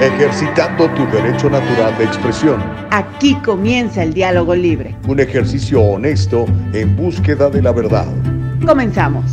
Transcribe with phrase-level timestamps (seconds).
[0.00, 2.62] ejercitando tu derecho natural de expresión.
[2.90, 4.96] Aquí comienza el diálogo libre.
[5.06, 8.06] Un ejercicio honesto en búsqueda de la verdad.
[8.64, 9.30] Comenzamos.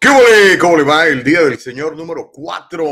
[0.00, 0.58] ¿Qué ole?
[0.58, 2.86] ¿Cómo le va el día del Señor número 4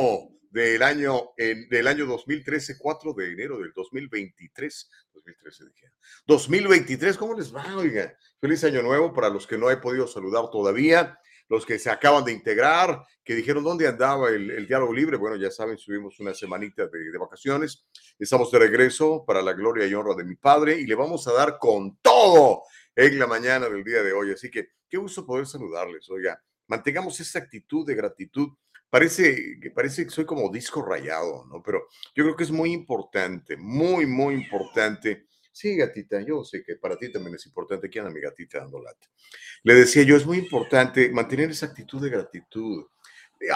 [0.51, 4.91] del año, en, del año 2013, 4 de enero del 2023?
[5.31, 5.93] 2013 dije.
[6.27, 7.65] 2023, ¿cómo les va?
[7.77, 11.91] Oiga, feliz año nuevo para los que no he podido saludar todavía, los que se
[11.91, 15.17] acaban de integrar, que dijeron dónde andaba el, el diálogo libre.
[15.17, 17.85] Bueno, ya saben, subimos una semanita de, de vacaciones.
[18.19, 21.33] Estamos de regreso para la gloria y honra de mi Padre y le vamos a
[21.33, 22.63] dar con todo
[22.95, 24.33] en la mañana del día de hoy.
[24.33, 26.09] Así que qué gusto poder saludarles.
[26.11, 28.49] Oiga, mantengamos esa actitud de gratitud.
[28.91, 31.63] Parece que parece que soy como disco rayado, ¿no?
[31.63, 35.27] Pero yo creo que es muy importante, muy, muy importante.
[35.53, 37.89] Sí, gatita, yo sé que para ti también es importante.
[37.89, 39.09] ¿Quién anda mi gatita dando lata?
[39.63, 42.87] Le decía yo, es muy importante mantener esa actitud de gratitud.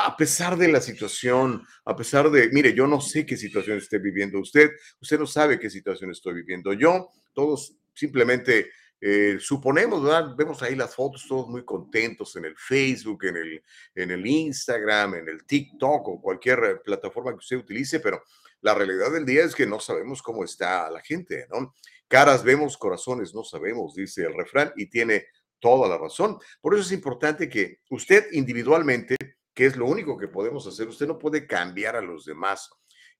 [0.00, 3.98] A pesar de la situación, a pesar de, mire, yo no sé qué situación esté
[3.98, 8.70] viviendo usted, usted no sabe qué situación estoy viviendo yo, todos simplemente
[9.06, 10.34] eh, suponemos, ¿verdad?
[10.34, 13.62] Vemos ahí las fotos todos muy contentos en el Facebook, en el,
[13.94, 18.22] en el Instagram, en el TikTok o cualquier plataforma que usted utilice, pero
[18.62, 21.74] la realidad del día es que no sabemos cómo está la gente, ¿no?
[22.08, 25.26] Caras vemos, corazones no sabemos, dice el refrán, y tiene
[25.58, 26.38] toda la razón.
[26.62, 29.16] Por eso es importante que usted individualmente,
[29.52, 32.70] que es lo único que podemos hacer, usted no puede cambiar a los demás.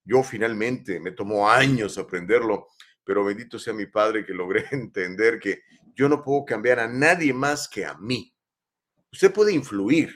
[0.03, 2.69] Yo finalmente me tomó años aprenderlo
[3.05, 5.63] pero bendito sea mi Padre que logré entender que
[5.95, 8.35] yo no puedo cambiar a nadie más que a mí.
[9.13, 10.13] Usted puede influir,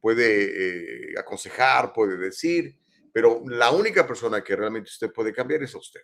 [0.00, 2.76] puede eh, aconsejar, puede decir,
[3.12, 6.02] pero la única persona que realmente usted puede cambiar es a usted.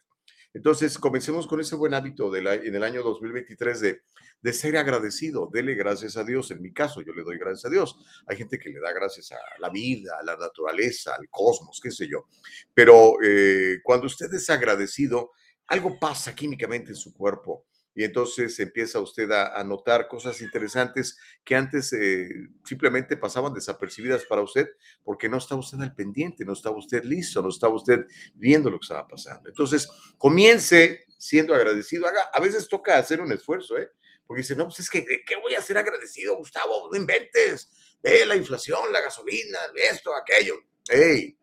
[0.55, 4.03] Entonces, comencemos con ese buen hábito de en el año 2023 de,
[4.43, 5.49] de ser agradecido.
[5.51, 6.51] Dele gracias a Dios.
[6.51, 7.97] En mi caso, yo le doy gracias a Dios.
[8.27, 11.91] Hay gente que le da gracias a la vida, a la naturaleza, al cosmos, qué
[11.91, 12.27] sé yo.
[12.75, 15.31] Pero eh, cuando usted es agradecido,
[15.73, 21.55] algo pasa químicamente en su cuerpo y entonces empieza usted a, notar cosas interesantes que
[21.55, 22.29] antes eh,
[22.63, 24.69] simplemente pasaban desapercibidas para usted
[25.03, 28.79] porque no estaba usted al pendiente, no estaba usted listo, no estaba usted viendo lo
[28.79, 29.49] que estaba pasando.
[29.49, 29.89] Entonces,
[30.19, 32.07] comience siendo agradecido.
[32.07, 33.91] Haga, a veces toca hacer un esfuerzo, ¿eh?
[34.27, 36.91] Porque dice, no, pues es que, ¿qué voy a ser agradecido, Gustavo?
[36.91, 37.71] No inventes.
[38.03, 39.59] Ve la inflación, la gasolina,
[39.91, 40.57] esto, aquello.
[40.89, 41.39] Hey,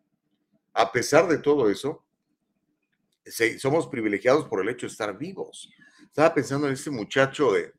[0.74, 2.04] a pesar de todo eso,
[3.58, 5.70] somos privilegiados por el hecho de estar vivos.
[6.02, 7.72] Estaba pensando en este muchacho de,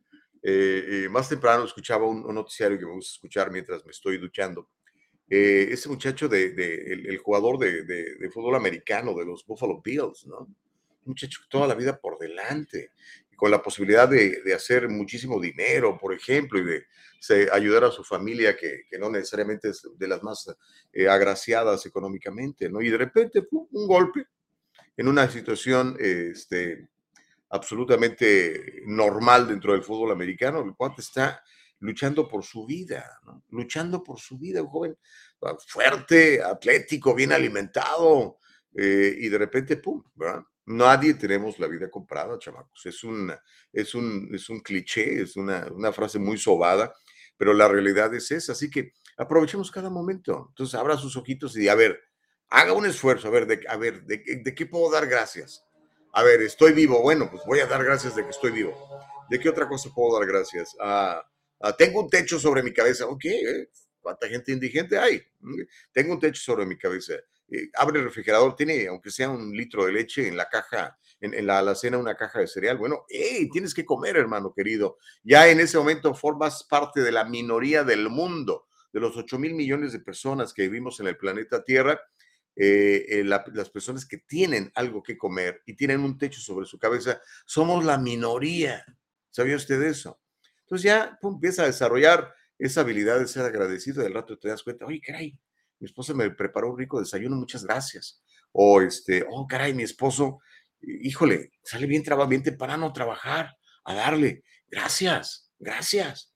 [0.43, 4.17] eh, eh, más temprano escuchaba un, un, noticiario que me gusta escuchar mientras me estoy
[4.17, 4.69] duchando.
[5.29, 9.45] Eh, ese muchacho de, de el, el, jugador de, de, de, fútbol americano de los
[9.45, 10.39] Buffalo Bills, ¿no?
[10.39, 10.57] Un
[11.05, 12.91] muchacho toda la vida por delante,
[13.35, 16.85] con la posibilidad de, de hacer muchísimo dinero, por ejemplo, y de
[17.19, 20.53] se, ayudar a su familia, que, que, no necesariamente es de las más
[20.91, 22.81] eh, agraciadas económicamente, ¿no?
[22.81, 23.67] Y de repente, ¡pum!
[23.71, 24.25] un golpe
[25.01, 26.87] en una situación este,
[27.49, 30.61] absolutamente normal dentro del fútbol americano.
[30.61, 31.43] El cuate está
[31.79, 33.19] luchando por su vida,
[33.49, 34.95] luchando por su vida, un joven
[35.41, 38.37] ah, fuerte, atlético, bien alimentado,
[38.75, 40.03] eh, y de repente, ¡pum!
[40.13, 40.43] ¿verdad?
[40.67, 42.85] Nadie tenemos la vida comprada, chamacos.
[42.85, 43.33] Es un,
[43.73, 46.93] es un, es un cliché, es una, una frase muy sobada,
[47.35, 48.51] pero la realidad es esa.
[48.51, 50.45] Así que aprovechemos cada momento.
[50.49, 51.99] Entonces, abra sus ojitos y a ver,
[52.51, 55.65] haga un esfuerzo, a ver, de, a ver, de, de qué puedo dar gracias?
[56.13, 57.01] A ver, estoy vivo.
[57.01, 58.75] Bueno, pues voy a dar gracias de que estoy vivo.
[59.29, 60.75] ¿De qué otra cosa puedo dar gracias?
[60.79, 61.25] Ah,
[61.61, 63.05] ah, tengo un techo sobre mi cabeza.
[63.07, 63.69] Ok, ¿eh?
[64.01, 65.21] ¿cuánta gente indigente hay?
[65.93, 67.13] Tengo un techo sobre mi cabeza.
[67.47, 71.33] Eh, abre el refrigerador, tiene, aunque sea un litro de leche en la caja, en,
[71.33, 72.77] en la alacena, una caja de cereal.
[72.77, 74.97] Bueno, hey, tienes que comer, hermano querido.
[75.23, 79.53] Ya en ese momento formas parte de la minoría del mundo, de los 8 mil
[79.53, 82.01] millones de personas que vivimos en el planeta Tierra
[82.55, 86.65] eh, eh, la, las personas que tienen algo que comer y tienen un techo sobre
[86.65, 88.83] su cabeza, somos la minoría.
[89.29, 90.19] ¿Sabía usted eso?
[90.61, 94.03] Entonces ya pum, empieza a desarrollar esa habilidad de ser agradecido.
[94.03, 95.37] Del rato te das cuenta, oye, caray,
[95.79, 98.21] mi esposa me preparó un rico desayuno, muchas gracias.
[98.51, 100.39] O este, oh, caray, mi esposo,
[100.81, 106.33] híjole, sale bien, traba, bien temprano a trabajar, a darle, gracias, gracias.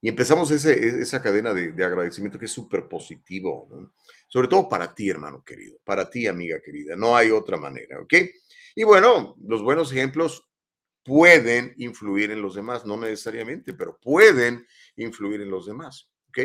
[0.00, 3.68] Y empezamos ese, esa cadena de, de agradecimiento que es súper positivo.
[3.70, 3.92] ¿no?
[4.26, 8.14] Sobre todo para ti, hermano querido, para ti, amiga querida, no hay otra manera, ¿ok?
[8.74, 10.46] Y bueno, los buenos ejemplos
[11.02, 16.38] pueden influir en los demás, no necesariamente, pero pueden influir en los demás, ¿ok?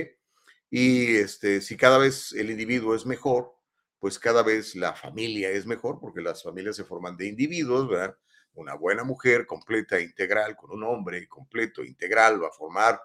[0.69, 3.51] Y este, si cada vez el individuo es mejor,
[3.99, 8.15] pues cada vez la familia es mejor, porque las familias se forman de individuos, ¿verdad?
[8.53, 12.99] una buena mujer completa e integral con un hombre completo, integral, va a formar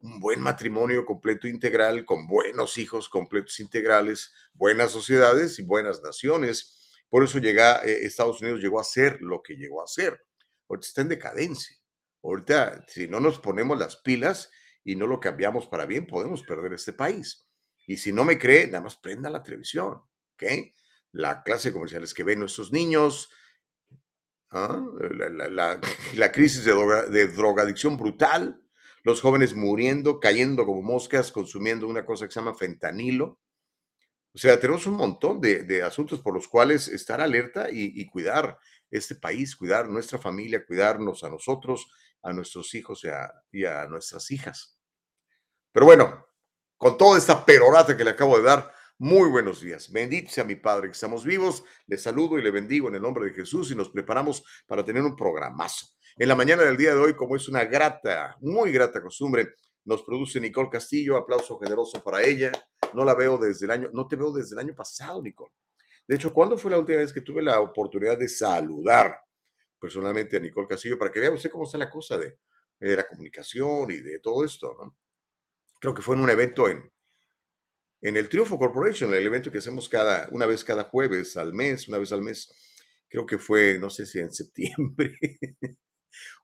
[0.00, 7.00] un buen matrimonio completo integral, con buenos hijos completos integrales, buenas sociedades y buenas naciones.
[7.08, 10.24] Por eso llega, eh, Estados Unidos llegó a ser lo que llegó a ser.
[10.68, 11.76] Ahorita está en decadencia.
[12.22, 14.50] Ahorita, si no nos ponemos las pilas
[14.84, 17.48] y no lo cambiamos para bien, podemos perder este país.
[17.86, 19.94] Y si no me cree, nada más prenda la televisión,
[20.34, 20.44] ¿ok?
[21.12, 23.30] La clase de comerciales que ven nuestros niños,
[24.50, 24.84] ¿ah?
[26.14, 26.74] la, crisis de,
[27.10, 28.62] de drogadicción brutal,
[29.08, 33.40] los jóvenes muriendo, cayendo como moscas, consumiendo una cosa que se llama fentanilo.
[34.34, 38.58] O sea, tenemos un montón de, asuntos por los cuales estar alerta y, cuidar
[38.90, 41.90] este país, cuidar nuestra familia, cuidarnos a nosotros,
[42.22, 43.02] a nuestros hijos
[43.50, 44.78] y a, nuestras hijas.
[45.72, 46.26] Pero bueno,
[46.76, 49.90] con toda esta perorata que le acabo de dar, muy buenos días.
[49.90, 51.64] Bendito sea mi Padre que estamos vivos.
[51.86, 55.02] Le saludo y le bendigo en el nombre de Jesús y nos preparamos para tener
[55.02, 55.86] un programazo.
[56.20, 59.54] En la mañana del día de hoy, como es una grata, muy grata costumbre,
[59.84, 61.16] nos produce Nicole Castillo.
[61.16, 62.50] Aplauso generoso para ella.
[62.92, 65.52] No la veo desde el año, no te veo desde el año pasado, Nicole.
[66.08, 69.16] De hecho, ¿cuándo fue la última vez que tuve la oportunidad de saludar
[69.78, 72.36] personalmente a Nicole Castillo para que vea usted cómo está la cosa de,
[72.80, 74.76] de la comunicación y de todo esto?
[74.76, 74.96] ¿no?
[75.80, 76.90] Creo que fue en un evento en,
[78.00, 81.86] en el Triunfo Corporation, el evento que hacemos cada, una vez cada jueves al mes,
[81.86, 82.52] una vez al mes.
[83.08, 85.16] Creo que fue, no sé si en septiembre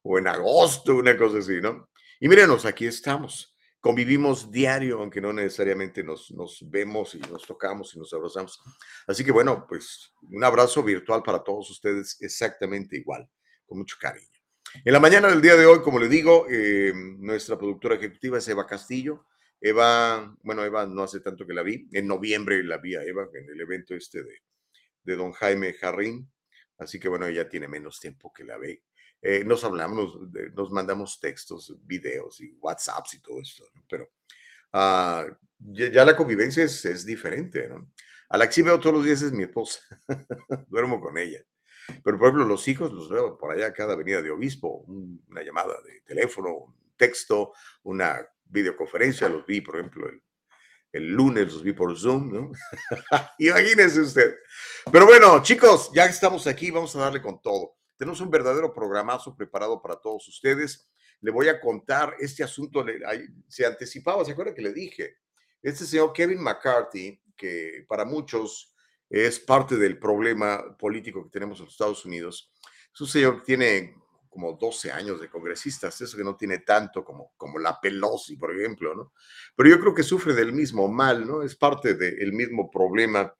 [0.02, 1.90] o en agosto, una cosa así, ¿no?
[2.20, 3.54] Y mírenos, aquí estamos.
[3.80, 8.58] Convivimos diario, aunque no necesariamente nos, nos vemos y nos tocamos y nos abrazamos.
[9.06, 13.28] Así que bueno, pues un abrazo virtual para todos ustedes exactamente igual,
[13.66, 14.26] con mucho cariño.
[14.84, 18.48] En la mañana del día de hoy, como le digo, eh, nuestra productora ejecutiva es
[18.48, 19.26] Eva Castillo.
[19.60, 23.28] Eva, bueno, Eva no hace tanto que la vi, en noviembre la vi a Eva
[23.32, 24.42] en el evento este de,
[25.04, 26.30] de don Jaime Jarrín,
[26.78, 28.82] así que bueno, ella tiene menos tiempo que la ve.
[29.26, 30.18] Eh, nos hablamos,
[30.54, 34.10] nos, mandamos textos, videos y WhatsApps y todo esto, pero
[34.74, 35.24] ah,
[35.58, 37.90] ya, la convivencia es, diferente, ¿no?
[38.28, 39.80] A la que sí veo todos los días es mi esposa,
[40.68, 41.42] duermo con ella.
[42.02, 45.80] Pero, por ejemplo, los hijos los veo por allá cada avenida de obispo, una llamada
[45.80, 47.54] de teléfono, un texto,
[47.84, 50.22] una videoconferencia, los vi, por ejemplo, el,
[50.92, 52.52] el lunes los vi por Zoom, ¿no?
[53.38, 54.36] Imagínense usted.
[54.92, 57.73] Pero bueno, chicos, ya estamos aquí, vamos a darle con todo.
[57.96, 60.88] Tenemos un verdadero programazo preparado para todos ustedes.
[61.20, 62.84] Le voy a contar este asunto,
[63.48, 65.16] se anticipaba, ¿se acuerda que le dije?
[65.62, 68.74] Este señor Kevin McCarthy, que para muchos
[69.08, 72.52] es parte del problema político que tenemos en los Estados Unidos,
[72.92, 73.94] es un señor que tiene
[74.28, 78.54] como 12 años de congresistas, eso que no tiene tanto como, como la Pelosi, por
[78.54, 79.12] ejemplo, ¿no?
[79.54, 81.42] Pero yo creo que sufre del mismo mal, ¿no?
[81.42, 83.32] Es parte del mismo problema.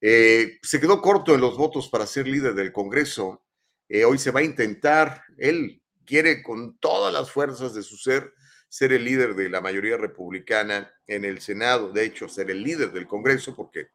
[0.00, 3.45] Eh, se quedó corto en los votos para ser líder del Congreso
[3.88, 8.32] eh, hoy se va a intentar, él quiere con todas las fuerzas de su ser
[8.68, 12.92] ser el líder de la mayoría republicana en el Senado, de hecho, ser el líder
[12.92, 13.88] del Congreso, porque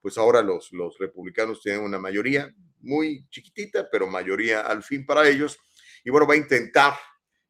[0.00, 5.28] pues ahora los, los republicanos tienen una mayoría muy chiquitita, pero mayoría al fin para
[5.28, 5.58] ellos.
[6.02, 6.94] Y bueno, va a intentar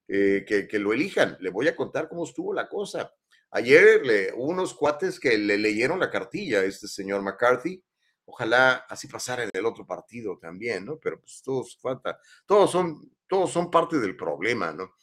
[0.08, 1.36] eh, que, que, lo elijan.
[1.40, 3.14] Le voy a contar cómo estuvo la cosa.
[3.52, 7.82] Ayer le, unos cuates que le leyeron la cartilla a este señor McCarthy
[8.24, 10.98] Ojalá así pasara en el otro partido también, ¿no?
[10.98, 14.94] Pero pues todos falta, todos son, todos son parte del problema, ¿no?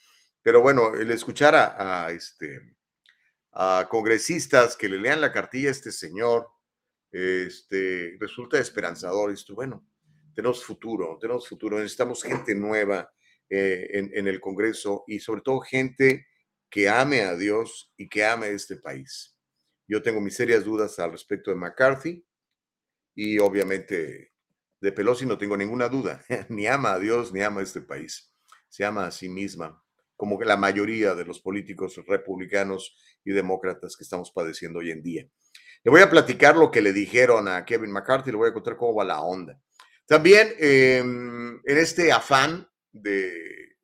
[0.42, 2.76] Pero bueno, el escuchar a, este,
[3.52, 6.48] a congresistas que le lean la cartilla a este señor,
[7.12, 9.32] este, resulta esperanzador.
[9.32, 9.86] Esto, bueno,
[10.34, 13.12] tenemos futuro, tenemos futuro, necesitamos gente nueva
[13.50, 16.28] eh, en, en, el Congreso y sobre todo gente
[16.70, 19.36] que ame a Dios y que ame a este país.
[19.88, 22.24] Yo tengo mis serias dudas al respecto de McCarthy,
[23.22, 24.32] y obviamente
[24.80, 28.34] de Pelosi no tengo ninguna duda, ni ama a Dios ni ama a este país,
[28.70, 29.84] se ama a sí misma,
[30.16, 32.96] como que la mayoría de los políticos republicanos
[33.26, 35.28] y demócratas que estamos padeciendo hoy en día.
[35.84, 38.78] Le voy a platicar lo que le dijeron a Kevin McCarthy, le voy a contar
[38.78, 39.62] cómo va la onda.
[40.06, 43.76] También em, en este afán de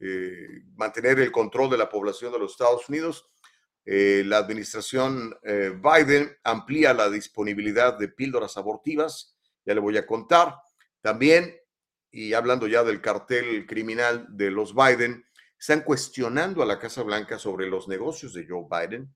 [0.00, 3.31] eh, mantener el control de la población de los Estados Unidos,
[3.84, 10.06] eh, la administración eh, Biden amplía la disponibilidad de píldoras abortivas, ya le voy a
[10.06, 10.56] contar.
[11.00, 11.56] También,
[12.10, 15.24] y hablando ya del cartel criminal de los Biden,
[15.58, 19.12] están cuestionando a la Casa Blanca sobre los negocios de Joe Biden.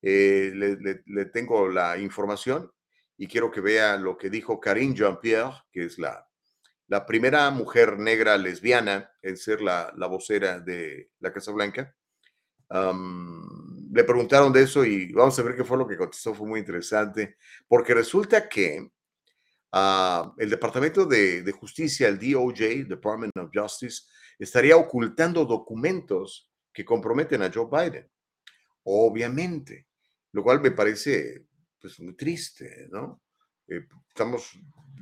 [0.00, 2.70] Eh, le, tengo la información
[3.16, 6.28] y quiero que vea lo que dijo Karine Jean-Pierre, que es la,
[6.86, 11.96] la primera mujer negra lesbiana en ser la, la vocera de la Casa Blanca
[13.90, 16.60] le preguntaron de eso y vamos a ver qué fue lo que contestó, fue muy
[16.60, 18.90] interesante, porque resulta que
[19.72, 24.02] ah, el Departamento de, de Justicia, el DOJ, Department of Justice,
[24.38, 28.08] estaría ocultando documentos que comprometen a Joe Biden.
[28.84, 29.88] Obviamente,
[30.32, 31.46] lo cual me parece
[31.80, 33.20] pues muy triste, ¿no?
[33.66, 34.58] Eh, estamos,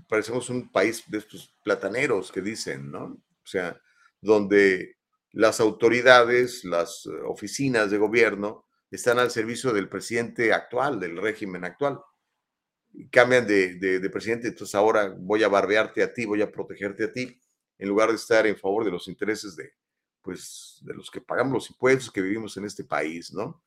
[0.08, 3.04] parecemos un país de estos plataneros que dicen, ¿no?
[3.04, 3.80] O sea,
[4.20, 4.96] donde
[5.32, 11.64] las autoridades, las eh, oficinas de gobierno están al servicio del presidente actual, del régimen
[11.64, 12.00] actual.
[13.10, 17.12] Cambian de, de, presidente, entonces ahora voy a barbearte a ti, voy a protegerte a
[17.12, 17.38] ti,
[17.78, 19.72] en lugar de estar en favor de los intereses de,
[20.22, 23.62] pues, de los que pagamos los impuestos que vivimos en este país, ¿no?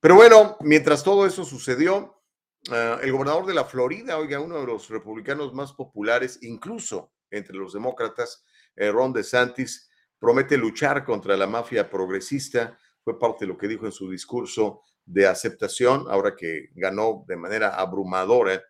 [0.00, 2.22] Pero bueno, mientras todo eso sucedió,
[2.70, 7.56] ah, el gobernador de la Florida, oiga, uno de los republicanos más populares, incluso entre
[7.56, 8.44] los demócratas,
[8.76, 12.78] eh, Ron DeSantis, promete luchar contra la mafia progresista.
[13.18, 17.70] Parte de lo que dijo en su discurso de aceptación, ahora que ganó de manera
[17.70, 18.62] abrumadora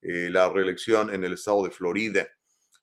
[0.00, 2.28] eh, la reelección en el estado de Florida.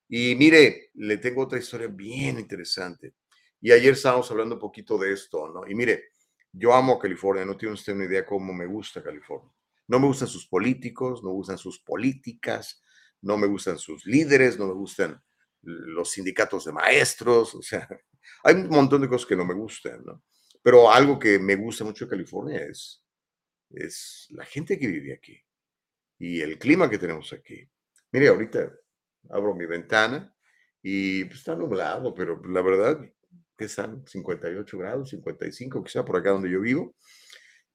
[0.07, 3.15] Y mire, le tengo otra historia bien interesante.
[3.61, 5.67] Y ayer estábamos hablando un poquito de esto, ¿no?
[5.67, 6.11] Y mire,
[6.51, 9.51] yo amo California, no tiene usted una idea cómo me gusta California.
[9.87, 12.81] No me gustan sus políticos, no me gustan sus políticas,
[13.21, 15.21] no me gustan sus líderes, no me gustan
[15.61, 17.87] los sindicatos de maestros, o sea,
[18.43, 20.21] hay un montón de cosas que no me gustan, ¿no?
[20.65, 22.99] Pero algo que me gusta mucho de California es,
[23.69, 25.39] es la gente que vive aquí
[26.17, 27.69] y el clima que tenemos aquí.
[28.11, 28.73] Mire, ahorita
[29.29, 30.35] abro mi ventana
[30.81, 32.99] y pues, está nublado, pero la verdad
[33.55, 36.95] que están 58 grados, 55 quizá por acá donde yo vivo,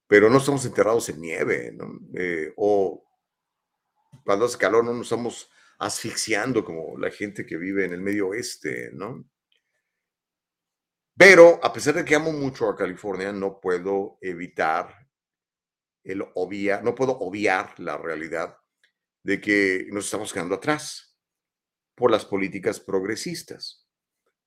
[0.05, 1.97] pero no estamos enterrados en nieve, ¿no?
[2.13, 3.05] Eh, o
[4.25, 8.27] cuando hace calor no nos estamos asfixiando como la gente que vive en el medio
[8.27, 9.23] oeste, ¿no?
[11.17, 15.07] Pero a pesar de que amo mucho a California, no puedo evitar
[16.03, 18.57] el obviar, no puedo obviar la realidad
[19.23, 21.15] de que nos estamos quedando atrás
[21.95, 23.85] por las políticas progresistas.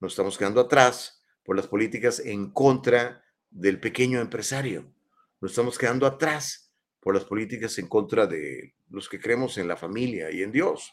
[0.00, 4.92] Nos estamos quedando atrás por las políticas en contra del pequeño empresario.
[5.40, 9.76] Nos estamos quedando atrás por las políticas en contra de los que creemos en la
[9.76, 10.92] familia y en Dios.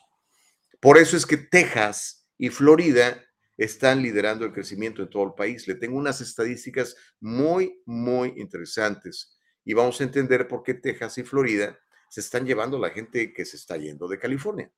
[0.80, 3.24] Por eso es que Texas y Florida
[3.64, 5.68] están liderando el crecimiento en todo el país.
[5.68, 11.24] Le tengo unas estadísticas muy, muy interesantes y vamos a entender por qué Texas y
[11.24, 11.78] Florida
[12.10, 14.72] se están llevando la gente que se está yendo de California.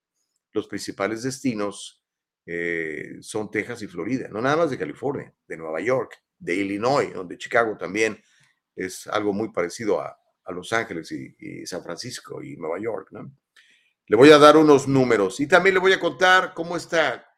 [0.52, 2.04] Los principales destinos
[2.46, 7.14] eh, son Texas y Florida, no nada más de California, de Nueva York, de Illinois,
[7.14, 8.22] donde Chicago también
[8.76, 13.12] es algo muy parecido a, Los Ángeles y, San Francisco y Nueva York.
[14.08, 17.34] Le voy a dar unos números y también le voy a contar cómo esta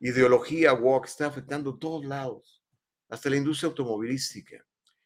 [0.00, 2.62] ideología walk está afectando todos lados,
[3.08, 4.64] hasta la industria automovilística.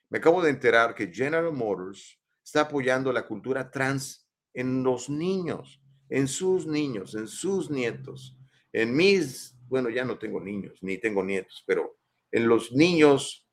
[0.09, 5.81] Me acabo de enterar que General Motors está apoyando la cultura trans en los niños,
[6.09, 8.37] en sus niños, en sus nietos.
[8.73, 11.99] En mis, bueno, ya no tengo niños, ni tengo nietos, pero
[12.33, 13.49] en los niños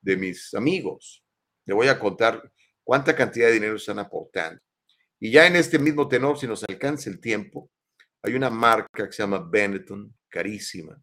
[0.00, 1.24] de mis amigos,
[1.64, 2.52] le voy a contar
[2.82, 4.60] cuánta cantidad de dinero están aportando.
[5.18, 7.70] Y ya en este mismo tenor, si nos alcanza el tiempo,
[8.22, 11.00] hay una marca que se llama Benetton, carísima,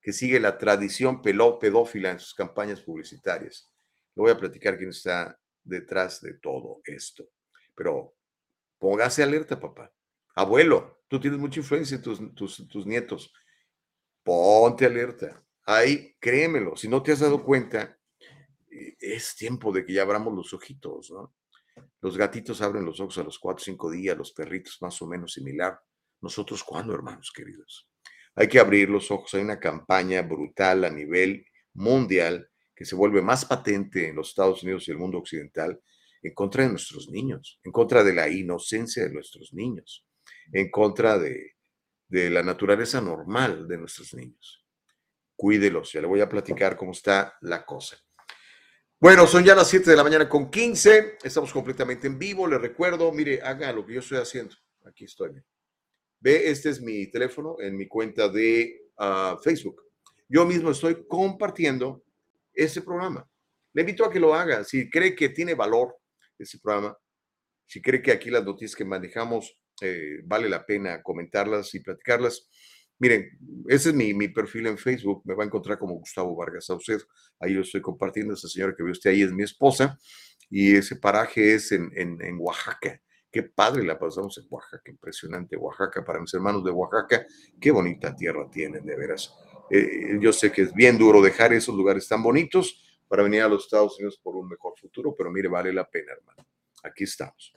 [0.00, 3.68] que sigue la tradición pedófila en sus campañas publicitarias.
[4.14, 7.28] Le voy a platicar quién está detrás de todo esto.
[7.74, 8.14] Pero
[8.78, 9.92] póngase alerta, papá.
[10.36, 13.32] Abuelo, tú tienes mucha influencia en tus, nietos.
[14.22, 15.44] Ponte alerta.
[15.64, 17.98] Ahí, créemelo, si no te has dado cuenta,
[18.70, 21.34] eh, es tiempo de que ya abramos los ojitos, ¿no?
[22.00, 25.06] Los gatitos abren los ojos a los cuatro o cinco días, los perritos más o
[25.08, 25.80] menos similar.
[26.20, 27.88] Nosotros, ¿cuándo, hermanos queridos?
[28.38, 29.34] Hay que abrir los ojos.
[29.34, 34.62] Hay una campaña brutal a nivel mundial que se vuelve más patente en los Estados
[34.62, 35.80] Unidos y el mundo occidental
[36.22, 40.04] en contra de nuestros niños, en contra de la inocencia de nuestros niños
[40.52, 41.54] en contra de,
[42.10, 44.64] la naturaleza normal de nuestros niños.
[45.36, 47.98] Cuídelos, ya le voy a platicar cómo está la cosa.
[48.98, 51.18] Bueno, son ya las 7 de la mañana con 15.
[51.22, 52.46] Estamos completamente en vivo.
[52.48, 54.56] Le recuerdo, mire, haga lo que yo estoy haciendo.
[54.84, 55.30] Aquí estoy.
[56.20, 59.82] Ve, este es mi teléfono en mi cuenta de ah, Facebook.
[60.28, 62.02] Yo mismo estoy compartiendo
[62.52, 63.28] ese programa.
[63.72, 64.64] Le invito a que lo haga.
[64.64, 65.96] Si cree que tiene valor
[66.38, 66.96] ese programa,
[67.66, 72.48] si cree que aquí las noticias que manejamos eh, vale la pena comentarlas y platicarlas.
[72.98, 73.28] Miren,
[73.68, 77.04] ese es mi, mi, perfil en Facebook, me va a encontrar como Gustavo Vargas Saucedo.
[77.38, 79.96] Ahí lo estoy compartiendo, esa señora que ve usted ahí es mi esposa
[80.50, 83.00] y ese paraje es en, en, en Oaxaca.
[83.30, 87.26] Qué padre la pasamos en Oaxaca, impresionante Oaxaca para mis hermanos de Oaxaca.
[87.60, 89.34] Qué bonita tierra tienen, de veras.
[89.70, 93.48] Eh, yo sé que es bien duro dejar esos lugares tan bonitos para venir a
[93.48, 96.46] los Estados Unidos por un mejor futuro, pero mire, vale la pena, hermano.
[96.82, 97.54] Aquí estamos.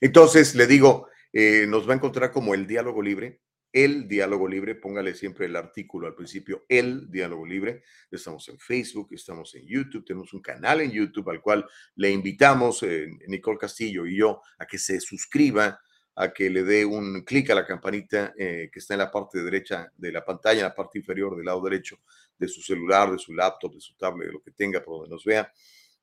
[0.00, 3.40] Entonces, le digo, Eh, nos va a encontrar como el diálogo libre,
[3.74, 7.82] el diálogo libre, póngale siempre el artículo al principio, el diálogo libre.
[8.08, 11.66] Estamos en Facebook, estamos en YouTube, tenemos un canal en YouTube al cual
[11.96, 15.80] le invitamos, eh, Nicole Castillo y yo, a que se suscriba,
[16.14, 19.42] a que le dé un clic a la campanita eh, que está en la parte
[19.42, 21.98] derecha de la pantalla, en la parte inferior del lado derecho
[22.38, 25.10] de su celular, de su laptop, de su tablet, de lo que tenga, por donde
[25.10, 25.52] nos vea,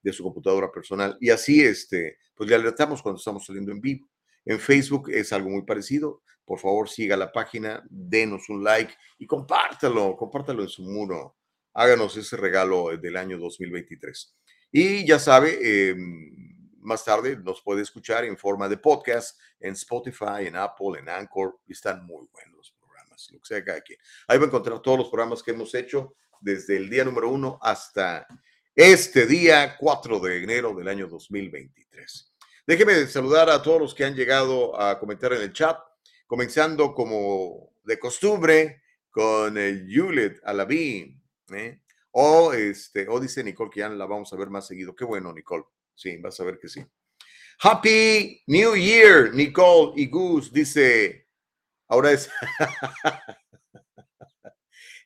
[0.04, 1.18] de su computadora personal.
[1.22, 4.10] Y así, este, pues le alertamos cuando estamos saliendo en vivo.
[4.44, 6.22] En Facebook es algo muy parecido.
[6.52, 11.38] Por favor, siga la página, denos un like y compártalo, compártalo en su muro.
[11.74, 14.36] Háganos ese regalo del año 2023.
[14.70, 20.48] Y ya sabe, em, más tarde nos puede escuchar en forma de podcast en Spotify,
[20.48, 21.58] en Apple, en Anchor.
[21.70, 24.00] Están muy buenos los programas, lo que sea cada quien.
[24.28, 27.60] Ahí va a encontrar todos los programas que hemos hecho desde el día número uno
[27.62, 28.28] hasta
[28.76, 32.34] este día 4 de enero del año 2023.
[32.68, 35.80] Déjeme saludar a todos los que han llegado a comentar en el chat,
[36.32, 41.22] comenzando como de costumbre con el Yulet Alaví,
[41.52, 41.82] ¿eh?
[42.12, 44.96] O, este, o dice Nicole que ya la vamos a ver más seguido.
[44.96, 45.66] Qué bueno, Nicole.
[45.94, 46.86] Sí, vas a ver que sí.
[47.60, 51.28] Happy New Year, Nicole y Gus, dice.
[51.90, 52.32] Ahora es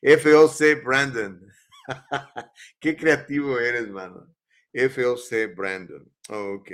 [0.00, 1.44] FOC Brandon.
[2.78, 4.32] Qué creativo eres, mano.
[4.72, 6.08] FOC Brandon.
[6.28, 6.70] Ok.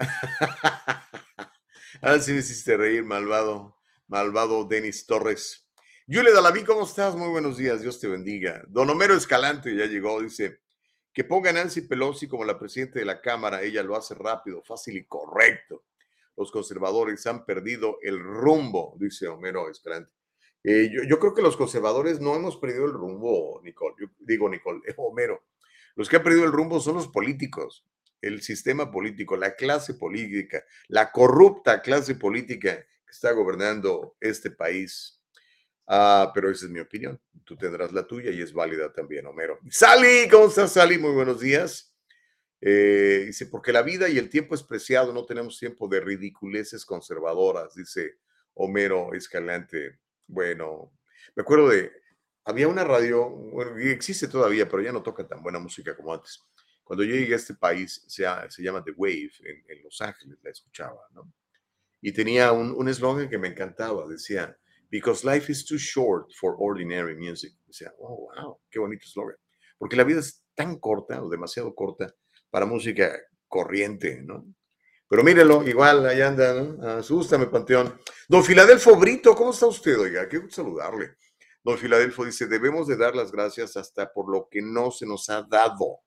[2.00, 3.76] Ahora sí me hiciste reír, malvado,
[4.08, 5.68] malvado Denis Torres.
[6.06, 7.14] Yule Dalaví, ¿cómo estás?
[7.14, 8.62] Muy buenos días, Dios te bendiga.
[8.68, 10.60] Don Homero Escalante ya llegó, dice,
[11.12, 14.62] que ponga a Nancy Pelosi como la presidenta de la Cámara, ella lo hace rápido,
[14.62, 15.84] fácil y correcto.
[16.36, 20.10] Los conservadores han perdido el rumbo, dice Homero Escalante.
[20.64, 23.94] Eh, yo, creo que los conservadores no hemos perdido el rumbo, Nicole.
[24.00, 25.44] Yo digo, Nicole, Homero.
[25.94, 27.84] Los que han perdido el rumbo son los políticos
[28.26, 35.20] el sistema político, la clase política, la corrupta clase política que está gobernando este país.
[35.86, 37.20] Ah, pero esa es mi opinión.
[37.44, 39.58] Tú tendrás la tuya y es válida también, Homero.
[39.70, 40.98] Sally, ¿cómo estás, Sally?
[40.98, 41.94] Muy buenos días.
[42.60, 46.86] Eh, dice, porque la vida y el tiempo es preciado, no tenemos tiempo de ridiculeces
[46.86, 48.20] conservadoras, dice
[48.54, 49.98] Homero Escalante.
[50.26, 50.92] Bueno,
[51.36, 51.92] me acuerdo de,
[52.46, 53.30] había una radio,
[53.80, 56.42] existe todavía, pero ya no toca tan buena música como antes
[56.84, 59.32] cuando yo llegué a este país, se, se llama The Wave,
[59.68, 61.32] en, Los Ángeles, la escuchaba, ¿no?
[62.00, 64.56] Y tenía un eslogan que me encantaba, decía,
[64.94, 67.52] Because life is too short for ordinary music.
[67.66, 69.34] Decía, oh, wow, qué bonito eslogan.
[69.76, 72.14] Porque la vida es tan corta o demasiado corta
[72.48, 73.12] para música
[73.48, 74.46] corriente, ¿no?
[75.08, 76.80] Pero mírelo, igual, ahí anda, ¿no?
[76.90, 77.98] Asústame, Panteón.
[78.28, 80.28] Don Filadelfo Brito, ¿cómo está usted, oiga?
[80.28, 81.16] Qué gusto saludarle.
[81.64, 85.28] Don Filadelfo dice, debemos de dar las gracias hasta por lo que no se nos
[85.28, 86.02] ha dado.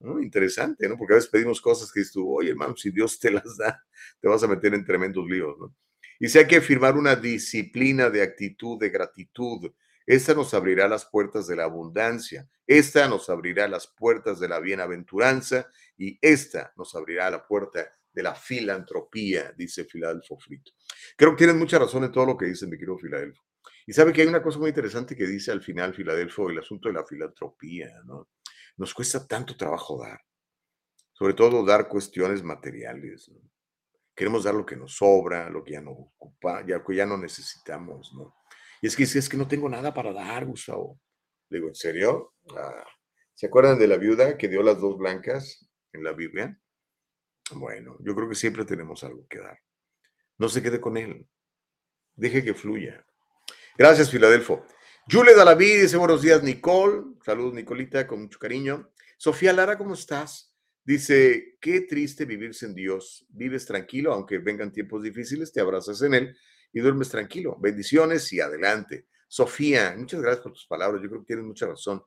[0.00, 0.96] Interesante, ¿no?
[0.96, 3.84] Porque a veces pedimos cosas que dices tú, oye, hermano, si Dios te las da,
[4.20, 5.74] te vas a meter en tremendos líos, ¿no?
[6.20, 9.70] Y si hay que firmar una disciplina de actitud, de gratitud,
[10.04, 14.58] esta nos abrirá las puertas de la abundancia, esta nos abrirá las puertas de la
[14.58, 20.72] bienaventuranza y esta nos abrirá la puerta de la filantropía, dice Filadelfo Frito.
[21.16, 23.42] Creo que tienes mucha razón en todo lo que dice mi querido Filadelfo.
[23.86, 26.88] Y sabe que hay una cosa muy interesante que dice al final Filadelfo, el asunto
[26.88, 28.28] de la filantropía, ¿no?
[28.78, 30.20] Nos cuesta tanto trabajo dar,
[31.12, 33.30] sobre todo dar cuestiones materiales.
[34.14, 37.16] Queremos dar lo que nos sobra, lo que ya no ocupa, ya, que ya no
[37.16, 38.34] necesitamos, ¿no?
[38.80, 41.00] Y es que es que no tengo nada para dar, Gustavo.
[41.50, 42.34] Le digo, ¿en serio?
[42.56, 42.84] Ah,
[43.34, 46.58] ¿Se acuerdan de la viuda que dio las dos blancas en la Biblia?
[47.52, 49.58] Bueno, yo creo que siempre tenemos algo que dar.
[50.38, 51.26] No se quede con él.
[52.14, 53.04] Deje que fluya.
[53.76, 54.64] Gracias, Filadelfo.
[55.10, 57.14] Julie Dalaví dice buenos días, Nicole.
[57.24, 58.90] Saludos, Nicolita, con mucho cariño.
[59.16, 60.54] Sofía Lara, ¿cómo estás?
[60.84, 63.24] Dice, qué triste vivir sin Dios.
[63.30, 66.36] Vives tranquilo, aunque vengan tiempos difíciles, te abrazas en Él
[66.74, 67.56] y duermes tranquilo.
[67.58, 69.06] Bendiciones y adelante.
[69.28, 71.00] Sofía, muchas gracias por tus palabras.
[71.02, 72.02] Yo creo que tienes mucha razón.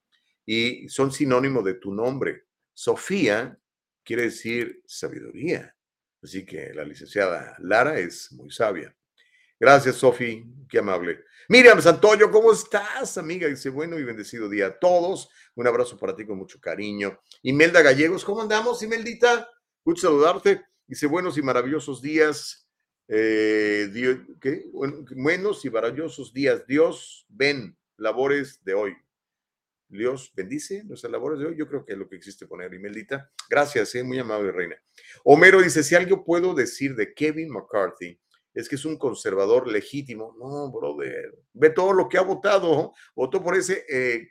[0.45, 2.43] Y son sinónimo de tu nombre.
[2.71, 3.57] Sofía
[4.03, 5.75] quiere decir sabiduría.
[6.21, 8.95] Así que la licenciada Lara es muy sabia.
[9.61, 11.23] Gracias, Sofi, qué amable.
[11.47, 13.47] Miriam Santoyo, ¿cómo estás, amiga?
[13.47, 15.29] Dice, bueno y bendecido día a todos.
[15.53, 17.19] Un abrazo para ti con mucho cariño.
[17.43, 19.47] Imelda Gallegos, ¿cómo andamos, Imeldita?
[19.85, 20.65] Gusto saludarte.
[20.87, 22.67] Dice, buenos y maravillosos días.
[23.07, 23.87] Eh,
[24.73, 26.65] buenos y maravillosos días.
[26.65, 28.97] Dios, ven, labores de hoy.
[29.89, 31.55] Dios bendice nuestras labores de hoy.
[31.55, 33.31] Yo creo que es lo que existe poner, Imeldita.
[33.47, 34.75] Gracias, eh, muy amable, reina.
[35.23, 38.19] Homero dice, si algo puedo decir de Kevin McCarthy,
[38.53, 40.35] es que es un conservador legítimo.
[40.37, 41.37] No, brother.
[41.53, 42.93] Ve todo lo que ha votado.
[43.15, 44.29] Votó por ese eh,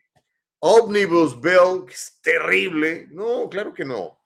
[0.59, 3.09] Omnibus Bill, que es terrible.
[3.11, 4.21] No, claro que no.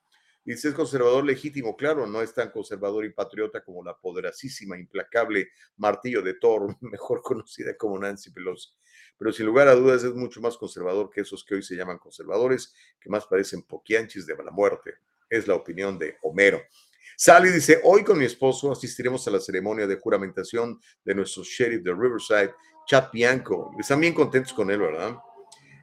[0.44, 5.48] Dice, es conservador legítimo, claro, no es tan conservador y patriota como la poderosísima, implacable
[5.78, 8.68] martillo de Thor, mejor conocida como Nancy Pelosi.
[9.16, 11.98] Pero sin lugar a dudas es mucho más conservador que esos que hoy se llaman
[11.98, 14.94] conservadores, que más parecen poquianchis de la muerte.
[15.30, 16.60] Es la opinión de Homero.
[17.16, 21.82] Sally dice, hoy con mi esposo asistiremos a la ceremonia de juramentación de nuestro sheriff
[21.82, 22.54] de Riverside,
[22.86, 23.70] Chad Bianco.
[23.78, 25.16] Están bien contentos con él, ¿verdad?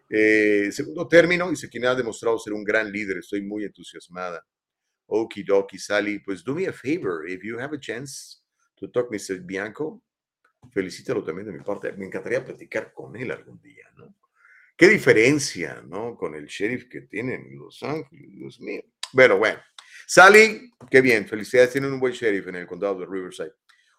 [0.10, 3.20] Eh, segundo término, dice quien ha demostrado ser un gran líder.
[3.20, 4.46] Estoy muy entusiasmada.
[5.08, 6.20] Okidoki, Sally.
[6.20, 8.42] Pues do me a favor, if you have a chance
[8.76, 9.40] to talk Mr.
[9.42, 10.04] Bianco,
[10.72, 11.94] felicítalo también de mi parte.
[11.94, 14.16] Me encantaría platicar con él algún día, ¿no?
[14.76, 16.16] Qué diferencia, ¿no?
[16.16, 18.84] Con el sheriff que tienen Los Ángeles, Dios mío.
[19.14, 19.60] Bueno, bueno.
[20.14, 23.54] Sally, qué bien, felicidades, tienen un buen sheriff en el condado de Riverside.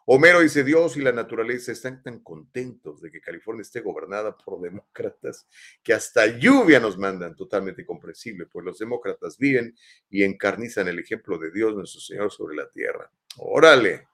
[0.04, 4.60] Homero dice, Dios y la naturaleza están tan contentos de que California esté gobernada por
[4.60, 5.48] demócratas
[5.82, 9.74] que hasta lluvia nos mandan, totalmente comprensible, pues los demócratas viven
[10.10, 13.10] y encarnizan el ejemplo de Dios nuestro Señor sobre la tierra.
[13.38, 14.08] Órale.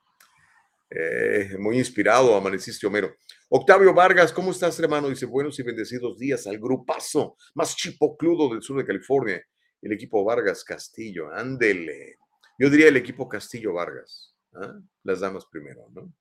[0.89, 3.17] Eh, muy inspirado, amaneciste Homero.
[3.49, 5.09] Octavio Vargas, ¿cómo estás, hermano?
[5.09, 9.43] Dice, buenos y bendecidos días al grupazo más chipocludo del sur de California,
[9.83, 11.33] el equipo Vargas Castillo.
[11.33, 12.19] Ándele.
[12.59, 14.35] Yo diría el equipo Castillo Vargas.
[14.55, 14.81] ¿ah?
[15.05, 16.12] Las damas primero, ¿no?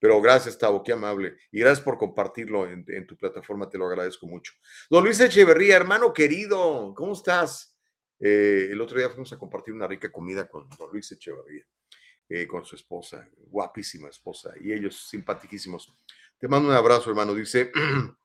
[0.00, 1.36] Pero gracias, Tavo, qué amable.
[1.50, 4.52] Y gracias por compartirlo en, tu plataforma, te lo agradezco mucho.
[4.90, 7.74] Don Luis Echeverría, hermano querido, ¿cómo estás?
[8.20, 11.64] Eh, el otro día fuimos a compartir una rica comida con Don Luis Echeverría,
[12.28, 15.90] eh, con su esposa, guapísima esposa, y ellos simpaticísimos.
[16.38, 17.32] Te mando un abrazo, hermano.
[17.34, 17.72] Dice,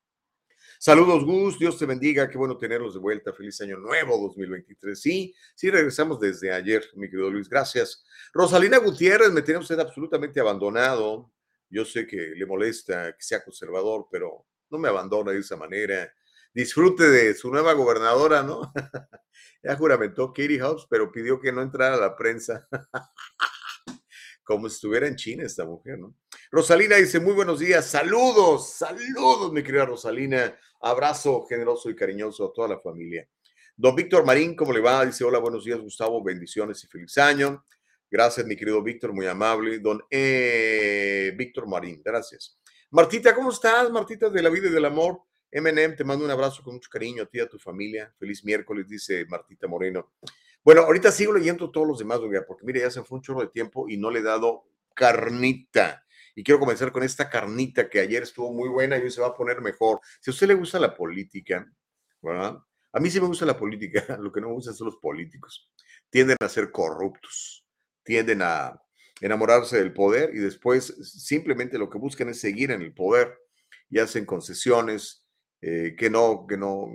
[0.81, 1.59] Saludos, Gus.
[1.59, 2.29] Dios te bendiga.
[2.29, 3.33] Qué bueno tenerlos de vuelta.
[3.33, 4.97] Feliz año nuevo 2023.
[4.97, 7.49] Sí, sí, regresamos desde ayer, mi querido Luis.
[7.49, 8.05] Gracias.
[8.31, 11.33] Rosalina Gutiérrez, me tiene usted absolutamente abandonado.
[11.69, 16.13] Yo sé que le molesta que sea conservador, pero no me abandona de esa manera.
[16.53, 18.71] Disfrute de su nueva gobernadora, ¿no?
[19.61, 22.69] ya juramentó Katie Hobbs, pero pidió que no entrara a la prensa.
[24.45, 26.15] Como si estuviera en China esta mujer, ¿no?
[26.51, 30.57] Rosalina dice, muy buenos días, saludos, saludos, mi querida Rosalina.
[30.81, 33.29] Abrazo generoso y cariñoso a toda la familia.
[33.77, 35.05] Don Víctor Marín, ¿cómo le va?
[35.05, 37.63] Dice, hola, buenos días, Gustavo, bendiciones y feliz año.
[38.09, 39.77] Gracias, mi querido Víctor, muy amable.
[39.77, 42.59] Don eh, Víctor Marín, gracias.
[42.89, 43.91] Martita, ¿cómo estás?
[43.91, 45.21] Martita de la vida y del amor.
[45.51, 48.11] MNM, te mando un abrazo con mucho cariño a ti y a tu familia.
[48.17, 50.13] Feliz miércoles, dice Martita Moreno.
[50.63, 53.49] Bueno, ahorita sigo leyendo todos los demás, porque mire, ya se fue un chorro de
[53.49, 54.63] tiempo y no le he dado
[54.95, 56.03] carnita.
[56.39, 59.27] Y quiero comenzar con esta carnita que ayer estuvo muy buena y hoy se va
[59.27, 59.99] a poner mejor.
[60.21, 61.69] Si a usted le gusta la política,
[62.21, 62.57] ¿verdad?
[62.93, 65.69] A mí sí me gusta la política, lo que no me gusta son los políticos.
[66.09, 67.65] Tienden a ser corruptos,
[68.03, 68.81] tienden a
[69.19, 73.37] enamorarse del poder y después simplemente lo que buscan es seguir en el poder
[73.89, 75.25] y hacen concesiones
[75.59, 76.87] eh, que no, que no,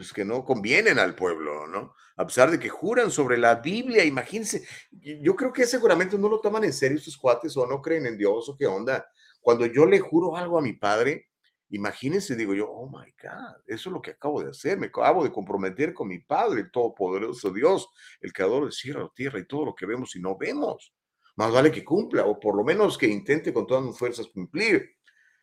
[0.00, 1.94] pues que no convienen al pueblo, ¿no?
[2.16, 6.40] A pesar de que juran sobre la Biblia, imagínense, yo creo que seguramente no lo
[6.40, 9.06] toman en serio estos cuates o no creen en Dios o qué onda.
[9.42, 11.28] Cuando yo le juro algo a mi padre,
[11.68, 15.22] imagínense, digo yo, oh my God, eso es lo que acabo de hacer, me acabo
[15.22, 17.86] de comprometer con mi Padre, el Todopoderoso Dios,
[18.22, 20.94] el Creador de cielo, tierra y todo lo que vemos y no vemos.
[21.36, 24.96] Más vale que cumpla, o por lo menos que intente con todas mis fuerzas cumplir.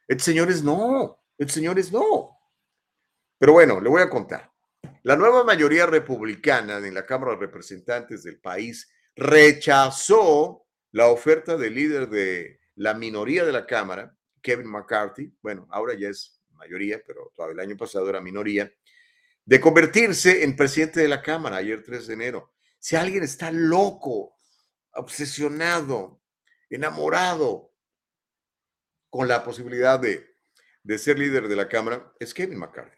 [0.07, 2.36] El Señor es no, el Señor es no.
[3.37, 4.51] Pero bueno, le voy a contar.
[5.03, 11.75] La nueva mayoría republicana en la Cámara de Representantes del país rechazó la oferta del
[11.75, 17.31] líder de la minoría de la Cámara, Kevin McCarthy, bueno, ahora ya es mayoría, pero
[17.35, 18.71] todavía el año pasado era minoría,
[19.45, 22.53] de convertirse en presidente de la Cámara ayer 3 de enero.
[22.79, 24.35] Si alguien está loco,
[24.91, 26.21] obsesionado,
[26.69, 27.71] enamorado
[29.09, 30.35] con la posibilidad de,
[30.83, 32.97] de ser líder de la Cámara, es Kevin McCarthy.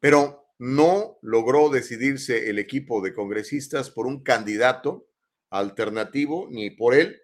[0.00, 5.08] Pero no logró decidirse el equipo de congresistas por un candidato
[5.50, 7.20] alternativo ni por él.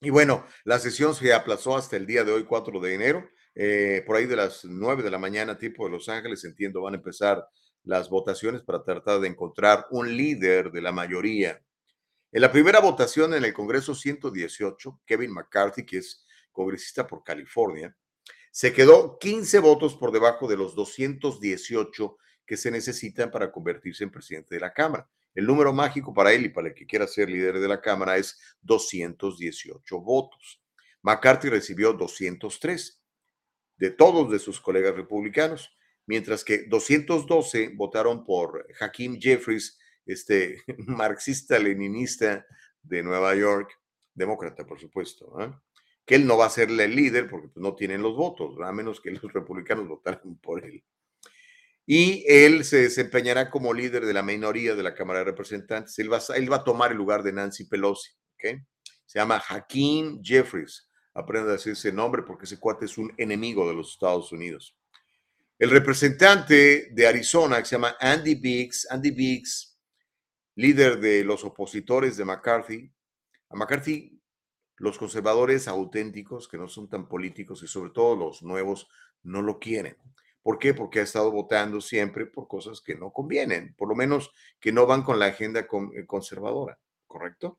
[0.00, 3.28] Y bueno, la sesión se aplazó hasta el día de hoy, 4 de enero.
[3.54, 6.94] Eh, por ahí de las 9 de la mañana, tipo de Los Ángeles, entiendo, van
[6.94, 7.46] a empezar
[7.84, 11.62] las votaciones para tratar de encontrar un líder de la mayoría.
[12.32, 17.96] En la primera votación en el Congreso 118, Kevin McCarthy, que es congresista por California,
[18.56, 22.16] se quedó 15 votos por debajo de los 218
[22.46, 25.10] que se necesitan para convertirse en presidente de la Cámara.
[25.34, 28.16] El número mágico para él y para el que quiera ser líder de la Cámara
[28.16, 30.62] es 218 votos.
[31.02, 32.98] McCarthy recibió 203
[33.76, 42.46] de todos sus colegas republicanos, mientras que 212 votaron por Hakeem Jeffries, este marxista-leninista
[42.82, 43.78] de Nueva York,
[44.14, 45.38] demócrata, por supuesto.
[45.42, 45.52] ¿eh?
[46.06, 48.72] Que él no va a ser el líder porque pues, no tienen los votos, a
[48.72, 50.82] menos que los republicanos votaran por él.
[51.84, 55.98] y él se desempeñará como líder de la minoría de la Cámara de Representantes.
[55.98, 58.10] Él va, él va a tomar el lugar de Nancy Pelosi.
[58.34, 58.60] ¿okay?
[59.04, 60.88] Se llama Hakeem Jeffries.
[61.14, 64.76] Aprenda a decir ese nombre porque ese cuate es un enemigo de los Estados Unidos.
[65.58, 69.78] El representante de Arizona, que se llama Andy Biggs, Andy Biggs,
[70.56, 72.92] líder de los opositores de McCarthy.
[73.48, 74.15] A McCarthy,
[74.78, 78.88] los conservadores auténticos, que no son tan políticos y sobre todo los nuevos,
[79.22, 79.96] no lo quieren.
[80.42, 80.74] ¿Por qué?
[80.74, 84.86] Porque ha estado votando siempre por cosas que no convienen, por lo menos que no
[84.86, 87.58] van con la agenda eh, conservadora, ¿correcto?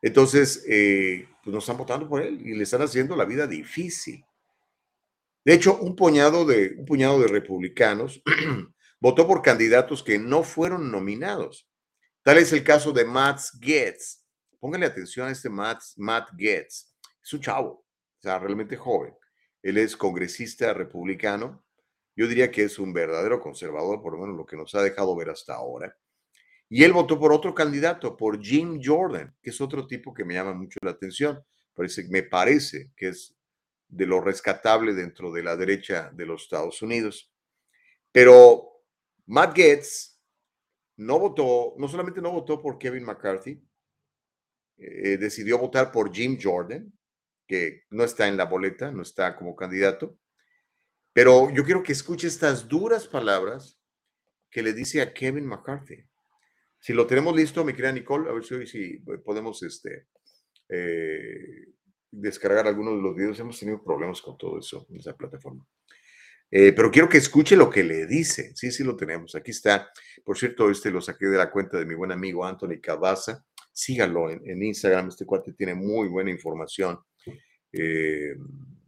[0.00, 4.24] Entonces, eh, pues no están votando por él y le están haciendo la vida difícil.
[5.44, 8.22] De hecho, un puñado de, un puñado de republicanos
[9.00, 11.68] votó por candidatos que no fueron nominados.
[12.22, 14.25] Tal es el caso de Matt Gaetz.
[14.60, 16.94] Póngale atención a este Matt, Matt Gaetz.
[17.22, 19.14] Es un chavo, o sea, realmente joven.
[19.62, 21.64] Él es congresista republicano.
[22.14, 25.14] Yo diría que es un verdadero conservador, por lo menos lo que nos ha dejado
[25.16, 25.96] ver hasta ahora.
[26.68, 30.34] Y él votó por otro candidato, por Jim Jordan, que es otro tipo que me
[30.34, 31.44] llama mucho la atención.
[31.74, 33.36] Parece, me parece que es
[33.88, 37.30] de lo rescatable dentro de la derecha de los Estados Unidos.
[38.10, 38.82] Pero
[39.26, 40.18] Matt Gaetz
[40.96, 43.62] no votó, no solamente no votó por Kevin McCarthy,
[44.78, 46.92] eh, decidió votar por Jim Jordan,
[47.46, 50.18] que no está en la boleta, no está como candidato.
[51.12, 53.80] Pero yo quiero que escuche estas duras palabras
[54.50, 56.04] que le dice a Kevin McCarthy.
[56.78, 60.08] Si lo tenemos listo, mi querida Nicole, a ver si hoy si podemos este,
[60.68, 61.68] eh,
[62.10, 63.40] descargar algunos de los videos.
[63.40, 65.66] Hemos tenido problemas con todo eso en esa plataforma.
[66.50, 68.52] Eh, pero quiero que escuche lo que le dice.
[68.54, 69.34] Sí, sí lo tenemos.
[69.34, 69.90] Aquí está.
[70.24, 73.44] Por cierto, este lo saqué de la cuenta de mi buen amigo Anthony Cabaza.
[73.76, 75.08] Sígalo en, Instagram.
[75.08, 76.98] Este cuate tiene muy buena información.
[77.70, 78.34] Eh,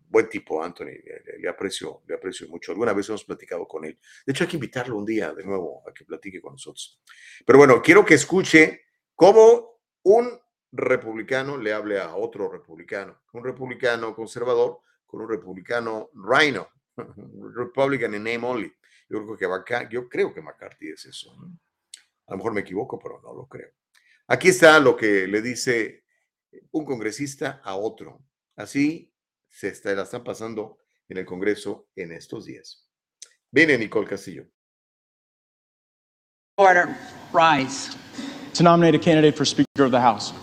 [0.09, 0.97] buen tipo, Anthony.
[1.39, 2.73] Le, aprecio, le aprecio mucho.
[2.73, 3.99] Alguna vez hemos platicado con él.
[4.25, 7.03] De hecho, hay que invitarlo un día de nuevo a que platique con nosotros.
[7.45, 10.41] Pero bueno, quiero que escuche cómo un
[10.73, 16.67] republicano le hable a otro republicano, un republicano conservador con un republicano rhino,
[17.55, 18.73] Republican in name only.
[19.11, 21.37] Yo creo que, yo creo que McCarthy es eso.
[22.27, 23.71] A lo mejor me equivoco, pero no lo creo.
[24.31, 26.05] Aquí está lo que le dice
[26.73, 28.21] un congresista a otro.
[28.57, 29.11] Así
[29.49, 32.85] se está, la están pasando en el Congreso en estos días.
[33.51, 34.45] Viene Nicole Castillo.
[36.59, 36.95] Order,
[37.33, 37.97] rise.
[38.55, 40.35] To nominate a candidate for Speaker of the House.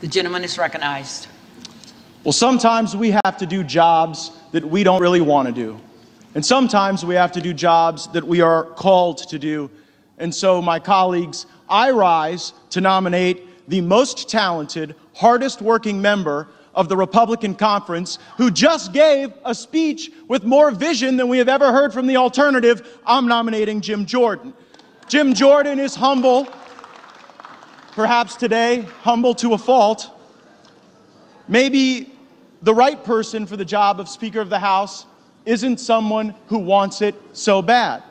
[0.00, 1.26] The gentleman is recognized.
[2.22, 5.80] Well, sometimes we have to do jobs that we don't really want to do.
[6.34, 9.70] And sometimes we have to do jobs that we are called to do.
[10.18, 16.88] And so, my colleagues, I rise to nominate the most talented, hardest working member of
[16.88, 21.72] the Republican conference who just gave a speech with more vision than we have ever
[21.72, 22.98] heard from the alternative.
[23.06, 24.52] I'm nominating Jim Jordan.
[25.08, 26.46] Jim Jordan is humble
[27.96, 30.10] perhaps today, humble to a fault,
[31.48, 32.12] maybe
[32.60, 35.06] the right person for the job of Speaker of the House
[35.46, 38.02] isn't someone who wants it so bad.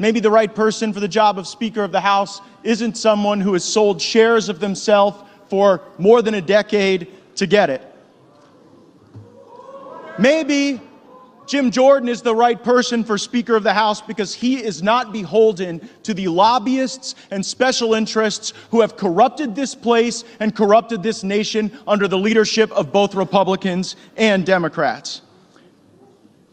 [0.00, 3.52] Maybe the right person for the job of Speaker of the House isn't someone who
[3.52, 7.82] has sold shares of themselves for more than a decade to get it.
[10.18, 10.80] Maybe
[11.46, 15.12] Jim Jordan is the right person for Speaker of the House because he is not
[15.12, 21.22] beholden to the lobbyists and special interests who have corrupted this place and corrupted this
[21.22, 25.20] nation under the leadership of both Republicans and Democrats.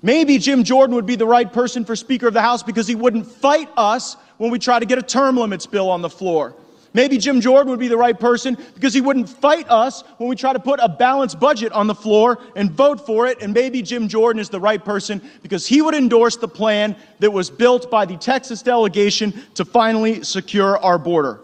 [0.01, 2.95] Maybe Jim Jordan would be the right person for Speaker of the House because he
[2.95, 6.55] wouldn't fight us when we try to get a term limits bill on the floor.
[6.93, 10.35] Maybe Jim Jordan would be the right person because he wouldn't fight us when we
[10.35, 13.41] try to put a balanced budget on the floor and vote for it.
[13.41, 17.29] And maybe Jim Jordan is the right person because he would endorse the plan that
[17.31, 21.41] was built by the Texas delegation to finally secure our border.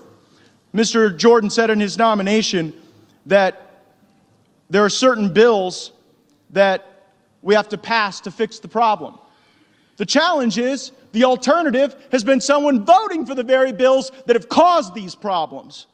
[0.74, 1.16] Mr.
[1.16, 2.74] Jordan said in his nomination
[3.28, 3.84] that
[4.70, 5.92] there are certain bills
[6.50, 6.93] that
[7.44, 9.20] we have to pass to fix the problem.
[9.98, 14.50] The challenge is the alternative has been someone voting for the very bills that have
[14.50, 15.86] caused these problems.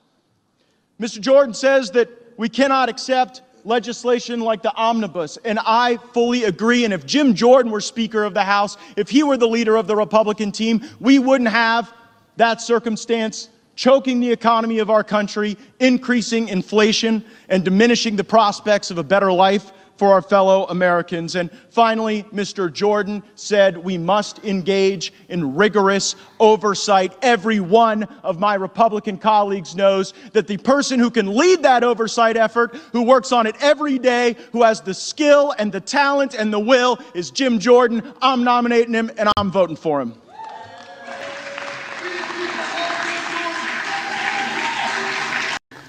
[1.01, 1.19] Mr.
[1.19, 6.85] Jordan says that we cannot accept legislation like the omnibus, and I fully agree.
[6.85, 9.87] And if Jim Jordan were Speaker of the House, if he were the leader of
[9.87, 11.91] the Republican team, we wouldn't have
[12.37, 18.97] that circumstance choking the economy of our country, increasing inflation, and diminishing the prospects of
[18.97, 21.35] a better life for our fellow Americans.
[21.35, 22.71] And finally, Mr.
[22.71, 27.11] Jordan said we must engage in rigorous oversight.
[27.21, 32.37] Every one of my Republican colleagues knows that the person who can lead that oversight
[32.37, 36.53] effort, who works on it every day, who has the skill and the talent and
[36.53, 38.13] the will, is Jim Jordan.
[38.21, 40.13] I'm nominating him and I'm voting for him.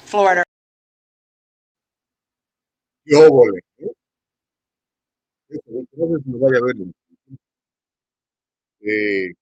[0.02, 0.42] Florida.
[3.04, 3.30] Yo,
[5.50, 6.76] No lo vaya a ver.
[8.82, 9.32] Eh,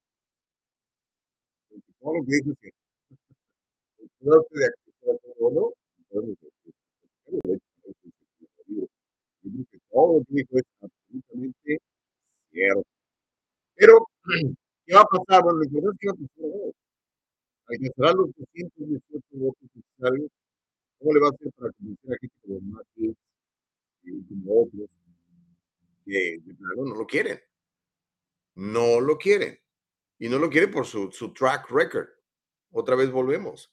[2.01, 2.71] todo lo que dice que
[3.99, 6.38] el norte de aquí se va a hacer oro, entonces,
[7.27, 7.61] este,
[9.42, 11.79] yo todo lo que dijo es absolutamente
[12.53, 12.83] cierto.
[13.77, 13.94] Pero,
[14.87, 15.42] ¿qué va a pasar?
[15.44, 16.73] Bueno, verdad es que va a pasar ahora.
[17.68, 20.31] Alcanzará los 218 votos necesarios.
[20.99, 23.16] ¿Cómo le va a hacer para convencer a gente como Matt Gaetz
[24.05, 24.90] y como otros
[26.09, 27.40] no lo quieren?
[28.55, 29.59] No lo quieren.
[30.18, 32.09] Y no lo quieren por su, su track record.
[32.71, 33.73] Otra vez volvemos.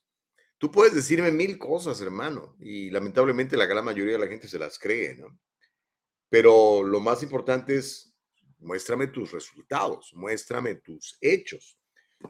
[0.58, 4.60] Tú puedes decirme mil cosas, hermano, y lamentablemente la gran mayoría de la gente se
[4.60, 5.38] las cree, ¿no?
[6.30, 8.14] Pero lo más importante es,
[8.60, 11.78] muéstrame tus resultados, muéstrame tus hechos.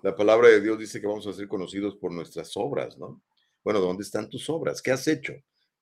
[0.01, 3.23] La palabra de Dios dice que vamos a ser conocidos por nuestras obras, ¿no?
[3.63, 4.81] Bueno, ¿dónde están tus obras?
[4.81, 5.33] ¿Qué has hecho?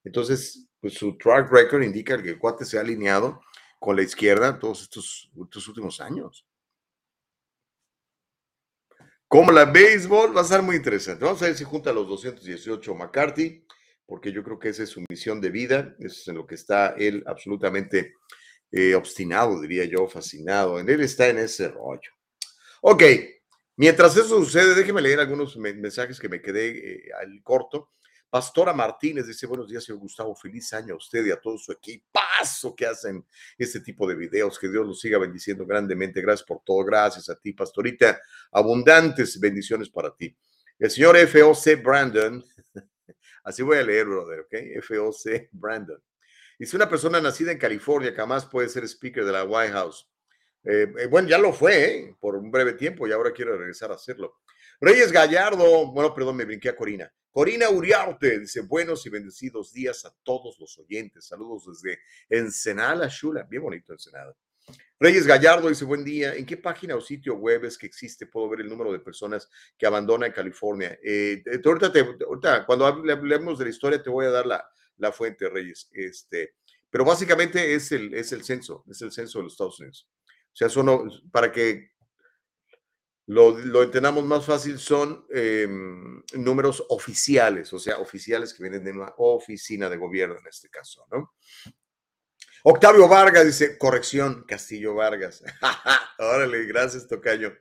[0.04, 3.42] Entonces, pues su track record indica que el cuate se ha alineado
[3.84, 5.30] con la izquierda todos estos,
[5.68, 6.48] últimos años.
[9.28, 11.26] Como la béisbol, va a ser muy interesante.
[11.26, 13.66] Vamos a ver si junta los 218 McCarthy,
[14.06, 16.96] porque yo creo que esa es su misión de vida, es en lo que está
[16.98, 18.14] él absolutamente
[18.72, 20.80] eh, obstinado, diría yo, fascinado.
[20.80, 22.12] En él está en ese rollo.
[22.84, 23.04] Ok,
[23.76, 27.90] mientras eso sucede, déjeme leer algunos me- mensajes que me quedé eh, al corto.
[28.34, 31.72] Pastora Martínez dice, buenos días, señor Gustavo, feliz año a usted y a todo su
[31.72, 33.24] equipazo que hacen
[33.60, 34.58] este tipo de videos.
[34.58, 36.20] Que Dios los siga bendiciendo grandemente.
[36.20, 36.84] Gracias por todo.
[36.84, 38.20] Gracias a ti, Pastorita.
[38.52, 40.36] Abundantes bendiciones para ti.
[40.80, 42.44] El señor FOC Brandon,
[43.44, 44.84] así voy a leer, brother, ¿ok?
[44.84, 46.02] FOC Brandon.
[46.58, 50.10] Dice, una persona nacida en California jamás puede ser speaker de la White House.
[50.64, 52.16] Eh, eh, bueno, ya lo fue ¿eh?
[52.20, 54.40] por un breve tiempo y ahora quiero regresar a hacerlo.
[54.86, 57.10] Reyes Gallardo, bueno, perdón, me brinqué a Corina.
[57.32, 61.26] Corina Uriarte dice, buenos y bendecidos días a todos los oyentes.
[61.26, 63.44] Saludos desde Ensenada, Shula.
[63.44, 64.36] Bien bonito Ensenada.
[65.00, 66.36] Reyes Gallardo dice, buen día.
[66.36, 68.28] ¿En qué página o sitio web es que existe?
[68.28, 71.00] Puedo ver el número de personas que abandonan California.
[71.02, 74.46] Eh, eh, ahorita, te- ahorita, cuando hable- hablemos de la historia, te voy a dar
[74.46, 75.90] la, la fuente, Reyes.
[75.94, 76.56] Este,
[76.90, 80.10] pero básicamente es el, es el censo, es el censo de los Estados Unidos.
[80.28, 81.93] O sea, son, para que
[83.26, 88.92] lo, lo entendamos más fácil, son em, números oficiales, o sea, oficiales que vienen de
[88.92, 91.34] una oficina de gobierno en este caso, ¿no?
[92.66, 95.44] Octavio Vargas dice, corrección, Castillo Vargas.
[96.20, 97.54] Órale, gracias, Tocayo.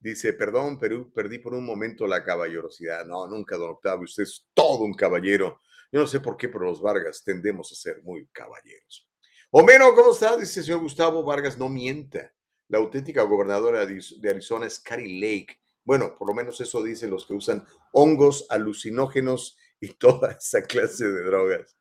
[0.00, 3.04] Dice, perdón, Perú, perdí por un momento la caballerosidad.
[3.04, 5.60] No, nunca, don Octavio, usted es todo un caballero.
[5.92, 9.06] Yo no sé por qué, pero los Vargas tendemos a ser muy caballeros.
[9.50, 10.38] Homero, ¿cómo estás?
[10.38, 12.32] Dice, señor Gustavo Vargas, no mienta.
[12.68, 15.60] La auténtica gobernadora de Ariz- de Arizona es Carrie Lake.
[15.84, 21.06] Bueno, por lo menos eso dicen los que usan hongos, alucinógenos y toda esa clase
[21.08, 21.76] de drogas.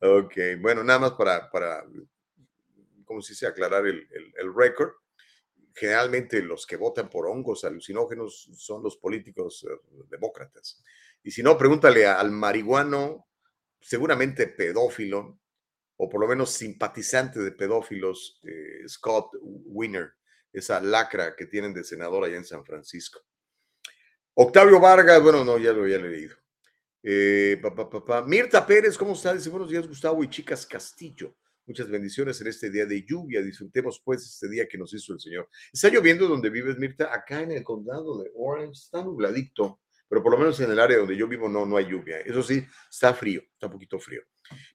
[0.00, 1.84] Ok, bueno, nada más para, para
[3.04, 3.46] ¿cómo se dice?
[3.46, 4.92] Aclarar el, el, récord.
[5.74, 9.74] Generalmente los que votan por hongos alucinógenos son los políticos eh,
[10.08, 10.82] demócratas.
[11.22, 13.26] Y si no, pregúntale al marihuano,
[13.80, 15.38] seguramente pedófilo,
[15.96, 20.12] o por lo menos simpatizante de pedófilos, eh, Scott Wiener,
[20.52, 23.20] esa lacra que tienen de senador allá en San Francisco.
[24.34, 26.36] Octavio Vargas, bueno, no, ya lo había leído.
[27.02, 28.22] Eh, pa, pa.
[28.22, 29.34] Mirta Pérez, ¿cómo está?
[29.34, 31.36] Dice, buenos días, Gustavo y chicas Castillo.
[31.66, 33.42] Muchas bendiciones en este día de lluvia.
[33.42, 35.48] Disfrutemos pues este día que nos hizo el Señor.
[35.72, 37.12] ¿Está lloviendo donde vives, Mirta?
[37.12, 40.98] Acá en el condado de Orange está nubladito, pero por lo menos en el área
[40.98, 42.20] donde yo vivo no, no hay lluvia.
[42.20, 44.22] Eso sí, está frío, está un poquito frío.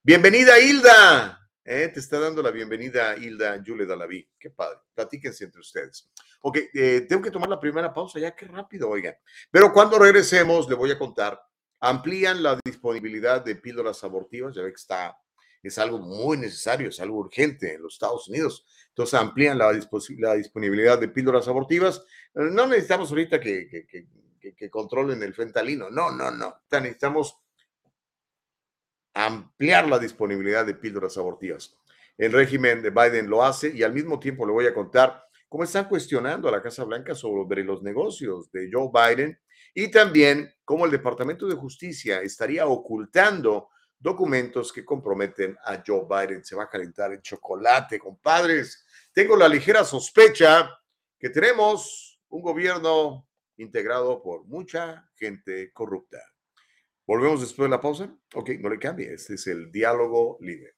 [0.04, 1.43] Bienvenida, Hilda.
[1.66, 4.28] Eh, Te está dando la bienvenida Hilda Yule Dalaví.
[4.38, 4.80] Qué padre.
[4.94, 6.10] Platíquense entre ustedes.
[6.42, 9.16] Ok, eh, tengo que tomar la primera pausa ya, qué rápido, oigan.
[9.50, 11.40] Pero cuando regresemos, le voy a contar
[11.80, 15.18] amplían la disponibilidad de píldoras abortivas, ya ve que está,
[15.62, 18.66] es algo muy necesario, es algo urgente en los Estados Unidos.
[18.90, 19.72] Entonces amplían la,
[20.18, 22.04] la disponibilidad de píldoras abortivas.
[22.34, 24.08] No necesitamos ahorita que, que- que-
[24.56, 26.64] que- controlen el fentalino, no, no, no.
[26.72, 27.38] Necesitamos
[29.14, 31.76] ampliar la disponibilidad de píldoras abortivas.
[32.18, 35.64] El régimen de Biden lo hace y al mismo tiempo le voy a contar cómo
[35.64, 39.40] están cuestionando a la Casa Blanca sobre los negocios de Joe Biden
[39.74, 46.44] y también cómo el Departamento de Justicia estaría ocultando documentos que comprometen a Joe Biden.
[46.44, 48.86] Se va a calentar el chocolate, compadres.
[49.14, 50.70] Tengo la ligera sospecha
[51.18, 56.33] que tenemos un gobierno integrado por mucha gente corrupta.
[57.06, 58.16] Volvemos después de la pausa.
[58.34, 59.14] Ok, no le cambie.
[59.14, 60.76] Este es el diálogo libre.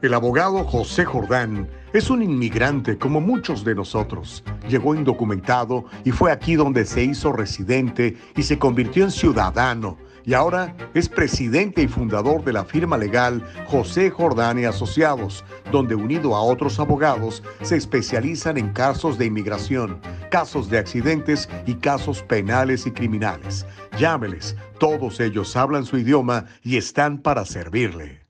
[0.00, 4.44] El abogado José Jordán Es un inmigrante como muchos de nosotros.
[4.68, 9.98] Llegó indocumentado y fue aquí donde se hizo residente y se convirtió en ciudadano.
[10.28, 15.94] Y ahora es presidente y fundador de la firma legal José Jordán y Asociados, donde
[15.94, 22.22] unido a otros abogados se especializan en casos de inmigración, casos de accidentes y casos
[22.22, 23.66] penales y criminales.
[23.98, 28.28] Llámeles, todos ellos hablan su idioma y están para servirle.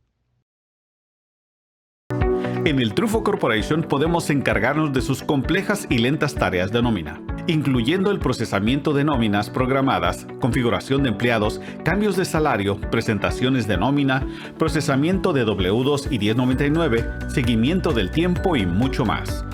[2.65, 8.11] En el Trufo Corporation podemos encargarnos de sus complejas y lentas tareas de nómina, incluyendo
[8.11, 14.25] el procesamiento de nóminas programadas, configuración de empleados, cambios de salario, presentaciones de nómina,
[14.59, 19.45] procesamiento de W2 y 1099, seguimiento del tiempo y mucho más.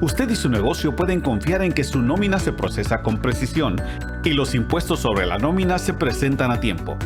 [0.00, 3.76] Usted y su negocio pueden confiar en que su nómina se procesa con precisión
[4.24, 6.96] y los impuestos sobre la nómina se presentan a tiempo.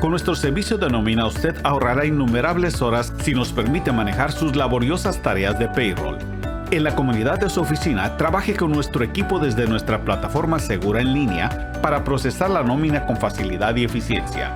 [0.00, 5.22] Con nuestro servicio de nómina usted ahorrará innumerables horas si nos permite manejar sus laboriosas
[5.22, 6.35] tareas de payroll.
[6.72, 11.12] En la comunidad de su oficina, trabaje con nuestro equipo desde nuestra plataforma segura en
[11.12, 14.52] línea para procesar la nómina con facilidad y eficiencia.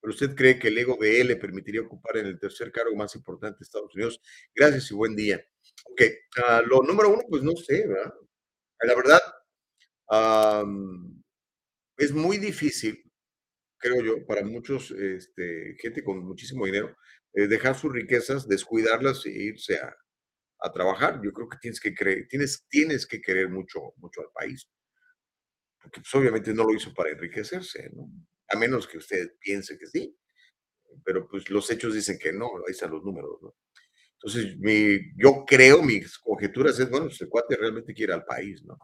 [0.00, 2.94] pero usted cree que el ego de él le permitiría ocupar en el tercer cargo
[2.96, 4.20] más importante de Estados Unidos.
[4.54, 5.44] Gracias y buen día.
[5.84, 6.02] Ok,
[6.44, 8.14] ah, lo número uno, pues no sé, ¿verdad?
[8.82, 9.20] La verdad,
[11.98, 13.02] es muy difícil,
[13.78, 16.96] creo yo, para muchos, este, gente con muchísimo dinero,
[17.34, 19.92] eh, dejar sus riquezas, descuidarlas e irse a,
[20.60, 21.20] a, trabajar.
[21.22, 24.68] Yo creo que tienes que creer, tienes, tienes que querer mucho, mucho al país.
[25.92, 28.10] Pues, obviamente no lo hizo para enriquecerse, ¿no?
[28.48, 30.16] a menos que usted piense que sí,
[31.04, 33.56] pero pues los hechos dicen que no, ahí están los números, ¿no?
[34.12, 38.78] Entonces, mi, yo creo, mis conjeturas es, bueno, el cuate realmente quiere al país, ¿no?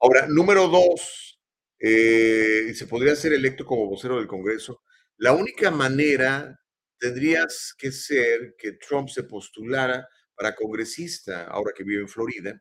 [0.00, 1.40] Ahora, número dos,
[1.78, 4.82] eh, se podría ser electo como vocero del Congreso.
[5.18, 6.58] La única manera
[6.98, 12.60] tendrías que ser que Trump se postulara para congresista, ahora que vive en Florida,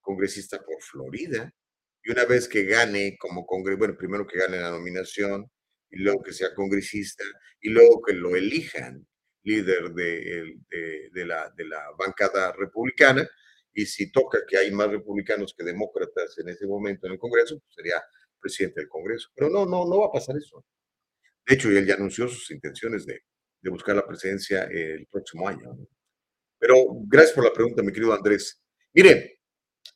[0.00, 1.52] congresista por Florida,
[2.04, 5.50] y una vez que gane como congreso, bueno, primero que gane la nominación
[5.90, 7.24] y luego que sea congresista
[7.60, 9.06] y luego que lo elijan
[9.42, 10.56] líder de,
[11.12, 13.28] de, la, de la bancada republicana
[13.72, 17.58] y si toca que hay más republicanos que demócratas en ese momento en el Congreso,
[17.58, 18.02] pues sería
[18.40, 19.30] presidente del Congreso.
[19.34, 20.64] Pero no, no, no va a pasar eso.
[21.46, 23.22] De hecho, él ya anunció sus intenciones de,
[23.60, 25.76] de buscar la presidencia el próximo año.
[26.58, 26.76] Pero
[27.06, 28.62] gracias por la pregunta, mi querido Andrés.
[28.92, 29.28] Miren,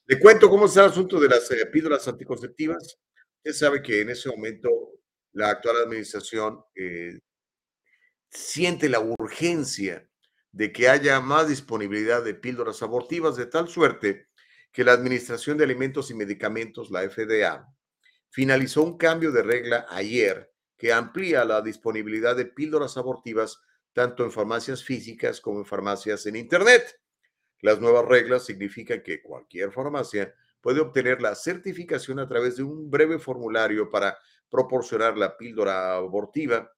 [0.08, 2.98] le cuento cómo está el asunto de las eh, píldoras anticonceptivas.
[3.36, 4.70] Usted sabe que en ese momento
[5.32, 7.18] la actual administración eh,
[8.30, 10.08] siente la urgencia
[10.50, 14.28] de que haya más disponibilidad de píldoras abortivas de tal suerte
[14.72, 17.68] que la Administración de Alimentos y Medicamentos, la FDA,
[18.30, 23.60] finalizó un cambio de regla ayer que amplía la disponibilidad de píldoras abortivas
[23.92, 26.98] tanto en farmacias físicas como en farmacias en Internet.
[27.60, 32.90] Las nuevas reglas significan que cualquier farmacia puede obtener la certificación a través de un
[32.90, 34.16] breve formulario para
[34.50, 36.72] proporcionar la píldora abortiva.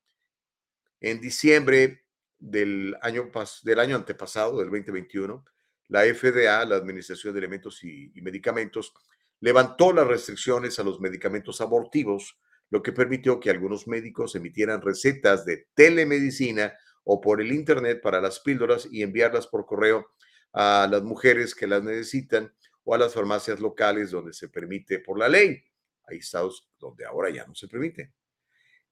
[1.01, 2.05] En diciembre
[2.39, 3.31] del año,
[3.63, 5.45] del año antepasado, del 2021,
[5.89, 8.93] la FDA, la Administración de Elementos y, y Medicamentos,
[9.41, 12.39] levantó las restricciones a los medicamentos abortivos,
[12.71, 16.73] lo que permitió que algunos médicos emitieran recetas de telemedicina
[17.05, 20.07] o por el Internet para las píldoras y enviarlas por correo
[20.53, 22.53] a las mujeres que las necesitan
[22.85, 25.63] o a las farmacias locales donde se permite por la ley.
[26.05, 28.13] Hay estados donde ahora ya no se permite.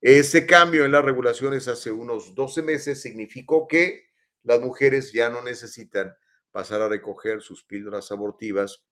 [0.00, 4.06] Ese cambio en las regulaciones hace unos 12 meses significó que
[4.44, 6.16] las mujeres ya no necesitan
[6.52, 8.84] pasar a recoger sus píldoras abortivas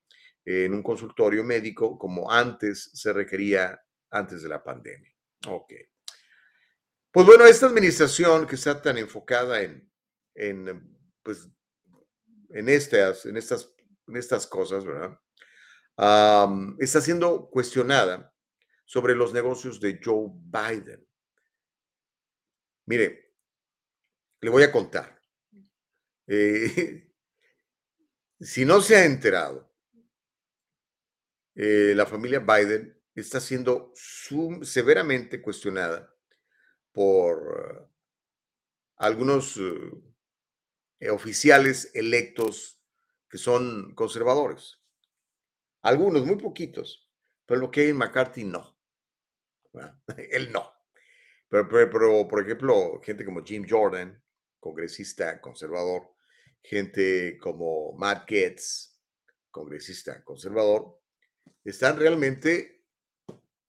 [0.45, 5.13] en un consultorio médico como antes se requería antes de la pandemia.
[5.49, 5.73] Ok.
[7.11, 9.91] Pues bueno, esta administración que está tan enfocada en,
[10.35, 11.49] en pues,
[12.51, 13.71] en estas, en estas,
[14.07, 15.19] en estas cosas, ¿verdad?
[16.79, 18.33] está siendo cuestionada
[18.85, 21.07] sobre los negocios de Joe Biden.
[22.87, 23.35] Mire,
[24.41, 25.21] le voy a contar.
[26.27, 27.13] Eh,
[28.41, 29.73] si no se ha enterado,
[31.55, 33.93] eh, la familia Biden está siendo
[34.63, 36.15] severamente cuestionada
[36.93, 37.91] por
[38.97, 39.91] algunos eh,
[41.13, 42.81] oficiales electos
[43.29, 44.79] que son conservadores.
[45.83, 47.09] Algunos, muy poquitos,
[47.45, 48.77] pero lo que hay McCarthy no.
[50.31, 50.73] él no.
[51.49, 54.21] Pero, pero, por ejemplo, gente como Jim Jordan,
[54.59, 56.13] congresista conservador,
[56.63, 58.99] gente como Matt Gaetz,
[59.51, 61.01] congresista conservador,
[61.65, 62.85] están realmente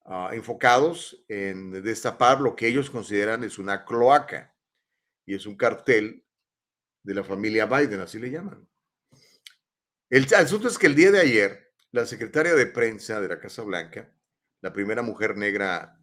[0.06, 4.56] ah, enfocados en destapar lo que ellos consideran es una cloaca
[5.26, 6.27] y es un cartel
[7.08, 8.68] de la familia Biden, así le llaman.
[10.10, 13.62] El, asunto es que el día de ayer, la secretaria de prensa de la Casa
[13.62, 14.14] Blanca,
[14.60, 15.98] la primera mujer negra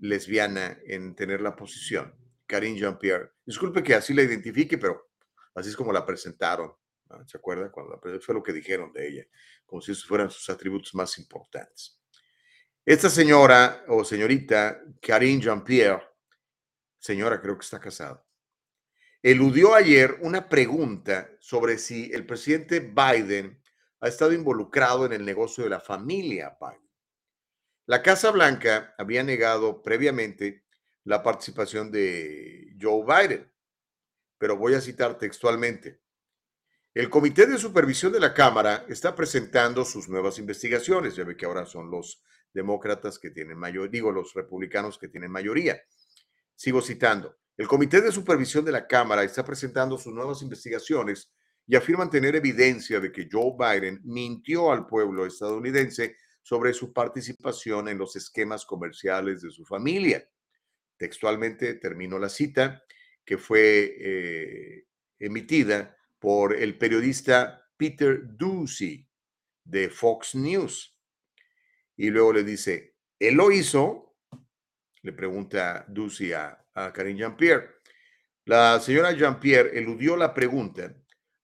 [0.00, 2.14] lesbiana en tener la posición,
[2.46, 5.10] Karine Jean-Pierre, disculpe que así la identifique, pero
[5.54, 6.72] así es como la presentaron.
[7.26, 7.70] ¿Se acuerda?
[7.70, 9.26] Cuando fue lo que dijeron de ella,
[9.66, 12.00] como si esos fueran sus atributos más importantes.
[12.86, 16.02] Esta señora o señorita, Karine Jean-Pierre,
[16.98, 18.24] señora creo que está casada,
[19.22, 23.60] eludió ayer una pregunta sobre si el presidente Biden
[24.00, 26.90] ha estado involucrado en el negocio de la familia Biden.
[27.86, 30.64] La Casa Blanca había negado previamente
[31.04, 33.52] la participación de Joe Biden,
[34.38, 36.00] pero voy a citar textualmente.
[36.94, 41.14] El Comité de Supervisión de la Cámara está presentando sus nuevas investigaciones.
[41.14, 45.30] Ya ve que ahora son los demócratas que tienen mayoría, digo, los republicanos que tienen
[45.30, 45.80] mayoría.
[46.56, 47.39] Sigo citando.
[47.60, 51.30] El Comité de Supervisión de la Cámara está presentando sus nuevas investigaciones
[51.66, 57.88] y afirman tener evidencia de que Joe Biden mintió al pueblo estadounidense sobre su participación
[57.88, 60.26] en los esquemas comerciales de su familia.
[60.96, 62.82] Textualmente termino la cita
[63.26, 64.86] que fue eh,
[65.18, 69.06] emitida por el periodista Peter Ducey
[69.62, 70.98] de Fox News.
[71.94, 74.16] Y luego le dice, él lo hizo,
[75.02, 76.56] le pregunta Ducey a,
[76.86, 77.80] a Jean-Pierre.
[78.44, 80.94] La señora Jean-Pierre eludió la pregunta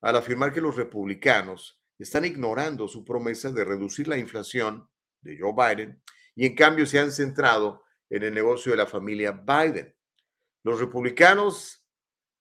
[0.01, 4.89] al afirmar que los republicanos están ignorando su promesa de reducir la inflación
[5.21, 6.03] de Joe Biden
[6.35, 9.95] y en cambio se han centrado en el negocio de la familia Biden.
[10.63, 11.85] Los republicanos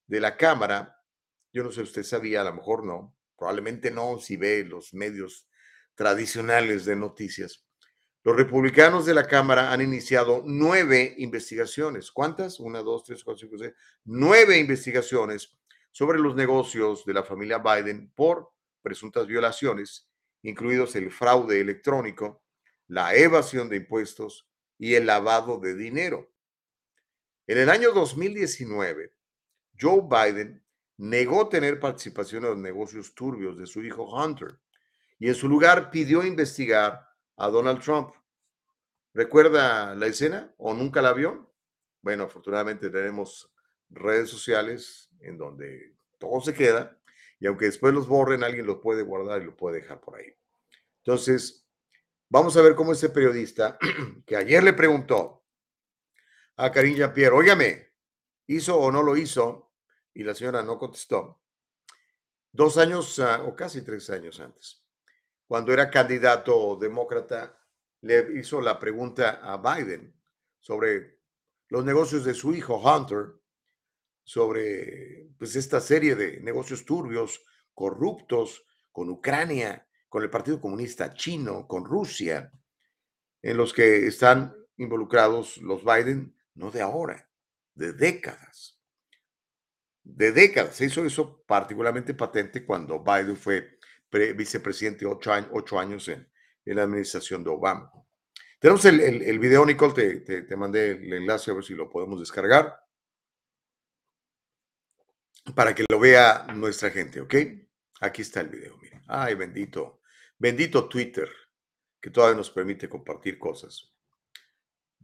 [0.06, 1.02] de la Cámara,
[1.52, 5.48] yo no sé, usted sabía, a lo mejor no, probablemente no, si ve los medios
[5.94, 7.65] tradicionales de noticias,
[8.26, 12.10] los republicanos de la Cámara han iniciado nueve investigaciones.
[12.10, 12.58] ¿Cuántas?
[12.58, 13.72] Una, dos, tres, cuatro, cinco, seis.
[14.04, 15.56] Nueve investigaciones
[15.92, 18.50] sobre los negocios de la familia Biden por
[18.82, 20.08] presuntas violaciones,
[20.42, 22.42] incluidos el fraude electrónico,
[22.88, 26.28] la evasión de impuestos y el lavado de dinero.
[27.46, 29.14] En el año 2019,
[29.80, 30.64] Joe Biden
[30.96, 34.58] negó tener participación en los negocios turbios de su hijo Hunter
[35.16, 37.06] y en su lugar pidió investigar
[37.36, 38.15] a Donald Trump.
[39.16, 41.50] ¿Recuerda la escena o nunca la vio?
[42.02, 43.50] Bueno, afortunadamente tenemos
[43.88, 47.00] redes sociales en donde todo se queda
[47.40, 50.36] y aunque después los borren, alguien lo puede guardar y lo puede dejar por ahí.
[50.98, 51.66] Entonces,
[52.28, 53.78] vamos a ver cómo este periodista
[54.26, 55.46] que ayer le preguntó
[56.56, 57.94] a Karine Jean-Pierre, óigame,
[58.46, 59.72] ¿hizo o no lo hizo?
[60.12, 61.40] Y la señora no contestó.
[62.52, 64.84] Dos años ah, o casi tres años antes,
[65.46, 67.62] cuando era candidato demócrata,
[68.02, 70.14] le hizo la pregunta a Biden
[70.60, 71.20] sobre
[71.68, 73.34] los negocios de su hijo Hunter,
[74.22, 81.66] sobre pues, esta serie de negocios turbios, corruptos con Ucrania, con el Partido Comunista Chino,
[81.66, 82.52] con Rusia,
[83.42, 87.28] en los que están involucrados los Biden, no de ahora,
[87.74, 88.80] de décadas.
[90.02, 90.76] De décadas.
[90.76, 93.78] Se hizo eso particularmente patente cuando Biden fue
[94.10, 96.10] vicepresidente ocho, años, años
[96.66, 97.90] en, la administración de Obama.
[98.58, 102.18] Tenemos el, el, video, Nicole, te, te, mandé el enlace a ver si lo podemos
[102.20, 102.78] descargar
[105.54, 107.34] para que lo vea nuestra gente, ¿ok?
[108.00, 109.02] Aquí está el video, miren.
[109.06, 110.00] Ay, bendito,
[110.38, 111.30] bendito Twitter,
[112.00, 113.92] que todavía nos permite compartir cosas.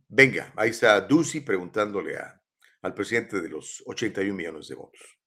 [0.08, 2.42] Venga, ahí está Ducey preguntándole a,
[2.82, 5.18] al presidente de los 81 millones de votos.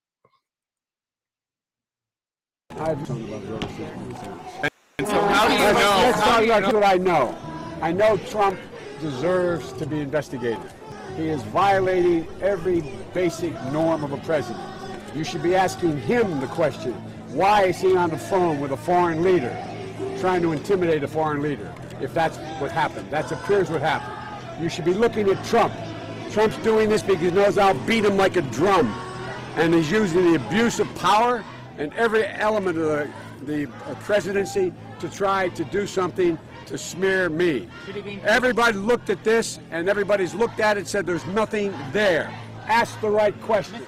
[5.28, 5.72] How do you know?
[5.72, 7.36] Let's talk about what I know.
[7.82, 8.58] I know Trump
[9.00, 10.58] deserves to be investigated.
[11.16, 12.82] He is violating every
[13.14, 14.64] basic norm of a president.
[15.14, 16.92] You should be asking him the question,
[17.32, 19.56] why is he on the phone with a foreign leader,
[20.18, 23.10] trying to intimidate a foreign leader, if that's what happened.
[23.10, 24.62] That appears what happened.
[24.62, 25.72] You should be looking at Trump.
[26.30, 28.88] Trump's doing this because he knows I'll beat him like a drum.
[29.56, 31.42] And he's using the abuse of power
[31.78, 33.10] and every element of the,
[33.44, 33.66] the
[34.00, 37.68] presidency to try to do something to smear me.
[38.24, 42.32] Everybody looked at this, and everybody's looked at it said there's nothing there.
[42.66, 43.84] Ask the right question.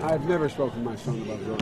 [0.00, 1.56] I've never spoken to my son about Roe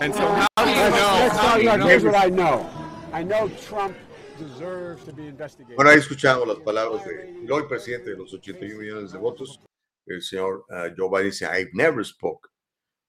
[0.00, 0.20] And so
[0.56, 1.18] how do you know?
[1.20, 2.68] Let's talk about here's what I know.
[3.12, 3.96] I know Trump
[4.38, 5.76] deserves to be investigated.
[5.76, 9.60] Bueno, ahí escuchamos las palabras del hoy presidente de los 81 millones de votos,
[10.06, 12.48] el señor uh, Joe Biden dice, I've never spoke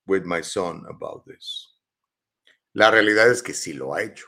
[0.07, 1.75] with my son about this.
[2.73, 4.27] La realidad es que sí lo ha hecho.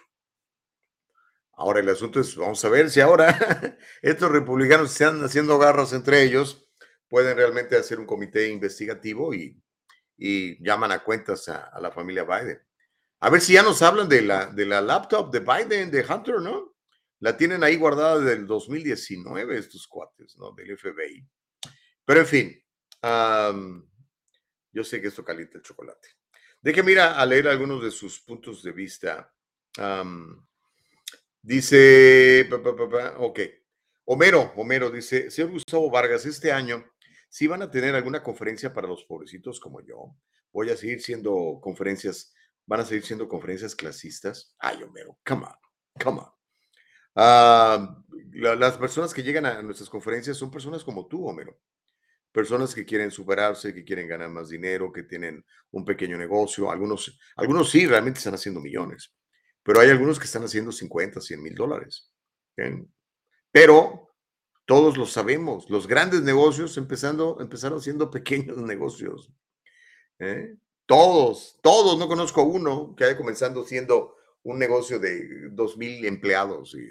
[1.54, 6.24] Ahora el asunto es, vamos a ver si ahora estos republicanos están haciendo garras entre
[6.24, 6.68] ellos,
[7.08, 9.62] pueden realmente hacer un comité investigativo y
[10.20, 12.62] y llaman a cuentas a, la familia Biden.
[13.22, 16.42] A ver si ya nos hablan de la, de la laptop de Biden, de Hunter,
[16.42, 16.76] ¿no?
[17.20, 20.52] La tienen ahí guardada desde el 2019 estos cuates, ¿no?
[20.52, 21.26] Del FBI.
[22.06, 22.64] Pero en fin,
[24.72, 26.10] yo sé que esto calienta el chocolate.
[26.62, 29.34] Déjeme ir a, leer algunos de sus puntos de vista.
[31.42, 32.50] dice,
[33.18, 33.40] ok,
[34.06, 36.84] Homero, Homero dice, señor Gustavo Vargas, este año
[37.30, 40.16] si van a tener alguna conferencia para los pobrecitos como yo.
[40.52, 42.34] Voy a seguir siendo conferencias,
[42.66, 44.56] van a seguir siendo conferencias clasistas.
[44.58, 45.56] Ay, Homero, come on,
[46.04, 46.28] come on.
[47.16, 48.04] Ah,
[48.34, 51.60] las personas que llegan a nuestras conferencias son personas como tú, Homero.
[52.32, 56.70] Personas que quieren superarse, que quieren ganar más dinero, que tienen un pequeño negocio.
[56.70, 59.12] Algunos, algunos sí, realmente están haciendo millones,
[59.64, 62.12] pero hay algunos que están haciendo 50, 100 mil dólares.
[63.52, 64.10] Pero
[64.66, 65.70] todos lo sabemos.
[65.70, 69.32] Los grandes negocios empezando, empezaron siendo pequeños negocios.
[70.20, 70.56] ¿eh?
[70.86, 76.76] Todos, todos, no conozco uno que haya comenzando siendo un negocio de 2 mil empleados
[76.76, 76.88] y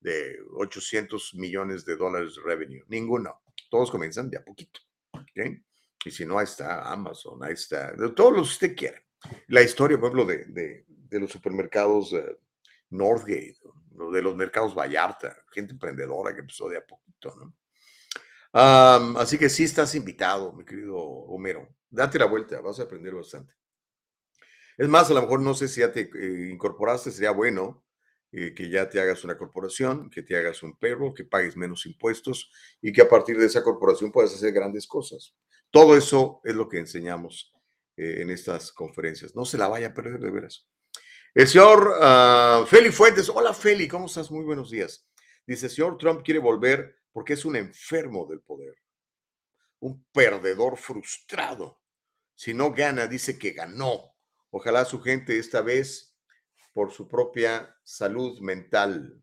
[0.00, 2.84] de 800 millones de dólares de revenue.
[2.88, 3.40] Ninguno.
[3.70, 4.80] Todos comienzan de a poquito.
[6.04, 9.02] Y si no, ahí está Amazon, ahí está, de todos los que usted quiera.
[9.48, 12.36] La historia, por ejemplo, de, de, los supermercados uh,
[12.90, 13.58] Northgate,
[14.12, 17.54] de los mercados Vallarta, gente emprendedora que empezó de a poquito, ¿no?
[18.52, 21.68] así que sí estás invitado, mi querido Homero.
[21.88, 23.54] Date la vuelta, vas a aprender bastante.
[24.76, 27.84] Es más, a lo mejor no sé si ya te eh, incorporaste, sería bueno
[28.32, 31.84] eh, que ya te hagas una corporación, que te hagas un perro, que pagues menos
[31.86, 32.50] impuestos
[32.80, 35.34] y que a partir de esa corporación puedas hacer grandes cosas.
[35.70, 37.52] Todo eso es lo que enseñamos
[37.96, 39.34] eh, en estas conferencias.
[39.34, 40.68] No se la vaya a perder de veras.
[41.34, 44.30] El señor uh, Feli Fuentes, hola Feli, ¿cómo estás?
[44.30, 45.08] Muy buenos días.
[45.46, 48.76] Dice, señor Trump quiere volver porque es un enfermo del poder,
[49.80, 51.80] un perdedor frustrado.
[52.34, 54.14] Si no gana, dice que ganó.
[54.50, 56.09] Ojalá su gente esta vez
[56.72, 59.22] por su propia salud mental.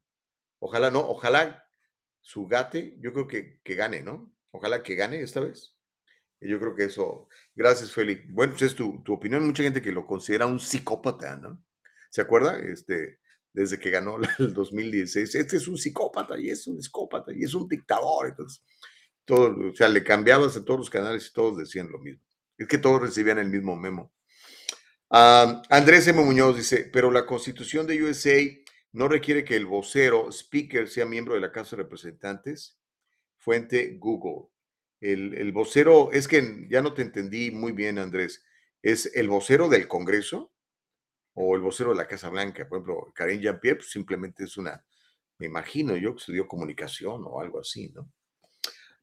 [0.59, 1.65] Ojalá no, ojalá
[2.21, 4.33] su gate, yo creo que, que gane, ¿no?
[4.51, 5.75] Ojalá que gane esta vez.
[6.39, 8.31] Y yo creo que eso, gracias Félix.
[8.31, 11.63] Bueno, pues es tu, tu opinión, mucha gente que lo considera un psicópata, ¿no?
[12.09, 12.59] ¿Se acuerda?
[12.59, 13.19] Este,
[13.53, 17.53] desde que ganó el 2016, este es un psicópata y es un psicópata y es
[17.53, 18.27] un dictador.
[18.27, 18.63] Entonces,
[19.25, 22.21] todo, o sea, le cambiabas a todos los canales y todos decían lo mismo.
[22.57, 24.11] Es que todos recibían el mismo memo.
[25.09, 26.21] Ah, Andrés M.
[26.21, 28.37] Muñoz dice, pero la constitución de USA
[28.91, 32.77] no requiere que el vocero, speaker, sea miembro de la Casa de Representantes.
[33.37, 34.49] Fuente Google.
[34.99, 38.43] El, el vocero, es que ya no te entendí muy bien, Andrés.
[38.81, 40.51] ¿Es el vocero del Congreso
[41.33, 42.67] o el vocero de la Casa Blanca?
[42.67, 44.83] Por ejemplo, Karine Jean-Pierre pues, simplemente es una,
[45.37, 48.11] me imagino yo que estudió comunicación o algo así, ¿no?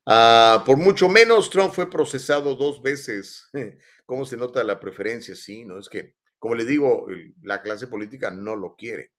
[0.06, 3.48] Ah, por mucho menos, Trump fue procesado dos veces.
[4.06, 5.34] ¿Cómo se nota la preferencia?
[5.34, 5.78] Sí, ¿no?
[5.78, 7.06] Es que, como le digo,
[7.42, 9.12] la clase política no lo quiere.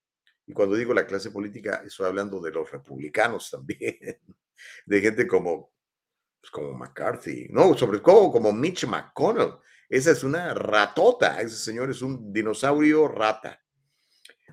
[0.45, 3.97] Y cuando digo la clase política, estoy hablando de los republicanos también,
[4.85, 5.71] de gente como,
[6.39, 9.55] pues, como McCarthy, no, sobre todo como Mitch McConnell.
[9.89, 13.59] Esa es una ratota, ese señor es un dinosaurio rata.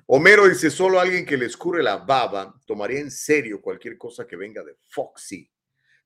[0.07, 4.35] Homero dice, solo alguien que le escurre la baba tomaría en serio cualquier cosa que
[4.35, 5.49] venga de Foxy.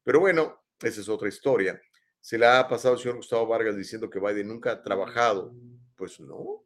[0.07, 1.81] Pero bueno, esa es otra historia.
[2.21, 5.53] Se la ha pasado el señor Gustavo Vargas diciendo que Biden nunca ha trabajado.
[5.97, 6.65] Pues no.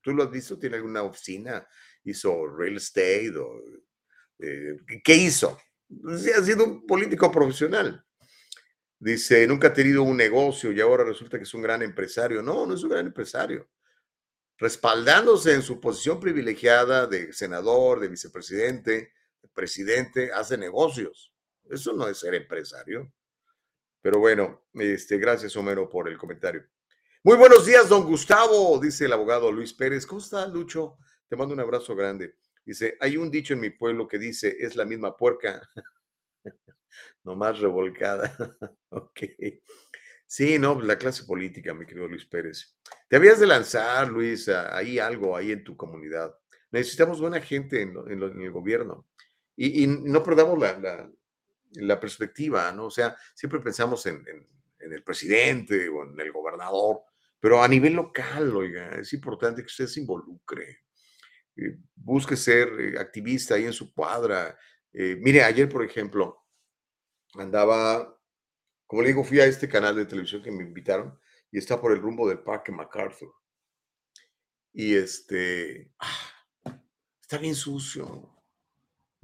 [0.00, 0.58] ¿Tú lo has visto?
[0.58, 1.68] ¿Tiene alguna oficina?
[2.02, 3.34] ¿Hizo real estate?
[3.36, 3.60] O,
[4.38, 5.58] eh, ¿Qué hizo?
[6.00, 8.02] Pues, ha sido un político profesional.
[8.98, 12.42] Dice, nunca ha tenido un negocio y ahora resulta que es un gran empresario.
[12.42, 13.68] No, no es un gran empresario.
[14.56, 19.12] Respaldándose en su posición privilegiada de senador, de vicepresidente,
[19.42, 21.33] de presidente, hace negocios.
[21.70, 23.12] Eso no es ser empresario.
[24.02, 26.64] Pero bueno, este, gracias Homero por el comentario.
[27.22, 30.04] Muy buenos días, don Gustavo, dice el abogado Luis Pérez.
[30.04, 30.98] ¿Cómo está, Lucho?
[31.26, 32.36] Te mando un abrazo grande.
[32.66, 35.66] Dice, hay un dicho en mi pueblo que dice, es la misma puerca,
[37.24, 38.36] nomás revolcada.
[38.90, 39.20] ok.
[40.26, 42.76] Sí, no, la clase política, mi querido Luis Pérez.
[43.08, 46.34] Te habías de lanzar, Luis, ahí algo, ahí en tu comunidad.
[46.72, 49.06] Necesitamos buena gente en, el gobierno.
[49.56, 51.10] Y, no perdamos la, la
[52.00, 52.86] perspectiva, ¿no?
[52.86, 54.24] O sea, siempre pensamos en,
[54.78, 57.02] el presidente o en el gobernador,
[57.40, 60.84] pero a nivel local, oiga, es importante que usted se involucre,
[61.56, 64.58] eh, busque ser eh, activista ahí en su cuadra.
[64.92, 66.44] Eh, mire, ayer, por ejemplo,
[67.34, 68.18] andaba,
[68.86, 71.18] como le digo, fui a este canal de televisión que me invitaron
[71.50, 73.32] y está por el rumbo del Parque MacArthur.
[74.72, 76.74] Y este, ah,
[77.20, 78.33] está bien sucio.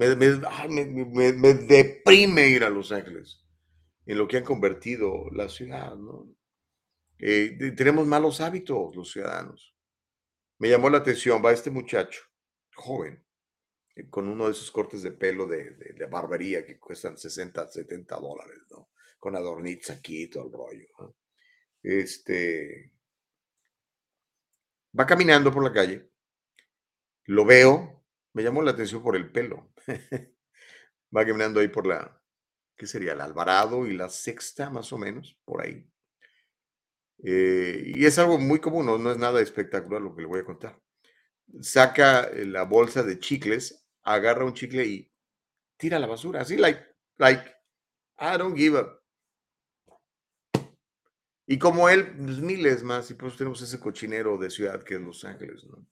[0.01, 3.45] Me, deprime ir a Los Ángeles,
[4.07, 6.27] en lo que han convertido la ciudad, ¿no?
[7.19, 9.77] Eh, tenemos malos hábitos los ciudadanos.
[10.57, 12.23] Me llamó la atención, va este muchacho,
[12.75, 13.23] joven,
[13.95, 18.59] eh, con uno de esos cortes de pelo de, barbería que cuestan 60, 70 dólares,
[18.71, 18.89] ¿no?
[19.19, 21.15] Con adornitos aquí y todo el rollo.
[21.83, 22.91] Este,
[24.99, 26.11] va caminando por la calle,
[27.27, 28.00] lo veo,
[28.33, 29.73] me llamó la atención por el pelo.
[31.17, 32.21] Va caminando ahí por la,
[32.77, 33.13] ¿qué sería?
[33.13, 35.87] El Alvarado y la Sexta, más o menos, por ahí.
[37.23, 40.45] Eh, y es algo muy común, no, es nada espectacular lo que le voy a
[40.45, 40.81] contar.
[41.61, 45.13] Saca eh, la bolsa de chicles, agarra un chicle y
[45.77, 46.81] tira la basura, así, like,
[47.19, 47.45] like,
[48.19, 49.01] I don't give up.
[51.47, 55.01] Y como él, pues, miles más, y pues tenemos ese cochinero de ciudad que es
[55.01, 55.85] Los Ángeles, ¿no?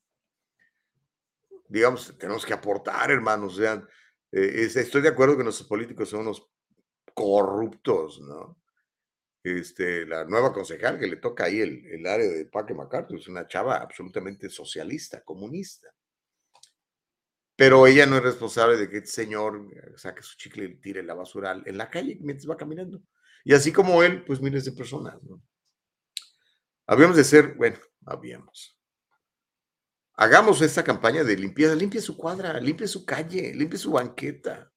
[1.69, 3.55] Digamos, tenemos que aportar, hermanos.
[3.55, 3.87] O sea,
[4.33, 6.47] eh, estoy de acuerdo que nuestros políticos son unos
[7.15, 8.61] corruptos, ¿no?
[9.43, 13.29] Este, la nueva concejal que le toca ahí el, el área de Parque MacArthur es
[13.29, 15.89] una chava absolutamente socialista, comunista.
[17.57, 21.03] Pero ella no es responsable de que este señor eh, saque su chicle y tire
[21.03, 23.03] la basura en la calle mientras va caminando.
[23.45, 25.43] Y así como él, pues miles de personas, ¿no?
[26.87, 28.78] Habíamos de ser, bueno, habíamos
[30.21, 34.73] Hagamos esta campaña de limpieza, limpie su cuadra, limpie su calle, limpie su banqueta.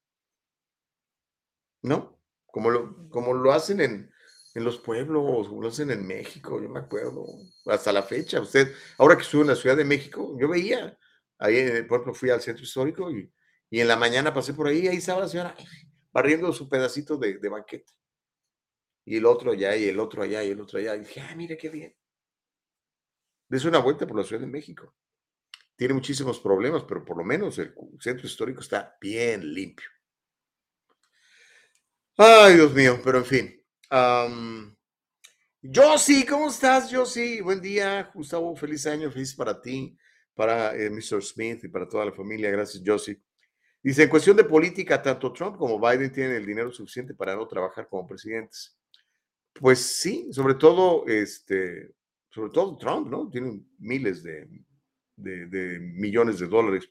[1.82, 2.22] ¿No?
[2.46, 4.12] Como lo, como lo hacen en,
[4.54, 7.26] los pueblos, como lo hacen en México, yo me acuerdo,
[7.66, 8.40] hasta la fecha.
[8.40, 10.96] Usted, ahora que estuve en la Ciudad de México, yo veía,
[11.38, 13.28] ahí, por ejemplo, fui al centro histórico y,
[13.72, 15.56] en la mañana pasé por ahí, ahí estaba la señora
[16.12, 17.92] barriendo su pedacito de, de banqueta.
[19.04, 20.94] Y el otro allá, y el otro allá, y el otro allá.
[20.94, 21.96] Y dije, ah, mire qué bien.
[23.48, 24.94] Des una vuelta por la Ciudad de México
[25.76, 29.88] tiene muchísimos problemas, pero por lo menos el centro histórico está bien limpio.
[32.16, 33.64] Ay, Dios mío, pero en fin.
[35.62, 36.90] Yo sí, ¿cómo estás?
[37.06, 39.96] Sí, buen día, Gustavo, feliz año, feliz para ti.
[40.34, 41.22] para eh, Mr.
[41.22, 42.50] Smith y para toda la familia.
[42.50, 43.20] Gracias, Josie.
[43.82, 47.46] Dice, en cuestión de política, tanto Trump como Biden tienen el dinero suficiente para no
[47.48, 48.78] trabajar como presidentes.
[49.52, 51.92] Pues sí, sobre todo, este,
[52.30, 53.28] sobre todo Trump, ¿no?
[53.28, 54.48] Tiene miles de,
[55.22, 56.90] de- millones de dólares.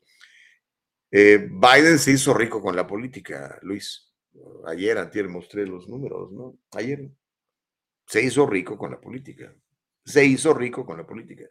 [1.12, 4.14] Eh, Biden se hizo rico con la política, Luis.
[4.66, 6.58] Ayer, antier, mostré los números, ¿no?
[6.72, 7.10] Ayer
[8.08, 9.54] se hizo rico con la política.
[10.06, 11.46] Se hizo rico con la política.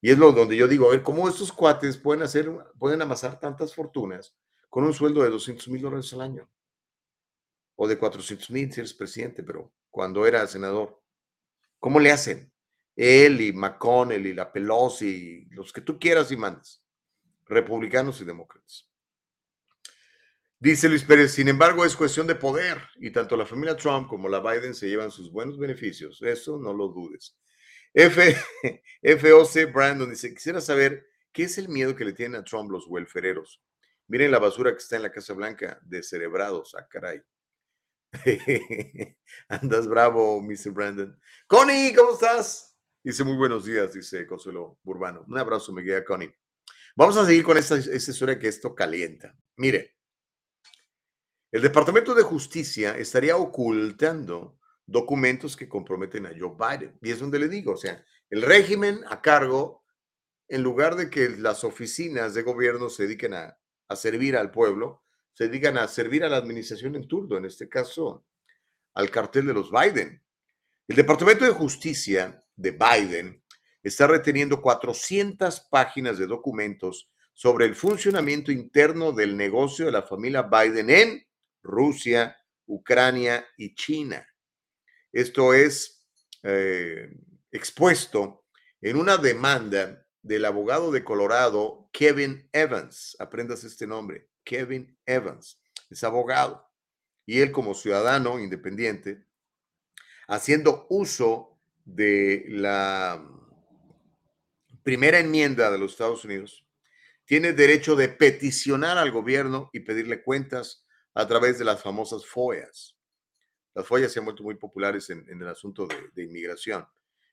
[0.00, 3.38] Y es lo donde yo digo, a ver, ¿cómo estos cuates pueden hacer, pueden amasar
[3.40, 4.34] tantas fortunas
[4.68, 6.48] con un sueldo de 200 mil dólares al año?
[7.76, 11.00] O de 400 mil si eres presidente, pero cuando era senador.
[11.78, 12.52] ¿Cómo le hacen?
[12.98, 16.82] Él y McConnell y la Pelosi, los que tú quieras y mandes,
[17.46, 18.88] republicanos y demócratas.
[20.58, 24.28] Dice Luis Pérez, sin embargo, es cuestión de poder y tanto la familia Trump como
[24.28, 26.20] la Biden se llevan sus buenos beneficios.
[26.22, 27.38] Eso no lo dudes.
[27.94, 28.36] F,
[29.20, 32.88] FOC Brandon dice, quisiera saber qué es el miedo que le tienen a Trump los
[32.88, 33.62] welfereros.
[34.08, 37.22] Miren la basura que está en la Casa Blanca, de cerebrados, a caray.
[39.48, 40.72] Andas bravo, Mr.
[40.72, 41.16] Brandon.
[41.46, 42.67] Connie, ¿cómo estás?
[43.02, 45.24] Dice muy buenos días, dice Consuelo Urbano.
[45.28, 46.34] Un abrazo, me queda Connie.
[46.96, 49.34] Vamos a seguir con esta, esta historia que esto calienta.
[49.56, 49.96] Mire,
[51.52, 56.98] el Departamento de Justicia estaría ocultando documentos que comprometen a Joe Biden.
[57.00, 59.84] Y es donde le digo, o sea, el régimen a cargo,
[60.48, 65.04] en lugar de que las oficinas de gobierno se dediquen a, a servir al pueblo,
[65.34, 68.26] se dedican a servir a la administración en turno, en este caso
[68.94, 70.20] al cartel de los Biden.
[70.88, 73.42] El Departamento de Justicia de Biden
[73.82, 80.42] está reteniendo 400 páginas de documentos sobre el funcionamiento interno del negocio de la familia
[80.42, 81.26] Biden en
[81.62, 82.36] Rusia,
[82.66, 84.26] Ucrania y China.
[85.12, 86.04] Esto es
[86.42, 87.10] eh,
[87.52, 88.44] expuesto
[88.80, 93.16] en una demanda del abogado de Colorado, Kevin Evans.
[93.20, 95.62] Aprendas este nombre, Kevin Evans.
[95.88, 96.68] Es abogado.
[97.24, 99.24] Y él como ciudadano independiente,
[100.26, 101.57] haciendo uso
[101.94, 103.24] de la
[104.82, 106.64] primera enmienda de los Estados Unidos,
[107.24, 110.84] tiene derecho de peticionar al gobierno y pedirle cuentas
[111.14, 112.96] a través de las famosas FOIAs.
[113.74, 116.86] Las FOIAs se han vuelto muy populares en, el asunto de, de, inmigración,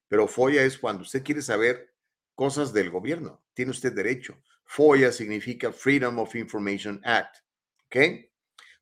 [0.08, 1.94] pero FOIA es cuando usted quiere saber
[2.34, 3.44] cosas del gobierno.
[3.54, 4.38] Tiene usted derecho.
[4.66, 7.38] FOIA significa Freedom of Information Act.
[7.86, 7.96] ¿Ok?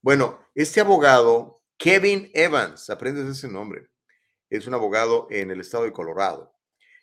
[0.02, 3.88] Bueno, este abogado, Kevin Evans, aprendes ese nombre,
[4.58, 6.56] es un abogado en el estado de Colorado.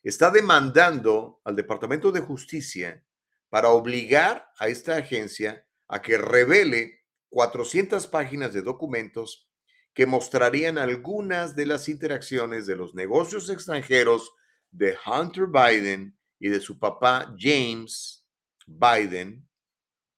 [0.04, 3.04] Está demandando al Departamento de Justicia
[3.48, 9.50] para obligar a esta agencia a que revele 400 páginas de documentos
[9.92, 14.32] que mostrarían algunas de las interacciones de los negocios extranjeros
[14.70, 18.24] de Hunter Biden y de su papá James
[18.64, 19.48] Biden,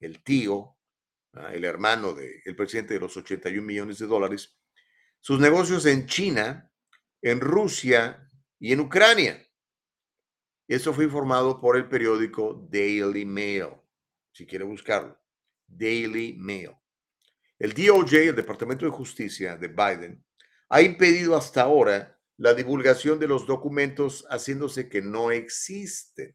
[0.01, 0.77] el tío,
[1.51, 4.55] el hermano del el presidente de los 81 millones de dólares,
[5.19, 6.71] sus negocios en China,
[7.23, 9.43] en Rusia y en Ucrania.
[10.69, 13.69] Esto fue informado por el periódico Daily Mail,
[14.33, 15.19] si quiere buscarlo.
[15.67, 16.73] Daily Mail.
[17.59, 20.25] El DOJ, el Departamento de Justicia de Biden,
[20.69, 26.35] ha impedido hasta ahora la divulgación de los documentos haciéndose que no existen.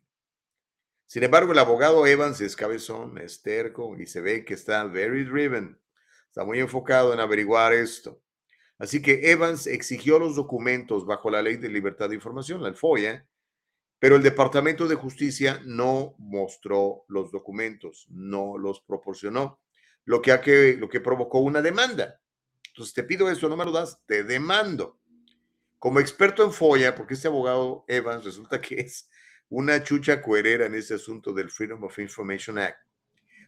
[1.05, 5.23] Sin embargo, el abogado Evans es cabezón, es terco y se ve que está very
[5.25, 5.77] driven.
[6.27, 8.21] Está muy enfocado en averiguar esto.
[8.79, 13.25] Así que Evans exigió los documentos bajo la ley de libertad de información, la FOIA,
[13.99, 19.59] pero el Departamento de Justicia no mostró los documentos, no los proporcionó,
[20.05, 22.19] lo que, que, lo que provocó una demanda.
[22.67, 24.99] Entonces te pido eso, no me lo das, te demando.
[25.79, 29.09] Como experto en FOIA, porque este abogado Evans resulta que es
[29.49, 32.77] una chucha cuerera en ese asunto del Freedom of Information Act,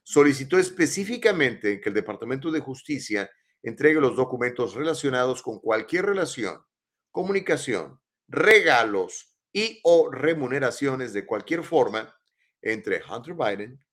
[0.03, 3.29] solicitó específicamente que el Departamento de Justicia
[3.63, 6.63] entregue los documentos relacionados con cualquier relación,
[7.11, 12.15] comunicación, regalos y o remuneraciones de cualquier forma
[12.61, 13.83] entre Hunter Biden,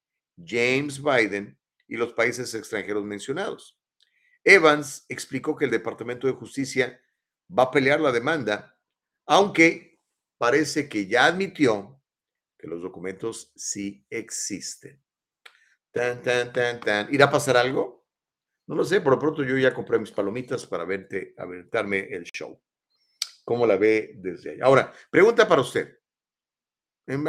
[0.44, 1.58] James Biden
[1.88, 3.78] y los países extranjeros mencionados.
[4.44, 7.00] Evans explicó que el Departamento de Justicia
[7.50, 8.76] va a pelear la demanda,
[9.26, 10.00] aunque
[10.38, 12.00] parece que ya admitió
[12.58, 15.02] que los documentos sí existen.
[15.90, 17.12] Tan, tan, tan, tan.
[17.14, 18.05] ¿Irá a pasar algo?
[18.66, 22.24] No lo sé, por lo pronto yo ya compré mis palomitas para verte, aventarme el
[22.24, 22.60] show.
[23.44, 24.58] ¿Cómo la ve desde ahí?
[24.60, 25.98] Ahora, pregunta para usted.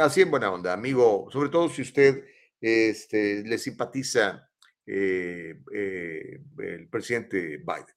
[0.00, 2.24] Así en buena onda, amigo, sobre todo si usted
[2.60, 4.50] este, le simpatiza
[4.84, 7.94] eh, eh, el presidente Biden.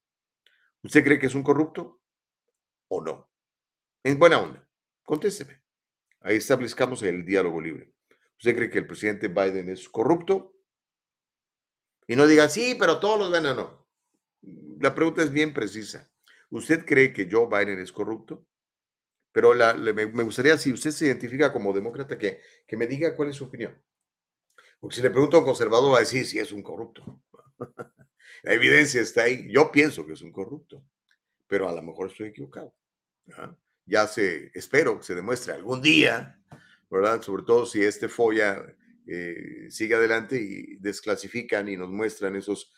[0.84, 2.02] ¿Usted cree que es un corrupto
[2.90, 3.32] o no?
[4.04, 4.68] En buena onda,
[5.04, 5.62] contésteme.
[6.20, 7.92] Ahí establezcamos el diálogo libre.
[8.38, 10.56] ¿Usted cree que el presidente Biden es corrupto?
[12.08, 13.88] Y no diga, sí, pero todos los ven, no.
[14.80, 16.10] La pregunta es bien precisa.
[16.50, 18.46] ¿Usted cree que Joe Biden es corrupto?
[19.32, 23.30] Pero la, me, gustaría, si usted se identifica como demócrata, que, que me diga cuál
[23.30, 23.82] es su opinión.
[24.80, 27.22] Porque si le pregunto a un conservador, va a decir si es un corrupto.
[28.44, 29.48] La evidencia está ahí.
[29.50, 30.84] Yo pienso que es un corrupto,
[31.48, 32.74] pero a lo mejor estoy equivocado.
[33.86, 36.40] Ya se, espero que se demuestre algún día,
[36.90, 37.22] ¿verdad?
[37.22, 38.76] Sobre todo si este FOIA
[39.08, 42.72] eh, sigue adelante y desclasifican y nos muestran esos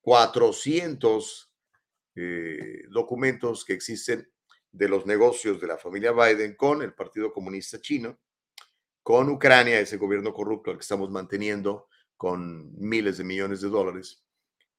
[0.00, 1.52] 400
[2.14, 4.28] eh, documentos que existen
[4.70, 8.18] de los negocios de la familia Biden con el Partido Comunista Chino,
[9.02, 14.22] con Ucrania, ese gobierno corrupto al que estamos manteniendo con miles de millones de dólares,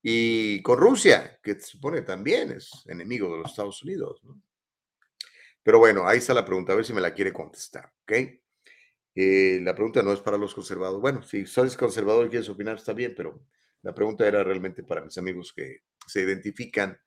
[0.01, 4.21] y con Rusia, que se supone también es enemigo de los Estados Unidos.
[5.63, 8.11] Pero bueno, ahí está la pregunta, a ver si me la quiere contestar, ¿ok?
[9.15, 11.01] Eh, la pregunta no es para los conservadores.
[11.01, 13.45] Bueno, si sois conservador y quieres opinar, está bien, pero
[13.81, 16.99] la pregunta era realmente para mis amigos que se identifican,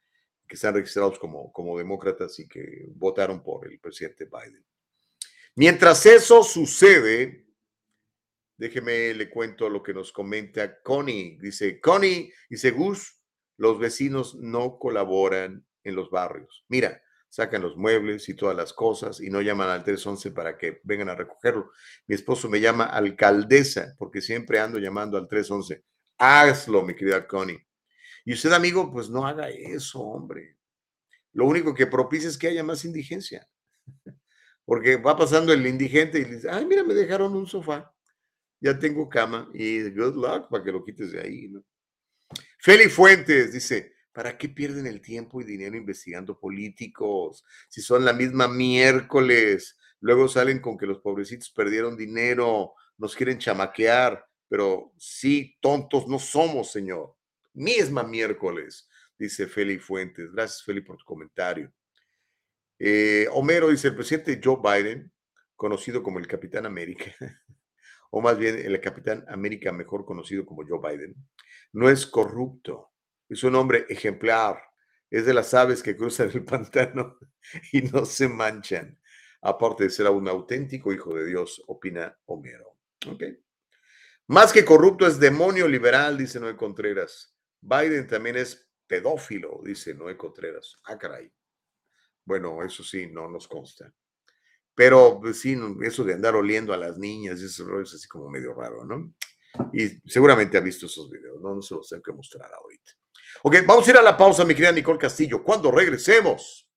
[0.47, 4.65] que están registrados como, como demócratas y que votaron por el presidente Biden.
[5.57, 7.47] Mientras eso sucede,
[8.59, 11.37] Déjeme le cuento lo que nos comenta Connie.
[11.41, 13.21] Dice, Connie, dice Gus,
[13.59, 16.65] los vecinos no colaboran en los barrios.
[16.69, 20.81] Mira, sacan los muebles y todas las cosas y no llaman al 311 para que
[20.85, 21.71] vengan a recogerlo.
[22.07, 25.85] Mi esposo me llama alcaldesa porque siempre ando llamando al 311.
[26.19, 27.65] Hazlo, mi querida Connie.
[28.25, 30.57] Y usted, amigo, pues no haga eso, hombre.
[31.33, 33.47] Lo único que propicia es que haya más indigencia.
[34.65, 37.95] Porque va pasando el indigente y dice, ay, mira, me dejaron un sofá
[38.61, 41.49] ya tengo cama y good luck para que lo quites de ahí.
[41.49, 41.63] ¿no?
[42.91, 47.45] Fuentes dice, ¿para qué pierden el tiempo y dinero investigando políticos?
[47.69, 53.39] Si son la misma miércoles, luego salen con que los pobrecitos perdieron dinero, nos quieren
[53.39, 57.15] chamaquear, pero sí, tontos no somos, señor.
[57.53, 58.89] Misma miércoles,
[59.19, 60.33] dice Feli Fuentes.
[60.33, 61.71] Gracias, Feli, por tu comentario.
[62.79, 65.13] Eh, Homero dice, el presidente Joe Biden,
[65.57, 67.15] conocido como el Capitán América,
[68.11, 71.15] o más bien el capitán América mejor conocido como Joe Biden,
[71.75, 72.93] no es corrupto,
[73.29, 74.61] es un hombre ejemplar,
[75.11, 77.19] es de las aves que cruzan el pantano
[77.73, 78.99] y no se manchan,
[79.43, 82.77] aparte de ser un auténtico hijo de Dios, opina Homero.
[83.07, 83.39] Okay.
[84.29, 87.37] Más que corrupto es demonio liberal, dice Noé Contreras.
[87.61, 90.81] Biden también es pedófilo, dice Noé Contreras.
[90.85, 91.31] Ah, caray.
[92.25, 93.93] Bueno, eso sí, no nos consta.
[94.75, 98.53] Pero pues, sí, eso de andar oliendo a las niñas, eso es así como medio
[98.53, 99.15] raro, ¿no?
[99.73, 102.93] Y seguramente ha visto esos videos, no, no se los tengo que mostrar ahorita.
[103.43, 105.43] Ok, vamos a ir a la pausa, mi querida Nicole Castillo.
[105.43, 106.69] Cuando regresemos,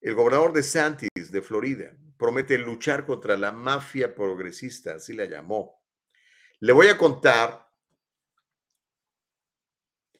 [0.00, 5.82] el gobernador de Santis, de Florida, promete luchar contra la mafia progresista, así la llamó.
[6.60, 7.68] Le voy a contar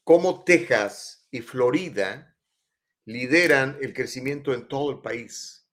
[0.05, 2.37] cómo Texas y Florida
[3.07, 5.67] lideran el crecimiento en todo el país.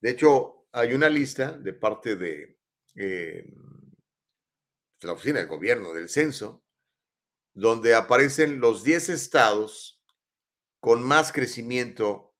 [0.00, 2.58] De hecho, hay una lista de parte de,
[2.96, 3.54] eh,
[5.00, 6.67] la Oficina de Gobierno del Censo,
[7.58, 10.00] donde aparecen los 10 estados
[10.78, 12.32] con más crecimiento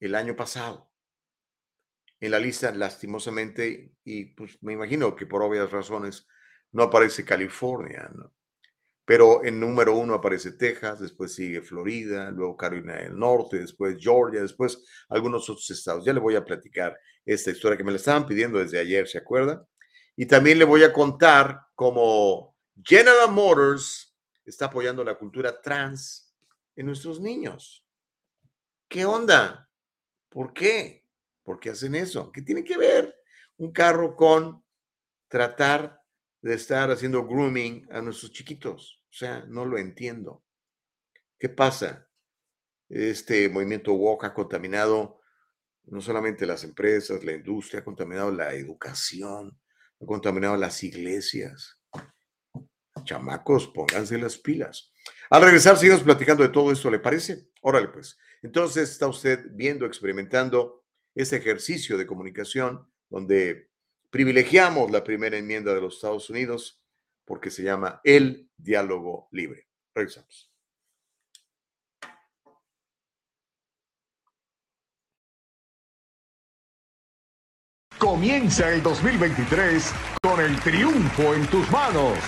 [0.00, 0.90] el año pasado.
[2.18, 6.26] En la lista, lastimosamente, y pues me imagino que por obvias razones,
[6.72, 8.10] no aparece California.
[9.04, 14.42] Pero en número uno aparece Texas, después sigue Florida, luego Carolina del Norte, después Georgia,
[14.42, 16.04] después algunos otros estados.
[16.04, 19.18] Ya le voy a platicar esta historia que me la estaban pidiendo desde ayer, ¿se
[19.18, 19.64] acuerda?
[20.16, 24.15] Y también le voy a contar cómo General Motors
[24.46, 26.34] está apoyando la cultura trans
[26.74, 27.84] en nuestros niños.
[28.88, 29.68] ¿Qué onda?
[30.28, 31.04] ¿Por qué?
[31.42, 32.30] ¿Por qué hacen eso?
[32.32, 33.14] ¿Qué tiene que ver
[33.58, 34.64] un carro con
[35.28, 36.00] tratar
[36.40, 39.02] de estar haciendo grooming a nuestros chiquitos.
[39.10, 40.44] O sea, no lo entiendo.
[41.38, 42.08] ¿Qué pasa?
[42.88, 45.20] Este movimiento woke ha contaminado
[45.84, 49.58] no solamente las empresas, la industria, ha contaminado la educación,
[50.00, 51.75] ha contaminado las iglesias.
[53.04, 54.92] Chamacos, pónganse las pilas.
[55.30, 57.48] Al regresar, seguimos platicando de todo esto, ¿le parece?
[57.62, 58.18] Órale, pues.
[58.42, 60.84] Entonces está usted viendo, experimentando
[61.14, 63.70] este ejercicio de comunicación donde
[64.10, 66.82] privilegiamos la primera enmienda de los Estados Unidos
[67.24, 69.66] porque se llama el diálogo libre.
[69.94, 70.52] Regresamos.
[77.98, 79.92] Comienza el 2023
[80.22, 82.18] con el triunfo en tus manos.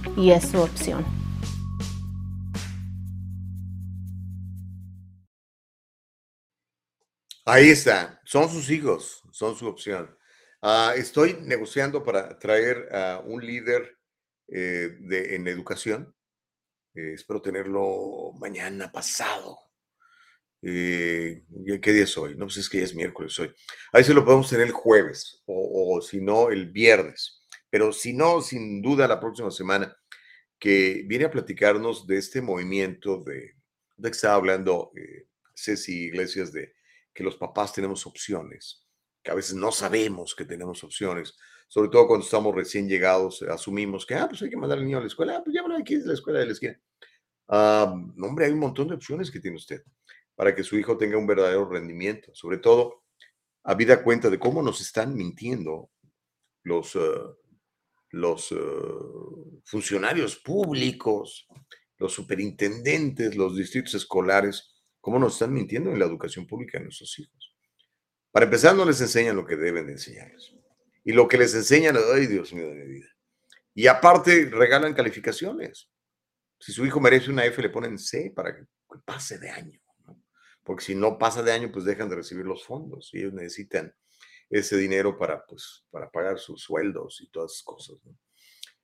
[0.17, 1.05] y es su opción.
[7.45, 10.15] Ahí está, son sus hijos, son su opción.
[10.61, 13.97] Ah, estoy negociando para traer a un líder
[14.47, 16.15] eh, de, en educación.
[16.93, 19.57] Eh, espero tenerlo mañana pasado.
[20.61, 21.43] Eh,
[21.81, 22.35] ¿Qué día es hoy?
[22.35, 23.51] No, sé pues es que ya es miércoles hoy.
[23.91, 27.43] Ahí se lo podemos tener el jueves o si no, el viernes.
[27.71, 29.97] Pero si no, sin duda la próxima semana
[30.61, 33.55] que viene a platicarnos de este movimiento de,
[33.97, 36.75] de que estaba hablando eh, Ceci Iglesias, de
[37.11, 38.85] que los papás tenemos opciones,
[39.23, 41.35] que a veces no sabemos que tenemos opciones,
[41.67, 44.99] sobre todo cuando estamos recién llegados, asumimos que, ah, pues hay que mandar al niño
[44.99, 46.79] a la escuela, ah, pues llámalo aquí, es la escuela de la esquina.
[47.47, 47.91] Ah,
[48.21, 49.81] hombre, hay un montón de opciones que tiene usted
[50.35, 53.05] para que su hijo tenga un verdadero rendimiento, sobre todo
[53.63, 55.89] a vida cuenta de cómo nos están mintiendo
[56.63, 57.35] los, uh,
[58.11, 58.55] los eh,
[59.63, 61.47] funcionarios públicos,
[61.97, 67.17] los superintendentes, los distritos escolares, cómo nos están mintiendo en la educación pública de nuestros
[67.19, 67.55] hijos.
[68.31, 70.53] Para empezar, no les enseñan lo que deben de enseñarles.
[71.03, 73.07] Y lo que les enseñan, ay Dios mío de mi vida.
[73.73, 75.89] Y aparte, regalan calificaciones.
[76.59, 78.63] Si su hijo merece una F, le ponen C para que
[79.05, 79.79] pase de año.
[80.63, 83.09] Porque si no pasa de año, pues dejan de recibir los fondos.
[83.13, 83.93] Y ellos necesitan
[84.51, 87.97] ese dinero para, pues, para pagar sus sueldos y todas esas cosas.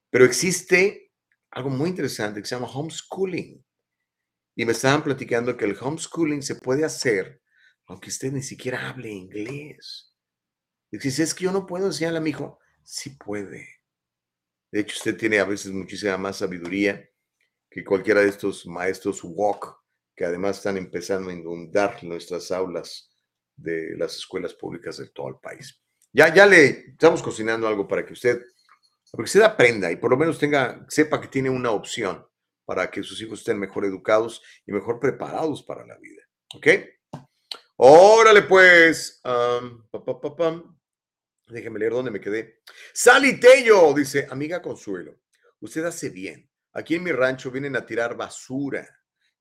[0.09, 1.11] Pero existe
[1.51, 3.63] algo muy interesante que se llama homeschooling.
[4.55, 7.41] Y me estaban platicando que el homeschooling se puede hacer
[7.88, 10.13] aunque usted ni siquiera hable inglés.
[10.91, 13.68] Y si es que yo no puedo enseñarle a mi hijo, sí puede.
[14.72, 17.10] De hecho, usted tiene a veces muchísima más sabiduría
[17.69, 19.81] que cualquiera de estos maestros walk,
[20.15, 23.06] que además están empezando a inundar nuestras aulas
[23.57, 25.81] de las escuelas públicas de todo el país.
[26.13, 28.39] Ya, ya le estamos cocinando algo para que usted,
[29.11, 32.25] para que usted aprenda y por lo menos tenga, sepa que tiene una opción
[32.65, 36.21] para que sus hijos estén mejor educados y mejor preparados para la vida.
[36.53, 36.67] ¿Ok?
[37.77, 39.21] Órale pues.
[41.47, 42.61] Déjeme leer dónde me quedé.
[42.93, 45.19] Sally Tello dice, amiga Consuelo,
[45.61, 46.49] usted hace bien.
[46.73, 48.85] Aquí en mi rancho vienen a tirar basura.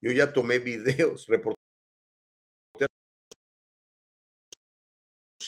[0.00, 1.55] Yo ya tomé videos, reporté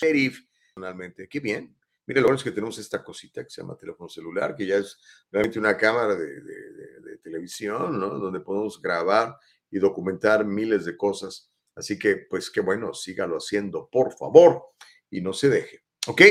[0.00, 0.40] sheriff,
[0.74, 1.28] personalmente.
[1.28, 1.76] Qué bien.
[2.06, 4.76] Mire, lo bueno es que tenemos esta cosita que se llama teléfono celular, que ya
[4.76, 4.98] es
[5.30, 8.08] realmente una cámara de, televisión, ¿no?
[8.18, 9.36] Donde podemos grabar
[9.70, 11.50] y documentar miles de cosas.
[11.74, 14.68] Así que, pues qué bueno, sígalo haciendo, por favor,
[15.10, 15.84] y no se deje.
[16.06, 16.22] ¿Ok?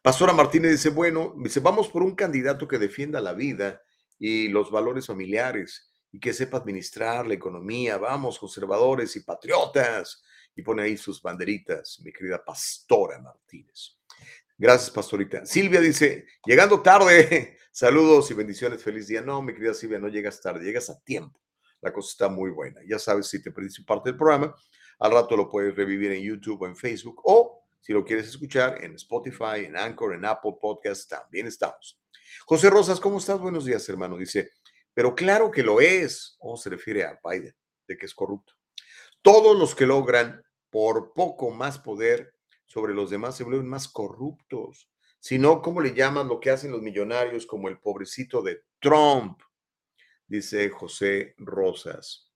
[0.00, 3.82] Pastora Martínez dice, bueno, dice, vamos por un candidato que defienda la vida
[4.16, 7.98] y los valores familiares y que sepa administrar la economía.
[7.98, 10.22] Vamos, conservadores y patriotas
[10.58, 13.96] y pone ahí sus banderitas, mi querida Pastora Martínez.
[14.56, 15.46] Gracias, Pastorita.
[15.46, 19.22] Silvia dice, llegando tarde, saludos y bendiciones, feliz día.
[19.22, 21.40] No, mi querida Silvia, no llegas tarde, llegas a tiempo.
[21.80, 22.80] La cosa está muy buena.
[22.88, 24.52] Ya sabes, si te perdiste parte del programa,
[24.98, 28.82] al rato lo puedes revivir en YouTube o en Facebook o Si lo quieres escuchar
[28.82, 32.00] en Spotify, en Anchor, en Apple Podcasts, también estamos.
[32.46, 33.38] José Rosas, ¿cómo estás?
[33.38, 34.16] Buenos días, hermano.
[34.16, 34.50] Dice,
[34.92, 36.34] pero claro que lo es.
[36.40, 37.54] O se refiere a Biden,
[37.86, 38.54] de que es corrupto.
[39.22, 42.34] Todos los que logran por poco más poder
[42.66, 44.90] sobre los demás se vuelven más corruptos.
[45.20, 49.40] Si no, ¿cómo le llaman lo que hacen los millonarios como el pobrecito de Trump?
[50.26, 52.30] Dice José Rosas.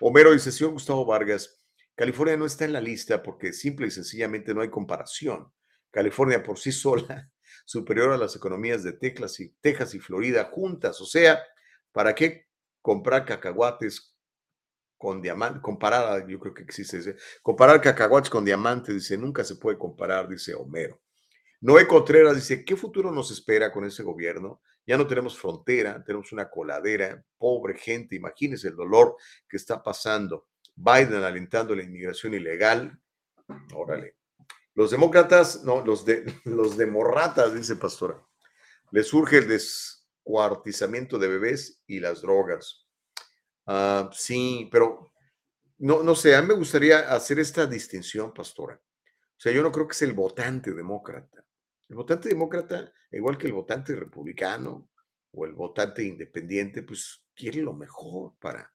[0.00, 1.62] Homero dice, señor Gustavo Vargas,
[1.94, 5.50] California no está en la lista porque simple y sencillamente no hay comparación.
[5.90, 7.30] California por sí sola
[7.64, 11.00] superior a las economías de Texas y, Florida juntas.
[11.00, 11.42] O sea,
[11.92, 12.48] ¿para qué
[12.82, 14.15] comprar cacahuates
[14.96, 19.56] con diamante, comparada, yo creo que existe ese, comparar cacahuates con diamantes, dice, nunca se
[19.56, 21.00] puede comparar, dice Homero.
[21.60, 24.60] Noé Contreras dice, ¿qué futuro nos espera con ese gobierno?
[24.86, 29.16] Ya no tenemos frontera, tenemos una coladera, pobre gente, imagínense el dolor
[29.48, 30.46] que está pasando.
[30.76, 32.98] Biden alentando la inmigración ilegal.
[33.74, 34.16] Órale.
[34.74, 38.22] Los demócratas, no, los de los demorratas, dice Pastora.
[38.92, 42.85] Les surge el descuartizamiento de bebés y las drogas.
[43.66, 45.12] Ah, sí, pero
[45.78, 48.80] no, no sé, a mí me gustaría hacer esta distinción, pastora.
[49.36, 51.44] O sea, yo no creo que sea el votante demócrata.
[51.88, 54.90] El votante demócrata, igual que el votante republicano
[55.32, 58.72] o el votante independiente, pues quiere lo mejor para,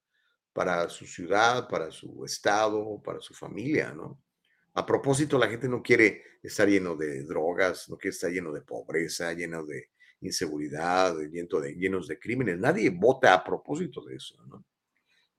[0.53, 4.22] para su ciudad, para su estado, para su familia, ¿no?
[4.73, 8.61] A propósito, la gente no quiere estar lleno de drogas, no quiere estar lleno de
[8.61, 9.89] pobreza, lleno de
[10.22, 12.57] inseguridad, lleno de, llenos de crímenes.
[12.57, 14.63] Nadie vota a propósito de eso, ¿no?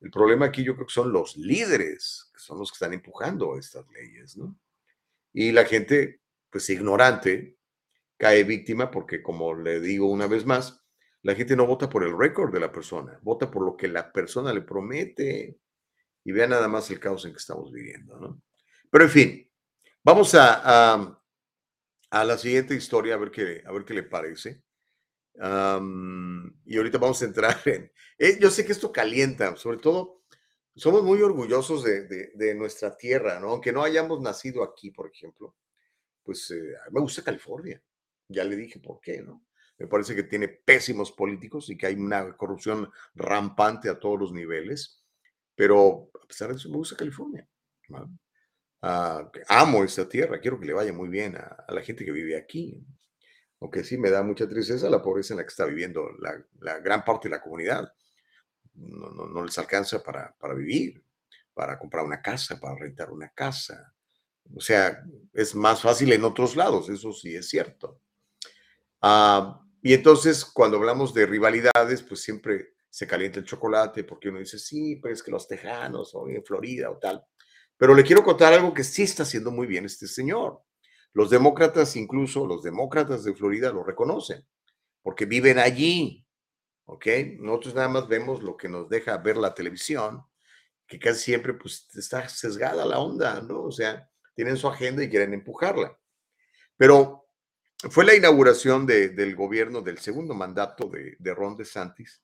[0.03, 3.57] El problema aquí yo creo que son los líderes, que son los que están empujando
[3.57, 4.59] estas leyes, ¿no?
[5.33, 6.21] Y la gente,
[6.51, 7.57] pues ignorante,
[8.17, 10.83] cae víctima porque, como le digo una vez más,
[11.23, 14.13] la gente no vota por el récord de la persona, vota por lo que la
[14.13, 15.59] persona le promete.
[16.25, 18.43] Y vea nada más el caos en que estamos viviendo, ¿no?
[18.91, 19.51] Pero en fin,
[20.05, 21.17] vamos a,
[22.11, 24.63] a, la siguiente historia a ver qué, a ver qué le parece
[25.35, 27.91] y ahorita vamos a entrar en...
[28.19, 30.23] Eh, yo sé que esto calienta, sobre todo,
[30.75, 33.51] somos muy orgullosos de, nuestra tierra, ¿no?
[33.51, 35.57] Aunque no hayamos nacido aquí, por ejemplo,
[36.23, 37.83] pues eh, me gusta California.
[38.29, 39.45] Ya le dije por qué, ¿no?
[39.79, 44.33] Me parece que tiene pésimos políticos y que hay una corrupción rampante a todos los
[44.33, 45.03] niveles,
[45.55, 47.47] pero a pesar de eso me gusta California.
[48.81, 52.13] Ah, amo esta tierra, quiero que le vaya muy bien a, a la gente que
[52.13, 52.85] vive aquí
[53.63, 57.05] aunque sí me da mucha tristeza la pobreza en la que está viviendo la, gran
[57.05, 57.93] parte de la comunidad.
[58.75, 61.01] No, les alcanza para, vivir,
[61.55, 63.95] para comprar una casa, para rentar una casa.
[64.53, 68.01] O sea, es más fácil en otros lados, eso sí es cierto.
[69.01, 74.41] Ah, y entonces, cuando hablamos de rivalidades, pues siempre se calienta el chocolate porque uno
[74.41, 77.25] dice, sí, pero es que los tejanos o en Florida o tal.
[77.77, 80.61] Pero le quiero contar algo que sí está haciendo muy bien este señor.
[81.15, 84.47] Los demócratas, incluso los demócratas de Florida, lo reconocen,
[85.03, 86.27] porque viven allí.
[86.87, 87.07] ¿Ok?
[87.39, 90.23] Nosotros nada más vemos lo que nos deja ver la televisión,
[90.87, 93.63] que casi siempre pues está sesgada la onda, ¿no?
[93.63, 95.97] O sea, tienen su agenda y quieren empujarla.
[96.77, 97.27] Pero
[97.91, 102.23] fue la inauguración del gobierno del segundo mandato de, de Ron DeSantis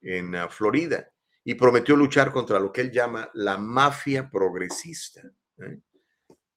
[0.00, 1.10] en ah, Florida
[1.44, 5.22] y prometió luchar contra lo que él llama la mafia progresista.
[5.58, 5.78] ¿eh?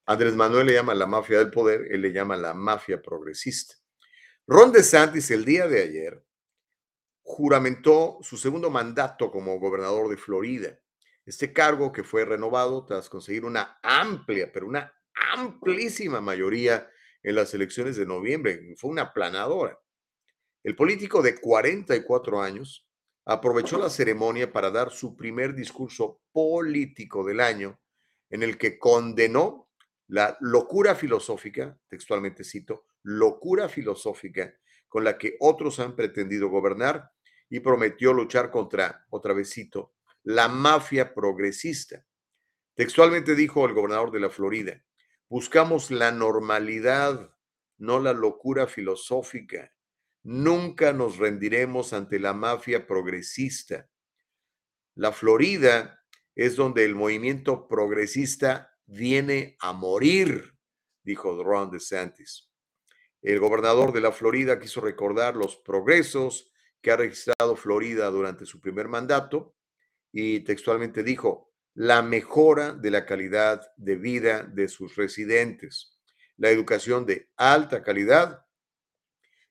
[0.06, 3.74] Andrés Manuel le llama la mafia del poder, él le llama la mafia progresista.
[4.46, 6.22] Ron DeSantis el día de ayer
[7.22, 10.78] juramentó su segundo mandato como gobernador de Florida.
[11.24, 14.92] Este cargo que fue renovado tras conseguir una amplia, pero una
[15.34, 16.90] amplísima mayoría
[17.22, 18.74] en las elecciones de noviembre.
[18.76, 19.80] Fue una planadora.
[20.62, 22.86] El político de 44 años
[23.24, 27.80] aprovechó la ceremonia para dar su primer discurso político del año
[28.28, 29.63] en el que condenó
[30.08, 34.54] la locura filosófica, textualmente cito, locura filosófica
[34.88, 37.10] con la que otros han pretendido gobernar
[37.48, 42.04] y prometió luchar contra, otra vez cito, la mafia progresista.
[42.74, 44.82] Textualmente dijo el gobernador de la Florida,
[45.28, 47.34] buscamos la normalidad,
[47.78, 49.72] no la locura filosófica.
[50.22, 53.90] Nunca nos rendiremos ante la mafia progresista.
[54.94, 56.04] La Florida
[56.34, 60.54] es donde el movimiento progresista viene a morir,
[61.02, 62.50] dijo Ron DeSantis.
[63.22, 66.50] El gobernador de la Florida quiso recordar los progresos
[66.82, 69.56] que ha registrado Florida durante su primer mandato
[70.12, 75.98] y textualmente dijo, la mejora de la calidad de vida de sus residentes,
[76.36, 78.44] la educación de alta calidad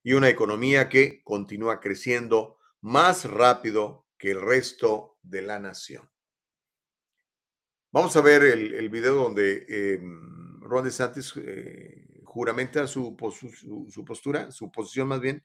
[0.03, 6.12] y una economía que continúa creciendo más rápido que el resto de la nación.
[7.93, 14.49] Vamos a ver el, video donde em, Ron DeSantis eh, juramenta su, su, su, postura,
[14.49, 15.43] su posición más bien.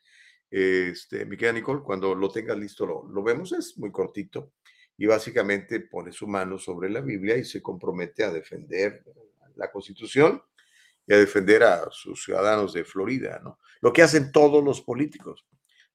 [0.50, 4.54] Este, mi querida Nicole, cuando lo tengas listo lo, lo vemos, es muy cortito
[4.96, 9.04] y básicamente pone su mano sobre la Biblia y se compromete a defender
[9.56, 10.42] la Constitución
[11.06, 13.58] y a defender a sus ciudadanos de Florida, ¿no?
[13.82, 15.46] Lo que hacen todos los políticos.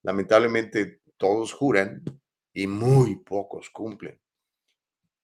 [0.04, 2.04] Lamentablemente todos juran
[2.54, 4.20] y muy pocos cumplen.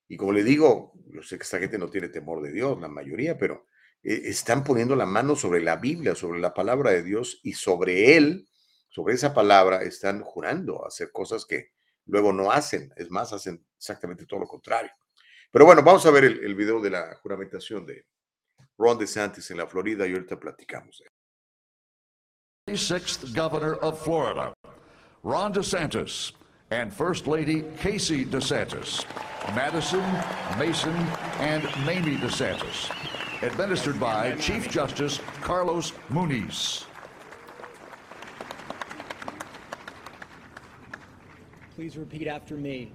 [0.10, 2.88] Y como le digo, yo sé que esta gente no tiene temor de Dios, la
[2.88, 3.68] mayoría, pero
[4.02, 8.18] eh, están poniendo la mano sobre la Biblia, sobre la palabra de Dios y sobre
[8.18, 8.50] él,
[8.90, 11.74] sobre esa palabra, están jurando hacer cosas que
[12.06, 12.92] luego no hacen.
[12.96, 14.92] Es más, hacen exactamente todo lo contrario.
[15.52, 18.06] Pero bueno, vamos a ver el, video de la juramentación de
[18.78, 21.04] Ron DeSantis en la Florida y ahorita platicamos.
[22.68, 24.54] 26th governor of Florida,
[25.24, 26.34] Ron DeSantis,
[26.72, 29.06] and First Lady Casey DeSantis,
[29.56, 30.04] Madison,
[30.58, 30.96] Mason,
[31.40, 32.92] and Mamie DeSantis,
[33.44, 36.86] administered by Chief Justice Carlos Muniz.
[41.76, 42.92] Please repeat after me.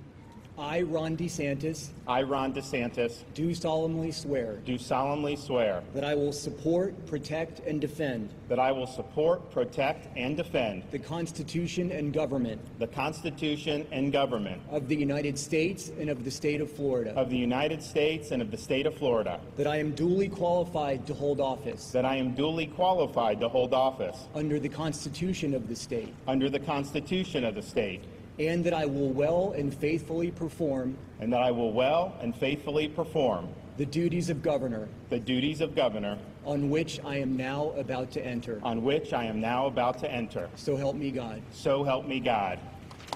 [0.56, 6.32] I, Ron DeSantis, I, Ron DeSantis, do solemnly swear do solemnly swear that I will
[6.32, 12.60] support, protect, and defend that I will support, protect, and defend the Constitution and government
[12.78, 17.31] the Constitution and government of the United States and of the state of Florida, of
[17.31, 21.14] the United States and of the state of Florida, that I am duly qualified to
[21.14, 25.74] hold office that I am duly qualified to hold office under the Constitution of the
[25.74, 28.05] state, under the Constitution of the state,
[28.39, 32.89] and that I will well and faithfully perform and that I will well and faithfully
[32.89, 38.11] perform the duties of governor the duties of governor on which I am now about
[38.12, 38.61] to enter.
[38.62, 40.48] on which I am now about to enter.
[40.56, 41.43] So help me God.
[41.52, 42.59] So help me God.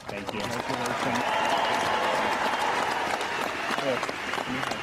[0.08, 0.32] Thank
[4.72, 4.77] you.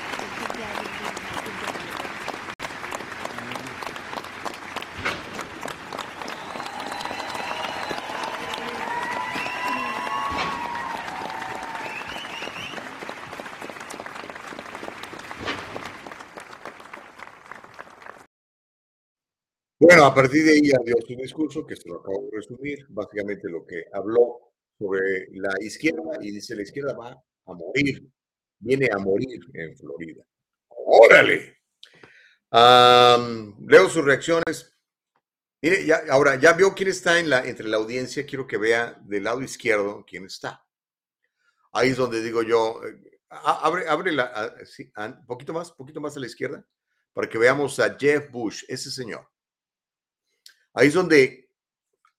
[19.95, 23.47] Bueno, a partir de ahí dio su discurso, que se lo acabo de resumir, básicamente
[23.49, 28.05] lo que habló sobre la izquierda y dice la izquierda va a morir,
[28.59, 30.21] viene a morir en Florida.
[30.67, 31.61] Órale.
[32.51, 34.69] Leo sus reacciones.
[35.61, 39.41] Mire, ya, ahora ya vio quién está entre la audiencia, quiero que vea del lado
[39.43, 40.61] izquierdo quién está.
[41.71, 44.91] Ahí es donde digo yo, eh, abre, abre la, sí,
[45.25, 46.67] poquito más, poquito más a la izquierda,
[47.13, 49.25] para que veamos a Jeff Bush, ese señor.
[50.75, 51.49] Ahí es donde,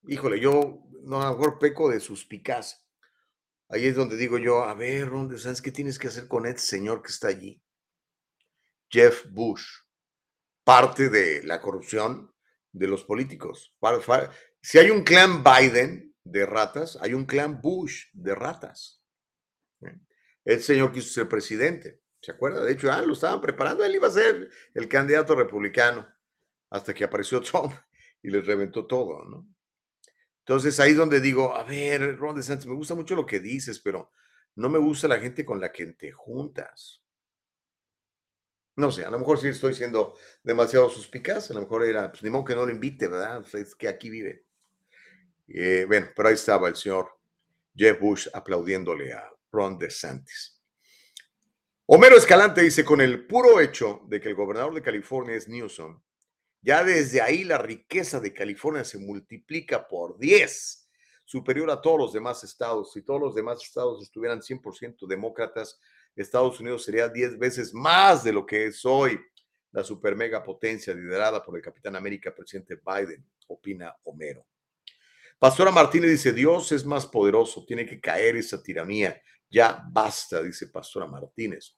[0.07, 2.83] híjole, yo no, a lo mejor peco de suspicaz.
[3.69, 6.61] Ahí es donde digo yo, a ver, Ron DeSantis, ¿qué tienes que hacer con este
[6.61, 7.61] señor que está allí?
[8.89, 9.63] Jeff Bush,
[10.63, 12.33] parte de la corrupción
[12.71, 13.75] de los políticos.
[14.61, 19.03] Si hay un clan Biden de ratas, hay un clan Bush de ratas.
[19.81, 19.99] ¿eh?
[20.45, 22.63] El señor quiso ser presidente, ¿se acuerda?
[22.63, 26.07] De hecho, ah, lo estaban preparando, él iba a ser el candidato republicano,
[26.71, 27.73] hasta que apareció Trump
[28.21, 29.47] y les reventó todo, ¿no?
[30.39, 33.79] Entonces ahí es donde digo, a ver, Ron DeSantis, me gusta mucho lo que dices,
[33.79, 34.11] pero
[34.55, 37.01] no me gusta la gente con la que te juntas.
[38.77, 42.23] No sé, a lo mejor sí estoy siendo demasiado suspicaz, a lo mejor era, pues
[42.23, 43.41] ni modo que no lo invite, ¿verdad?
[43.41, 44.45] Pues, es que aquí vive.
[45.47, 47.09] Eh, bueno, pero ahí estaba el señor
[47.75, 50.61] Jeff Bush aplaudiéndole a Ron DeSantis.
[51.87, 56.01] Homero Escalante dice, con el puro hecho de que el gobernador de California es Newsom,
[56.67, 60.89] ya desde ahí la riqueza de California se multiplica por 10,
[61.23, 62.91] superior a todos los demás estados.
[62.91, 65.79] Si todos los demás estados estuvieran 100% demócratas,
[66.13, 69.17] Estados Unidos sería 10 veces más de lo que es hoy
[69.71, 74.45] la super mega potencia liderada por el Capitán América, presidente Biden, opina Homero.
[75.39, 79.21] Pastora Martínez dice, Dios es más poderoso, tiene que caer esa tiranía.
[79.49, 81.77] Ya basta, dice Pastora Martínez.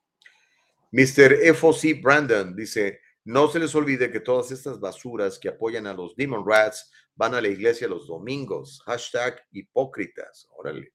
[0.91, 1.53] Mr.
[1.53, 6.15] FOC Brandon dice, no se les olvide que todas estas basuras que apoyan a los
[6.15, 8.81] Demon Rats van a la iglesia los domingos.
[8.85, 10.47] Hashtag hipócritas.
[10.51, 10.93] Órale.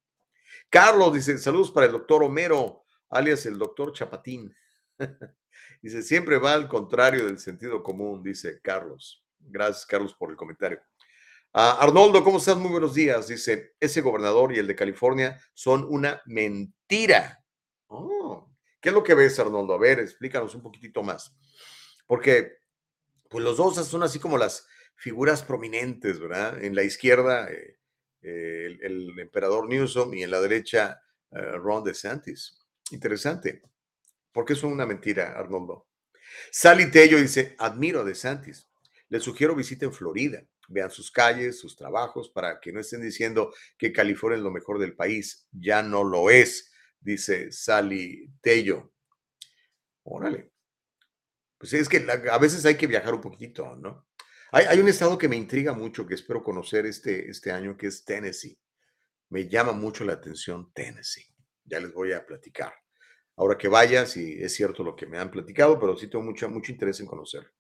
[0.71, 4.55] Carlos dice, saludos para el doctor Homero, alias el doctor Chapatín.
[5.83, 9.25] dice, siempre va al contrario del sentido común, dice Carlos.
[9.39, 10.81] Gracias, Carlos, por el comentario.
[11.53, 12.57] Ah, Arnoldo, ¿cómo estás?
[12.57, 13.29] Muy buenos días.
[13.29, 17.45] Dice, ese gobernador y el de California son una mentira.
[17.87, 19.75] Oh, ¿Qué es lo que ves, Arnoldo?
[19.75, 21.33] A ver, explícanos un poquitito más.
[22.07, 22.59] Porque,
[23.29, 24.67] pues los dos son así como las
[24.97, 26.63] figuras prominentes, ¿verdad?
[26.63, 27.79] En la izquierda, eh,
[28.23, 31.01] eh, el, emperador Newsom y en la derecha,
[31.31, 32.59] eh, Ron DeSantis.
[32.91, 33.63] Interesante.
[34.33, 35.87] ¿Por qué son una mentira, Arnoldo?
[36.51, 38.69] Sally Tello dice, admiro a DeSantis.
[39.09, 43.93] Les sugiero visiten Florida, vean sus calles, sus trabajos, para que no estén diciendo que
[43.93, 45.47] California es lo mejor del país.
[45.53, 48.93] Ya no lo es, dice Sally Tello.
[50.03, 50.54] Órale.
[51.65, 54.07] Pues es que a veces hay que viajar un poquito, ¿no?
[54.53, 58.05] Hay, un estado que me intriga mucho, que espero conocer este, este año, que es
[58.05, 58.59] Tennessee.
[59.31, 61.27] Me llama mucho la atención Tennessee.
[61.65, 62.75] Ya les voy a platicar.
[63.37, 66.51] Ahora que vaya, si es cierto lo que me han platicado, pero sí tengo mucho,
[66.51, 67.51] mucho interés en conocer.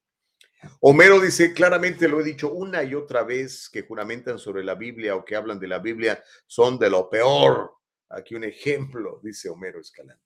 [0.81, 5.16] Homero dice, claramente lo he dicho una y otra vez, que juramentan sobre la Biblia
[5.16, 7.72] o que hablan de la Biblia son de lo peor.
[8.10, 10.24] Aquí un ejemplo, dice Homero Escalante.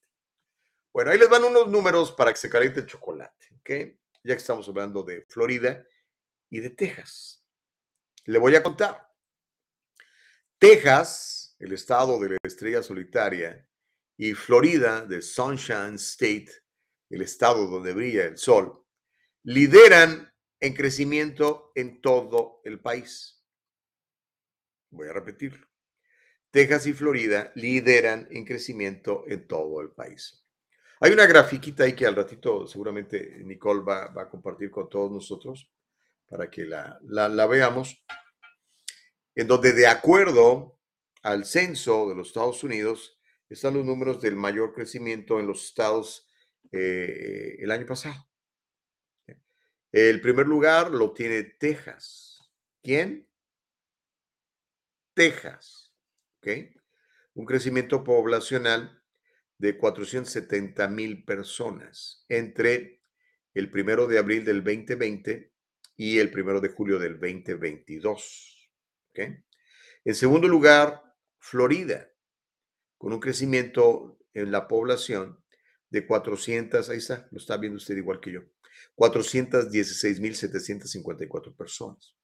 [0.93, 3.70] Bueno, ahí les van unos números para que se caliente el chocolate, ¿ok?
[4.24, 5.86] Ya que estamos hablando de Florida
[6.51, 7.44] y de Texas.
[8.24, 9.09] Le voy a contar.
[10.59, 13.65] Texas, el estado de la estrella solitaria,
[14.16, 16.51] y Florida, de Sunshine State,
[17.10, 18.85] el estado donde brilla el sol,
[19.44, 23.44] lideran en crecimiento en todo el país.
[24.90, 25.66] Voy a repetirlo.
[26.51, 30.44] Texas y Florida lideran en crecimiento en todo el país.
[31.01, 35.11] Hay una grafiquita ahí que al ratito seguramente Nicole va, va a compartir con todos
[35.11, 35.70] nosotros
[36.29, 38.05] para que la, la, la veamos,
[39.35, 40.79] en donde de acuerdo
[41.23, 43.19] al censo de los Estados Unidos,
[43.49, 46.29] están los números del mayor crecimiento en los estados
[46.70, 48.29] eh, el año pasado.
[49.91, 52.41] El primer lugar lo tiene Texas.
[52.83, 53.27] ¿Quién?
[55.15, 55.93] Texas.
[56.39, 56.49] ¿Ok?
[57.35, 58.98] Un crecimiento poblacional
[59.59, 63.02] de 470 mil personas entre
[63.55, 65.52] el primero de abril del 2020
[65.97, 68.70] y el primero de julio del 2022.
[69.10, 69.20] ¿Ok?
[70.05, 71.02] En segundo lugar,
[71.39, 72.10] Florida,
[72.97, 75.43] con un crecimiento en la población
[75.90, 78.43] de 400, ahí está, lo está viendo usted igual que yo,
[78.97, 82.14] 416.754 personas.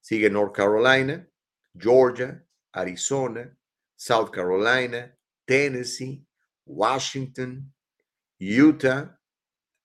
[0.00, 1.28] Sigue North Carolina,
[1.76, 3.56] Georgia, Arizona,
[3.96, 6.24] South Carolina, Tennessee,
[6.64, 7.72] Washington,
[8.38, 9.20] Utah,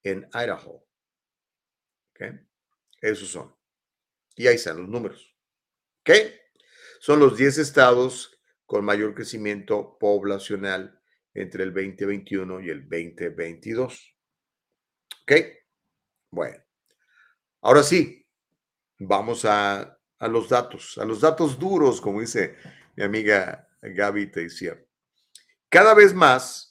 [0.03, 0.85] en Idaho.
[2.11, 2.21] ¿Ok?
[3.01, 3.55] Esos son.
[4.35, 5.35] Y ahí están los números.
[6.01, 6.11] ¿Ok?
[6.99, 10.99] Son los 10 estados con mayor crecimiento poblacional
[11.33, 14.15] entre el 2021 y el 2022.
[15.21, 15.31] ¿Ok?
[16.31, 16.63] Bueno,
[17.61, 18.25] ahora sí,
[18.99, 22.55] vamos a, a los datos, a los datos duros, como dice
[22.95, 24.87] mi amiga Gaby Teixier.
[25.69, 26.66] Cada vez más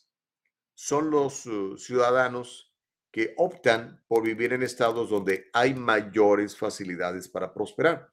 [0.76, 2.72] son los uh, ciudadanos
[3.10, 8.12] que optan por vivir en estados donde hay mayores facilidades para prosperar.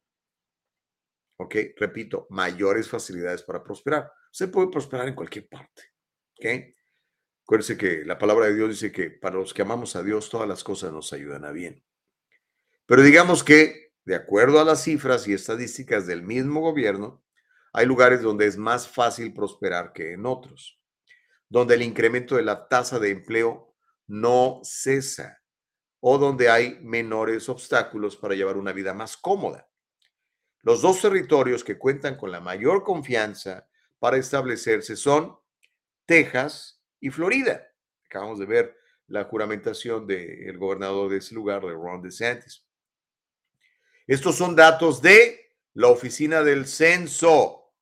[1.38, 1.56] ¿ok?
[1.77, 4.11] Repito, mayores facilidades para prosperar.
[4.31, 5.84] Se puede prosperar en cualquier parte,
[6.38, 6.45] ¿ok?
[7.44, 10.48] Acuérdense que la palabra de Dios dice que para los que amamos a Dios todas
[10.48, 11.84] las cosas nos ayudan a bien.
[12.85, 17.23] Pero digamos que, de acuerdo a las cifras y estadísticas del mismo gobierno,
[17.73, 20.80] hay lugares donde es más fácil prosperar que en otros,
[21.54, 23.76] donde el incremento de la tasa de empleo
[24.08, 25.40] no cesa
[26.00, 29.70] o donde hay menores obstáculos para llevar una vida más cómoda.
[30.64, 33.68] Los dos territorios que cuentan con la mayor confianza
[34.00, 35.38] para establecerse son
[36.08, 37.64] Texas y Florida.
[38.08, 38.76] Acabamos de ver
[39.06, 42.66] la juramentación del gobernador de ese lugar, de Ron DeSantis.
[44.08, 47.76] Estos son datos de la oficina del censo,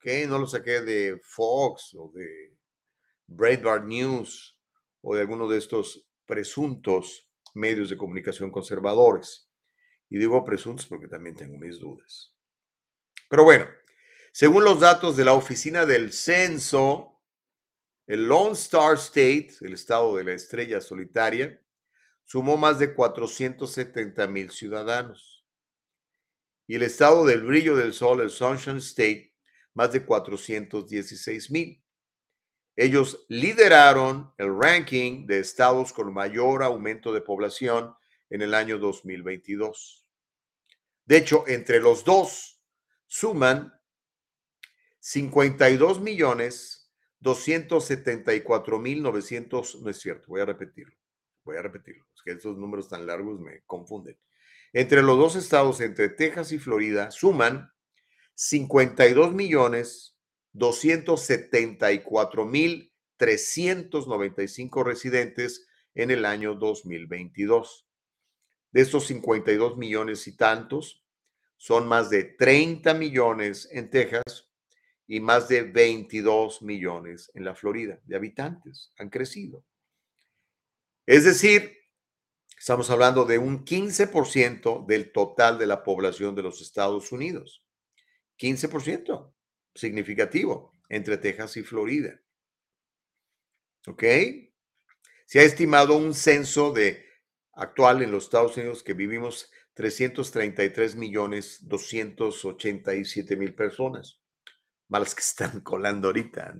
[0.00, 2.57] que no lo saqué de Fox o de
[3.28, 4.58] Breitbart News
[5.00, 9.48] o de alguno de estos presuntos medios de comunicación conservadores.
[10.10, 12.34] Y digo presuntos porque también tengo mis dudas.
[13.28, 13.66] Pero bueno,
[14.32, 17.20] según los datos de la Oficina del Censo,
[18.06, 21.60] el Lone Star State, el estado de la estrella solitaria,
[22.24, 25.44] sumó más de 470 mil ciudadanos.
[26.66, 29.34] Y el estado del brillo del sol, el Sunshine State,
[29.74, 31.82] más de 416 mil.
[32.80, 37.92] Ellos lideraron el ranking de estados con mayor aumento de población
[38.30, 40.06] en el año 2022.
[41.04, 42.62] De hecho, entre los dos
[43.08, 43.74] suman
[45.00, 50.94] 52 millones 274 mil 900, no es cierto, voy a repetirlo,
[51.42, 54.16] voy a repetirlo, es que esos números tan largos me confunden.
[54.72, 57.72] Entre los dos estados, entre Texas y Florida, suman
[58.36, 60.17] 52 millones
[60.52, 67.86] 274 mil 395 residentes en el año 2022.
[68.70, 71.04] De estos 52 millones y tantos,
[71.56, 74.48] son más de 30 millones en Texas
[75.06, 78.92] y más de 22 millones en la Florida de habitantes.
[78.98, 79.64] Han crecido.
[81.06, 81.78] Es decir,
[82.58, 87.62] Estamos hablando de un 15% del total de la población de los Estados Unidos.
[88.38, 89.32] 15%,
[89.78, 92.20] significativo, entre Texas y Florida.
[93.86, 94.04] ¿Ok?
[95.26, 97.06] Se ha estimado un censo de
[97.52, 104.20] actual en los Estados Unidos que vivimos 333 millones 287 mil personas,
[104.88, 106.54] más que están colando ahorita.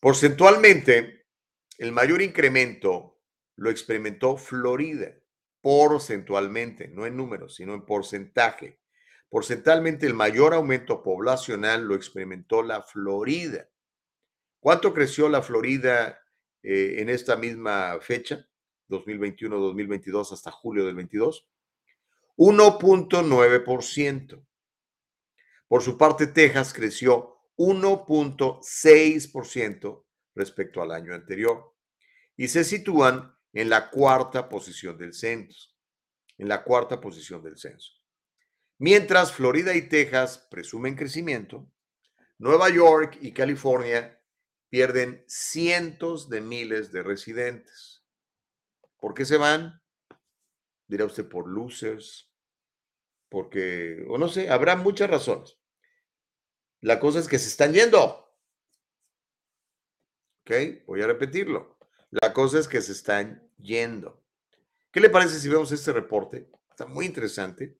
[0.00, 1.26] Porcentualmente,
[1.78, 3.20] el mayor incremento
[3.56, 5.14] lo experimentó Florida,
[5.60, 8.80] porcentualmente, no en números, sino en porcentaje.
[9.32, 13.66] Porcentualmente, el mayor aumento poblacional lo experimentó la Florida.
[14.60, 16.20] ¿Cuánto creció la Florida
[16.62, 18.46] eh, en esta misma fecha,
[18.90, 21.48] 2021-2022 hasta julio del 22?
[22.36, 24.46] 1.9%.
[25.66, 30.04] Por su parte, Texas creció 1.6%
[30.34, 31.74] respecto al año anterior
[32.36, 35.70] y se sitúan en la cuarta posición del censo.
[36.36, 38.01] En la cuarta posición del censo.
[38.78, 41.70] Mientras Florida y Texas presumen crecimiento,
[42.38, 44.20] Nueva York y California
[44.68, 48.02] pierden cientos de miles de residentes.
[48.98, 49.80] ¿Por qué se van?
[50.86, 52.32] Dirá usted por losers,
[53.28, 55.58] porque, o no sé, habrá muchas razones.
[56.80, 58.34] La cosa es que se están yendo.
[60.40, 60.50] ¿Ok?
[60.86, 61.78] Voy a repetirlo.
[62.10, 64.22] La cosa es que se están yendo.
[64.90, 66.50] ¿Qué le parece si vemos este reporte?
[66.68, 67.78] Está muy interesante,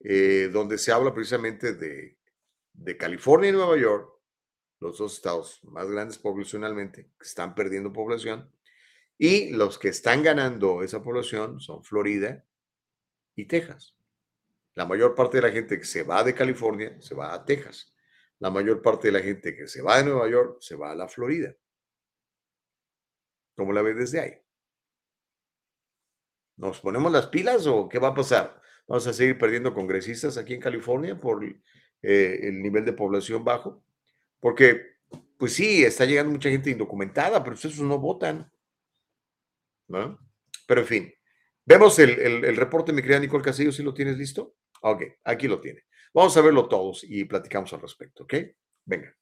[0.00, 2.16] eh, donde se habla precisamente de,
[2.98, 4.10] California y Nueva York,
[4.80, 8.50] los dos estados más grandes poblacionalmente, que están perdiendo población,
[9.18, 12.42] y los que están ganando esa población son Florida
[13.36, 13.94] y Texas.
[14.74, 17.92] La mayor parte de la gente que se va de California se va a Texas.
[18.38, 20.94] La mayor parte de la gente que se va de Nueva York se va a
[20.94, 21.54] la Florida.
[23.54, 24.34] ¿Cómo la ves desde ahí?
[26.56, 28.60] ¿Nos ponemos las pilas o qué va a pasar?
[28.90, 33.84] ¿Vamos a seguir perdiendo congresistas aquí en California por eh, el nivel de población bajo?
[34.40, 34.96] Porque,
[35.38, 38.50] pues sí, está llegando mucha gente indocumentada, pero esos no votan.
[39.86, 40.18] ¿no?
[40.66, 41.14] Pero en fin,
[41.64, 44.56] vemos el, el, reporte, mi querida Nicole Casillo, si lo tienes listo.
[44.82, 45.84] Ok, aquí lo tiene.
[46.12, 48.34] Vamos a verlo todos y platicamos al respecto, ¿ok?
[48.86, 49.16] Venga.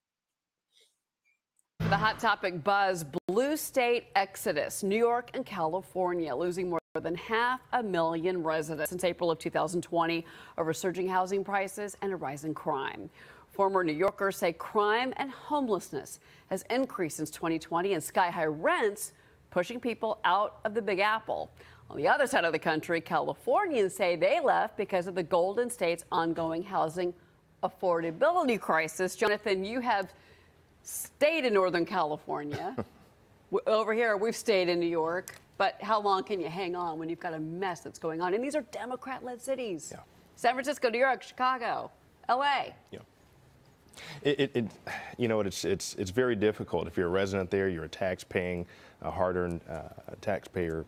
[1.88, 7.62] The hot topic buzz blue state exodus, New York and California losing more than half
[7.72, 10.26] a million residents since April of 2020
[10.58, 13.08] over surging housing prices and a rise in crime.
[13.52, 16.20] Former New Yorkers say crime and homelessness
[16.50, 19.12] has increased since 2020 and sky high rents
[19.50, 21.50] pushing people out of the Big Apple.
[21.88, 25.70] On the other side of the country, Californians say they left because of the Golden
[25.70, 27.14] State's ongoing housing
[27.62, 29.16] affordability crisis.
[29.16, 30.12] Jonathan, you have
[30.88, 32.74] stayed in Northern California.
[33.66, 35.40] Over here, we've stayed in New York.
[35.56, 38.32] But how long can you hang on when you've got a mess that's going on?
[38.34, 39.92] And these are Democrat led cities
[40.36, 41.90] San Francisco, New York, Chicago,
[42.28, 42.66] LA.
[44.22, 44.64] It, it, it,
[45.16, 47.68] you know, it's it's it's very difficult if you're a resident there.
[47.68, 48.64] You're a tax-paying,
[49.02, 49.82] a hard-earned uh,
[50.20, 50.84] taxpayer,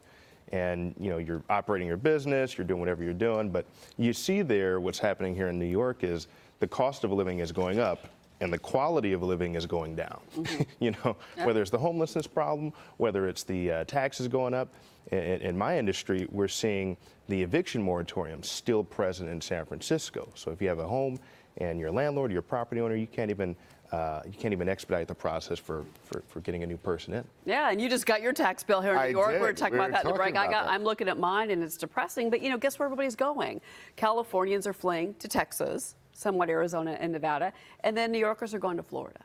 [0.53, 2.57] and you know you're operating your business.
[2.57, 3.51] You're doing whatever you're doing.
[3.51, 3.67] But
[3.99, 6.29] you see there what's happening here in New York is
[6.61, 8.07] the cost of living is going up.
[8.41, 10.21] And the quality of living is going down.
[10.81, 11.47] you know, Yeah.
[11.47, 14.69] whether it's the homelessness problem, whether it's the uh, taxes going up.
[15.13, 16.97] In, in my industry, we're seeing
[17.29, 20.29] the eviction moratorium still present in San Francisco.
[20.35, 21.19] So if you have a home
[21.59, 23.57] and your landlord, your property owner, you can't even
[23.93, 27.25] uh, you can't even expedite the process for, for, for getting a new person in.
[27.45, 29.27] Yeah, and you just got your tax bill here in New I York.
[29.29, 29.41] We did.
[29.43, 30.37] were talking We about were that in the break.
[30.37, 30.71] I got, that.
[30.71, 32.31] I'm looking at mine and it's depressing.
[32.31, 33.61] But you know, guess where everybody's going?
[33.97, 38.77] Californians are fleeing to Texas, somewhat Arizona and Nevada, and then New Yorkers are going
[38.77, 39.21] to Florida.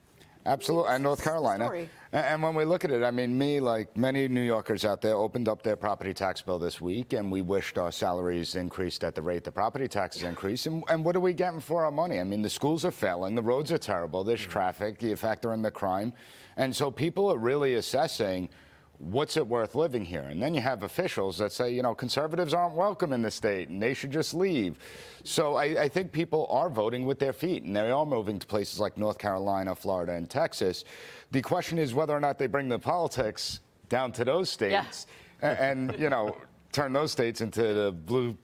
[0.48, 1.66] Absolutely, and North Carolina.
[1.66, 1.90] story.
[2.14, 5.16] And when we look at it, I mean, me, like many New Yorkers out there,
[5.16, 9.16] opened up their property tax bill this week, and we wished our salaries increased at
[9.16, 10.68] the rate the property taxes increase.
[10.68, 12.20] And, and what are we getting for our money?
[12.20, 14.52] I mean, the schools are failing, the roads are terrible, there's mm-hmm.
[14.52, 16.14] traffic, you factor in the crime.
[16.58, 18.50] And so people are really assessing
[19.00, 20.24] what's it worth living here?
[20.24, 23.70] And then you have officials that say, you know, conservatives aren't welcome in the state
[23.70, 24.78] and they should just leave.
[25.24, 28.48] So I, I think people are voting with their feet and they are moving to
[28.48, 30.86] places like North Carolina, Florida, and Texas.
[31.32, 33.60] The question is whether or not they bring the politics
[33.90, 35.08] down to those states
[35.42, 36.38] a- and, you know,
[36.72, 38.38] turn those states into the blue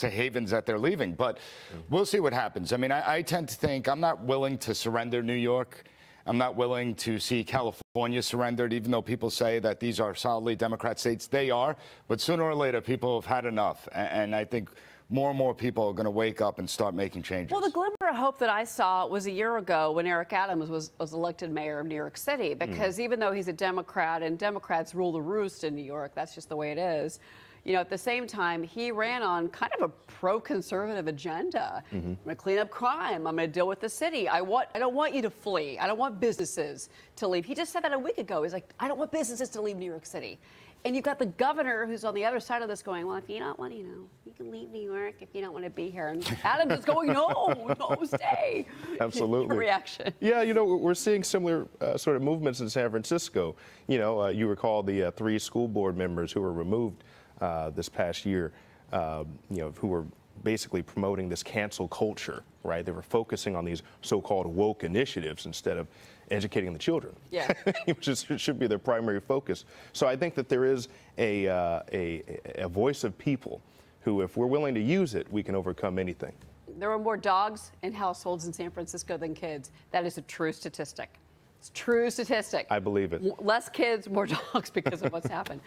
[0.00, 1.14] havens that they're leaving.
[1.14, 1.82] But mm.
[1.90, 2.72] we'll see what happens.
[2.72, 5.84] I mean, I, I tend to think I'm not willing to surrender New York.
[6.26, 10.56] I'm not willing to see California surrendered, even though people say that these are solidly
[10.56, 11.28] Democrat states.
[11.28, 11.76] They are,
[12.08, 13.88] but sooner or later, people have had enough.
[13.92, 14.70] And I think
[15.08, 17.52] more and more people are going to wake up and start making changes.
[17.52, 20.68] Well, the glimmer of hope that I saw was a year ago when Eric Adams
[20.68, 22.52] was, was elected mayor of New York City.
[22.54, 22.58] Hmm.
[22.58, 26.34] Because even though he's a Democrat and Democrats rule the roost in New York, that's
[26.34, 27.20] just the way it is.
[27.66, 31.82] You know, at the same time, he ran on kind of a pro-conservative agenda.
[31.90, 33.26] I'm going to clean up crime.
[33.26, 34.28] I'm going to deal with the city.
[34.28, 34.68] I want.
[34.76, 35.76] I don't want you to flee.
[35.76, 37.44] I don't want businesses to leave.
[37.44, 38.44] He just said that a week ago.
[38.44, 40.38] He's like, I don't want businesses to leave New York City.
[40.84, 43.28] And you've got the governor who's on the other side of this going, well, if
[43.28, 45.64] you don't want to, you know, you can leave New York if you don't want
[45.64, 46.08] to be here.
[46.08, 48.64] And Adams is going, no, no, stay.
[49.00, 49.56] Absolutely.
[49.56, 50.14] Reaction.
[50.20, 53.56] Yeah, you know, we're- we're seeing similar uh, sort of movements in San Francisco.
[53.88, 57.02] You know, uh, you recall the uh, three school board members who were removed
[57.40, 58.52] uh, this past year,
[58.92, 60.04] um, you know, who were
[60.42, 62.84] basically promoting this cancel culture, right?
[62.84, 65.86] They were focusing on these so-called woke initiatives instead of
[66.30, 67.14] educating the children.
[67.30, 67.52] Yeah.
[67.86, 69.64] which is, should be their primary focus.
[69.92, 70.88] So I think that there is
[71.18, 72.22] a, uh, a,
[72.56, 73.60] a voice of people
[74.00, 76.32] who, if we're willing to use it, we can overcome anything.
[76.78, 79.70] There are more dogs in households in San Francisco than kids.
[79.90, 81.18] That is a true statistic.
[81.58, 82.66] It's a true statistic.
[82.70, 83.22] I believe it.
[83.42, 85.60] Less kids, more dogs because of what's happened.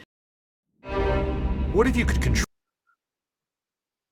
[1.74, 2.46] What if you could control?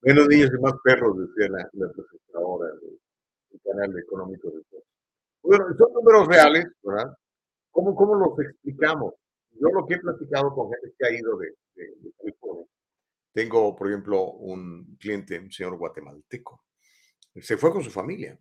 [0.02, 4.84] Menos niños y más perros, decía la, la presentadora del canal económico de Fox.
[5.42, 7.16] Bueno, son números reales, ¿verdad?
[7.72, 9.14] ¿Cómo, ¿Cómo los explicamos?
[9.50, 12.66] Yo lo que he platicado con gente que ha ido de, de, de California.
[13.32, 16.64] Tengo, por ejemplo, un cliente, un señor guatemalteco.
[17.42, 18.38] Se fue con su familia.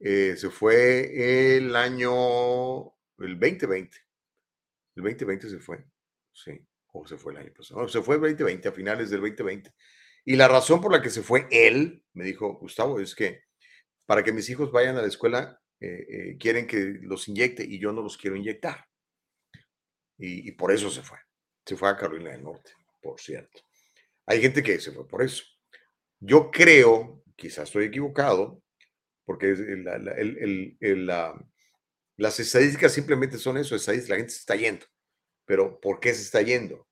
[0.00, 2.86] Eh, se fue el año,
[3.18, 3.96] el 2020.
[4.96, 5.86] El 2020 se fue.
[6.32, 6.60] Sí,
[7.00, 7.82] o se fue el año pasado.
[7.82, 9.72] No, se fue el 2020, a finales del 2020.
[10.24, 13.42] Y la razón por la que se fue él, me dijo Gustavo, es que
[14.06, 17.78] para que mis hijos vayan a la escuela, eh, eh, quieren que los inyecte y
[17.78, 18.86] yo no los quiero inyectar.
[20.18, 21.18] Y, y por eso se fue.
[21.64, 23.60] Se fue a Carolina del Norte, por cierto.
[24.26, 25.44] Hay gente que se fue por eso.
[26.20, 28.62] Yo creo, quizás estoy equivocado,
[29.24, 31.34] porque la- la- el- el- el, la-
[32.16, 34.86] las estadísticas simplemente son eso, estadísticas, la gente se está yendo.
[35.46, 36.86] Pero ¿por qué se está yendo?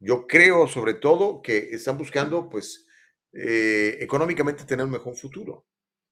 [0.00, 2.86] Yo creo sobre todo que están buscando, pues,
[3.32, 5.66] eh, económicamente tener un mejor futuro.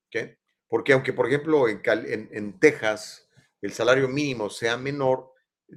[0.09, 0.31] ¿ok?
[0.69, 3.29] Porque aunque, por ejemplo, en, en- en Texas
[3.63, 5.33] el salario mínimo sea menor,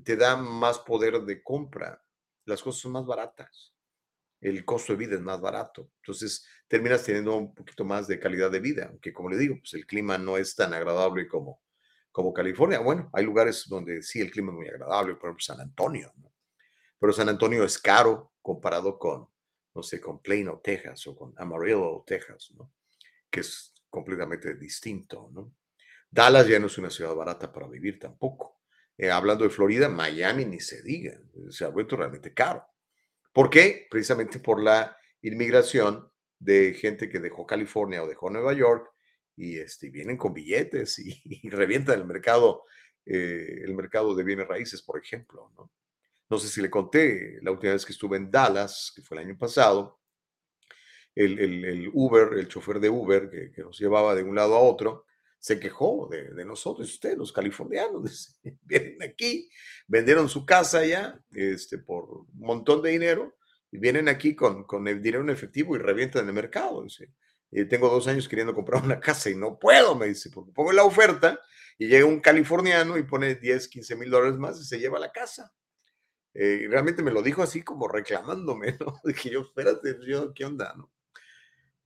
[0.05, 2.03] te da más poder de compra.
[2.45, 3.73] Las cosas son más baratas.
[4.41, 5.91] El costo de vida es más barato.
[6.01, 8.87] Entonces, terminas teniendo un poquito más de calidad de vida.
[8.89, 11.61] Aunque, como le digo, pues el clima no es tan agradable como,
[12.17, 12.79] como California.
[12.79, 16.11] Bueno, hay lugares donde sí el clima es muy agradable, por ejemplo, San Antonio.
[16.15, 16.33] ¿no?
[16.99, 19.27] Pero San Antonio es caro comparado con,
[19.75, 22.73] no sé, con Plano, Texas o con Amarillo, Texas, ¿no?
[23.29, 25.53] Que es completamente distinto, ¿no?
[26.09, 28.61] Dallas ya no es una ciudad barata para vivir tampoco.
[28.97, 32.65] Eh, hablando de Florida, Miami ni se diga, eh, se ha vuelto realmente caro.
[33.31, 33.85] ¿Por qué?
[33.91, 38.91] Precisamente por la inmigración de gente que dejó California o dejó Nueva York
[39.37, 42.65] y este, vienen con billetes y, y revientan el mercado,
[43.05, 45.71] eh, el mercado de bienes raíces, por ejemplo, ¿no?
[46.39, 49.37] Sé si le conté la última vez que estuve en Dallas, que fue el año
[49.37, 49.99] pasado,
[51.15, 55.05] el, el- Uber, el chofer de Uber que, nos llevaba de un lado a otro,
[55.39, 59.49] se quejó de, nosotros, ustedes, los californianos, vienen aquí,
[59.87, 63.35] vendieron su casa ya este, por un montón de dinero
[63.71, 66.83] y vienen aquí con, con el dinero en efectivo y revientan el mercado.
[66.83, 67.11] Dice.
[67.51, 70.71] Y tengo dos años queriendo comprar una casa y no puedo, me dice, porque pongo
[70.71, 71.39] la oferta
[71.77, 75.11] y llega un californiano y pone 10, 15 mil dólares más y se lleva la
[75.11, 75.53] casa.
[76.33, 78.99] Eh, realmente me lo dijo así como reclamándome, ¿no?
[79.03, 80.91] Dije yo, espérate, yo, ¿qué onda, no?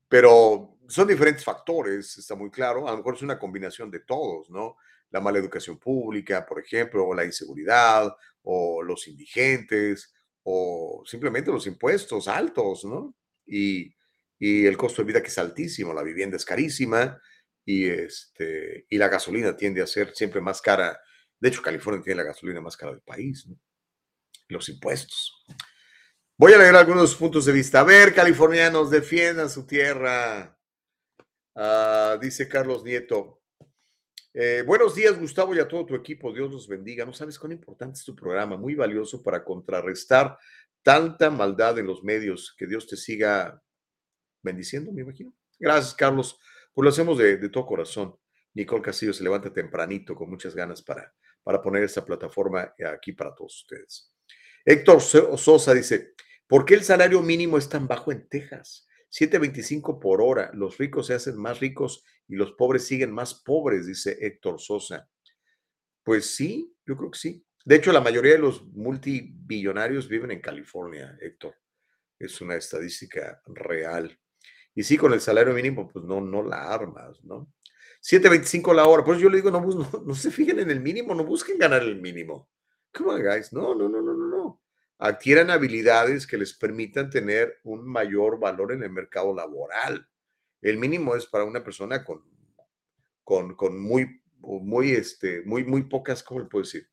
[0.09, 2.87] Pero son diferentes factores, está muy claro.
[2.87, 4.75] A lo mejor es una combinación de todos, ¿no?
[5.09, 8.13] La mala educación pública, por ejemplo, o la inseguridad,
[8.43, 10.13] o los indigentes,
[10.43, 13.15] o simplemente los impuestos altos, ¿no?
[13.45, 13.95] Y,
[14.43, 17.21] y el costo de vida que es altísimo, la vivienda es carísima
[17.63, 20.99] y, este, y la gasolina tiende a ser siempre más cara.
[21.39, 23.55] De hecho, California tiene la gasolina más cara del país, ¿no?
[24.47, 25.45] Los impuestos.
[26.35, 27.81] Voy a leer algunos puntos de vista.
[27.81, 30.57] A ver, californianos, defiendan su tierra.
[31.53, 33.43] Ah, dice Carlos Nieto.
[34.33, 36.33] eh, buenos días, Gustavo, y a todo tu equipo.
[36.33, 37.05] Dios los bendiga.
[37.05, 40.35] No sabes cuán importante es tu programa, muy valioso para contrarrestar
[40.81, 42.55] tanta maldad en los medios.
[42.57, 43.61] Que Dios te siga
[44.41, 45.33] bendiciendo, me imagino.
[45.59, 46.39] Gracias, Carlos.
[46.73, 48.15] Pues lo hacemos de, todo corazón.
[48.53, 51.13] Nicole Castillo se levanta tempranito con muchas ganas para,
[51.43, 54.13] para poner esta plataforma aquí para todos ustedes.
[54.65, 56.13] Héctor So- Sosa dice,
[56.47, 58.87] ¿por qué el salario mínimo es tan bajo en Texas?
[59.11, 60.51] 7.25 por hora.
[60.53, 65.09] Los ricos se hacen más ricos y los pobres siguen más pobres, dice Héctor Sosa.
[66.03, 67.45] Pues sí, yo creo que sí.
[67.65, 71.55] De hecho, la mayoría de los multibillonarios viven en California, Héctor.
[72.17, 74.17] Es una estadística real.
[74.73, 77.51] Y sí, con el salario mínimo, pues no, no la armas, ¿no?
[78.01, 79.03] 7.25 la hora.
[79.03, 81.83] Pues yo le digo, no, no, no se fijen en el mínimo, no busquen ganar
[81.83, 82.49] el mínimo.
[82.93, 83.53] Come on, guys.
[83.53, 84.61] No, no, no, no, no, no.
[84.97, 90.07] Adquieran habilidades que les permitan tener un mayor valor en el mercado laboral.
[90.61, 92.23] El mínimo es para una persona con,
[93.23, 96.87] con, con muy, muy, este, muy, muy pocas, ¿cómo le puedo decir?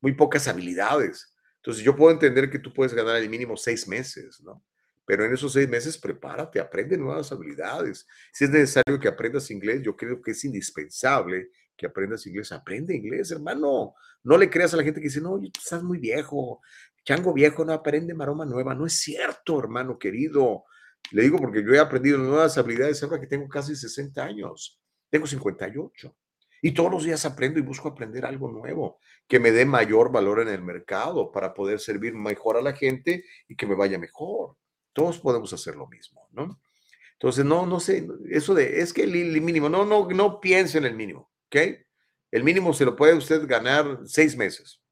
[0.00, 1.36] Muy pocas habilidades.
[1.56, 4.64] Entonces yo puedo entender que tú puedes ganar el mínimo seis meses, ¿no?
[5.04, 8.06] Pero en esos seis meses prepárate, aprende nuevas habilidades.
[8.32, 12.52] Si es necesario que aprendas inglés, yo creo que es indispensable que aprendas inglés.
[12.52, 13.94] Aprende inglés, hermano.
[14.22, 16.60] No le creas a la gente que dice, no, estás muy viejo.
[17.04, 18.74] Chango viejo no aprende maroma nueva.
[18.74, 20.64] No es cierto, hermano querido.
[21.10, 24.80] Le digo porque yo he aprendido nuevas habilidades ahora que tengo casi 60 años.
[25.10, 26.16] Tengo 58.
[26.64, 30.40] Y todos los días aprendo y busco aprender algo nuevo que me dé mayor valor
[30.40, 34.56] en el mercado para poder servir mejor a la gente y que me vaya mejor.
[34.92, 36.60] Todos podemos hacer lo mismo, ¿no?
[37.14, 40.84] Entonces, no, no sé, eso de, es que el, mínimo, no, no, no piense en
[40.84, 41.56] el mínimo, ¿ok?
[42.32, 44.82] El mínimo se lo puede usted ganar seis meses,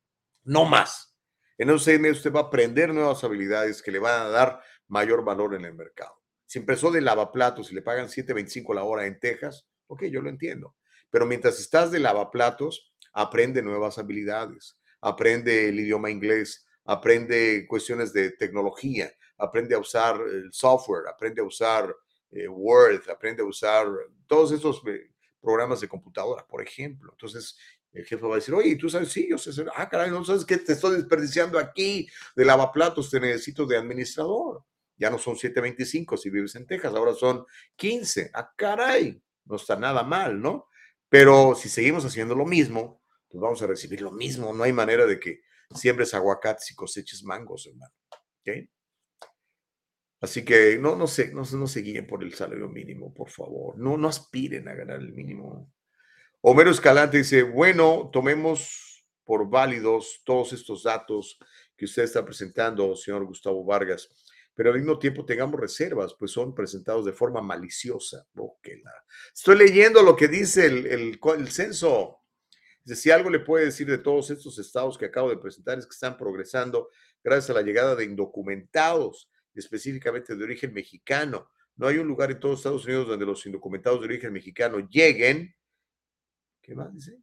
[0.44, 1.16] no más.
[1.58, 4.60] En esos seis meses usted va a aprender nuevas habilidades que le van a dar
[4.86, 6.14] mayor valor en el mercado.
[6.46, 10.30] Si empezó de lavaplatos y le pagan 7.25 la hora en Texas, ok, yo lo
[10.30, 10.76] entiendo.
[11.10, 18.30] Pero mientras estás de lavaplatos, aprende nuevas habilidades, aprende el idioma inglés, aprende cuestiones de
[18.30, 21.94] tecnología, aprende a usar el software, aprende a usar
[22.30, 23.86] eh, Word, aprende a usar
[24.26, 25.10] todos esos eh,
[25.40, 27.12] programas de computadora, por ejemplo.
[27.12, 27.56] Entonces,
[27.92, 30.44] el jefe va a decir, oye, tú sabes, sí, yo sé, ah, caray, no sabes
[30.44, 34.64] que te estoy desperdiciando aquí de lavaplatos, te necesito de administrador.
[34.96, 37.44] Ya no son 7.25 si vives en Texas, ahora son
[37.76, 38.30] 15.
[38.34, 40.68] Ah, caray, no está nada mal, ¿no?
[41.08, 44.52] Pero si seguimos haciendo lo mismo, pues vamos a recibir lo mismo.
[44.52, 45.40] No hay manera de que
[45.74, 47.92] siembres aguacates y coseches mangos, hermano.
[48.40, 48.68] ¿Okay?
[50.20, 53.78] Así que no, no sé, no, no se guíen por el salario mínimo, por favor.
[53.78, 55.72] No, no aspiren a ganar el mínimo.
[56.42, 61.38] Homero Escalante dice, bueno, tomemos por válidos todos estos datos
[61.76, 64.08] que usted está presentando, señor Gustavo Vargas,
[64.54, 68.26] pero al mismo tiempo tengamos reservas, pues son presentados de forma maliciosa.
[68.36, 68.92] Oh, la...
[69.34, 72.18] Estoy leyendo lo que dice el, el, el censo.
[72.84, 75.86] Dice, si algo le puede decir de todos estos estados que acabo de presentar es
[75.86, 76.90] que están progresando
[77.22, 81.50] gracias a la llegada de indocumentados específicamente de origen mexicano.
[81.76, 85.54] No hay un lugar en todos Estados Unidos donde los indocumentados de origen mexicano lleguen.
[86.60, 87.18] ¿Qué más dice?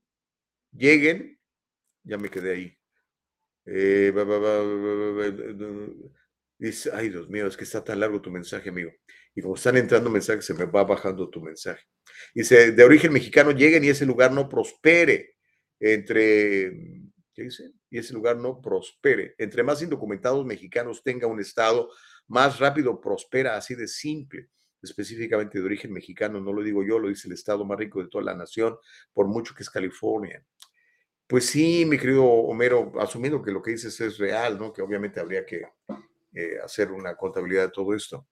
[0.72, 1.40] Lleguen.
[2.04, 2.78] Ya me quedé ahí.
[6.58, 8.92] dice, ay Dios mío, es que está tan largo tu mensaje, amigo.
[9.36, 11.84] Y como están entrando mensajes, se me va bajando tu mensaje.
[12.34, 15.36] Dice, de origen mexicano lleguen y ese lugar no prospere
[15.80, 16.72] entre,
[17.34, 17.72] ¿qué dice?
[17.90, 19.36] Y ese lugar no prospere.
[19.38, 21.92] Entre más indocumentados mexicanos tenga un estado,
[22.28, 24.50] más rápido prospera, así de simple,
[24.82, 28.10] específicamente de origen mexicano, no lo digo yo, lo dice el estado más rico de
[28.10, 28.78] toda la nación,
[29.14, 30.44] por mucho que es California.
[31.26, 34.72] Pues sí, mi querido Homero, asumiendo que lo que dices es real, ¿no?
[34.72, 35.68] Que obviamente habría que
[36.34, 38.28] eh, hacer una contabilidad de todo esto.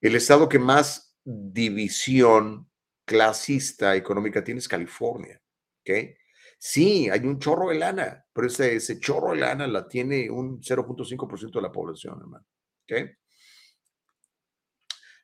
[0.00, 2.70] El estado que más división
[3.04, 5.40] clasista económica tiene es California,
[5.80, 6.16] ¿ok?
[6.58, 10.60] Sí, hay un chorro de lana, pero ese, ese chorro de lana la tiene un
[10.60, 12.46] 0.5% de la población, hermano.
[12.88, 13.10] ¿Okay?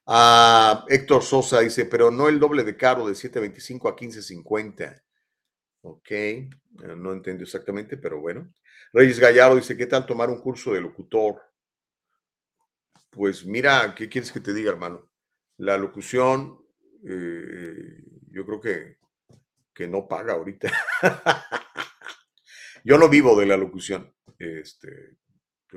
[0.07, 5.03] Ah, Héctor Sosa dice, pero no el doble de caro de 7.25 a 15.50.
[5.81, 6.51] Ok, eh,
[6.97, 8.53] no entiendo exactamente, pero bueno.
[8.93, 11.41] Reyes Gallardo dice, ¿qué tal tomar un curso de locutor?
[13.11, 15.11] Pues mira, ¿qué quieres que te diga, hermano?
[15.57, 16.59] La locución,
[17.07, 18.99] eh, yo creo que,
[19.73, 20.71] que no paga ahorita.
[22.85, 24.13] yo no vivo de la locución.
[24.39, 25.17] Este,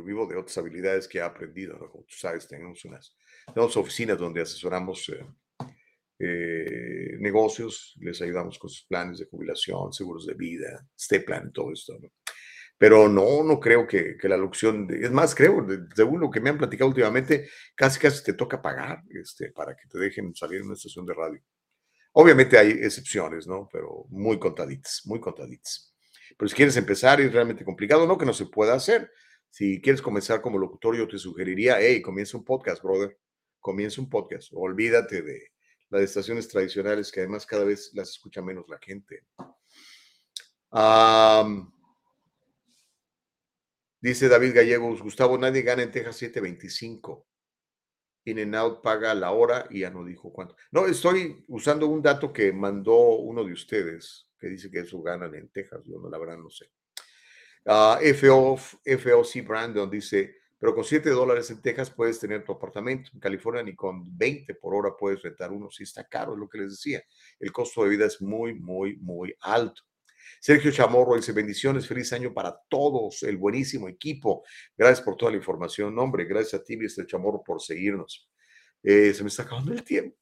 [0.04, 1.78] vivo de otras habilidades que he aprendido.
[1.78, 3.16] Como tú sabes, tenemos unas
[3.54, 5.26] tenemos oficinas donde asesoramos eh,
[6.20, 11.72] eh, negocios, les ayudamos con sus planes de jubilación, seguros de vida, este plan, todo
[11.72, 11.98] esto.
[12.78, 15.66] Pero no, no creo que, que la locución, es más, creo,
[15.96, 19.88] según lo que me han platicado últimamente, casi casi te toca pagar este, para que
[19.88, 21.42] te dejen salir en una estación de radio.
[22.14, 23.70] Obviamente hay excepciones, ¿no?
[23.72, 25.96] Pero muy contaditas, muy contaditas.
[26.38, 29.12] Pero si quieres empezar, es realmente complicado, no que no se pueda hacer,
[29.50, 33.18] si quieres comenzar como locutor, yo te sugeriría, hey, comienza un podcast, brother.
[33.60, 34.52] Comienza un podcast.
[34.54, 35.52] Olvídate de
[35.90, 39.24] las estaciones tradicionales que además cada vez las escucha menos la gente.
[44.00, 47.26] dice David Gallegos, Gustavo, nadie gana en Texas 725.
[48.26, 50.56] In and Out paga la hora y ya no dijo cuánto.
[50.72, 55.34] No, estoy usando un dato que mandó uno de ustedes que dice que eso ganan
[55.34, 55.82] en Texas.
[55.86, 56.70] Yo no, la verdad no sé.
[57.68, 63.12] Uh, FO, FOC Brandon dice, Pero con 7 dólares en Texas puedes tener tu apartamento.
[63.14, 65.70] En California ni con 20 por hora puedes rentar uno.
[65.70, 67.04] Si está caro, es lo que les decía.
[67.40, 69.82] El costo de vida es muy, muy, muy alto.
[70.40, 74.44] Sergio Chamorro dice, bendiciones, feliz año para todos, el buenísimo equipo.
[74.78, 75.98] Gracias por toda la información.
[76.00, 77.06] Hombre, gracias a ti, Mr.
[77.06, 78.30] Chamorro, por seguirnos.
[78.84, 80.18] Eh, se me está acabando el tiempo.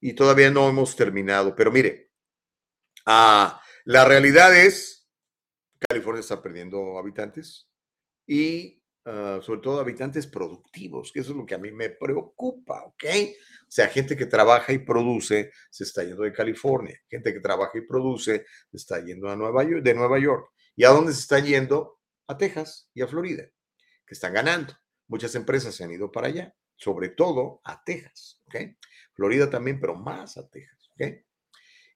[0.00, 1.54] Y todavía no hemos terminado.
[1.54, 2.10] Pero mire,
[3.06, 5.03] ah, la realidad es,
[6.18, 7.68] Está perdiendo habitantes
[8.26, 12.84] y ah, sobre todo habitantes productivos, que eso es lo que a mí me preocupa,
[12.84, 13.04] ¿ok?
[13.62, 17.76] O sea, gente que trabaja y produce se está yendo de California, gente que trabaja
[17.78, 20.50] y produce se está yendo a Nueva York, de Nueva York.
[20.76, 22.00] ¿Y a dónde se están yendo?
[22.26, 23.44] A Texas y a Florida,
[24.06, 24.74] que están ganando.
[25.08, 28.56] Muchas empresas se han ido para allá, sobre todo a Texas, ¿ok?
[29.12, 31.02] Florida también, pero más a Texas, ¿ok?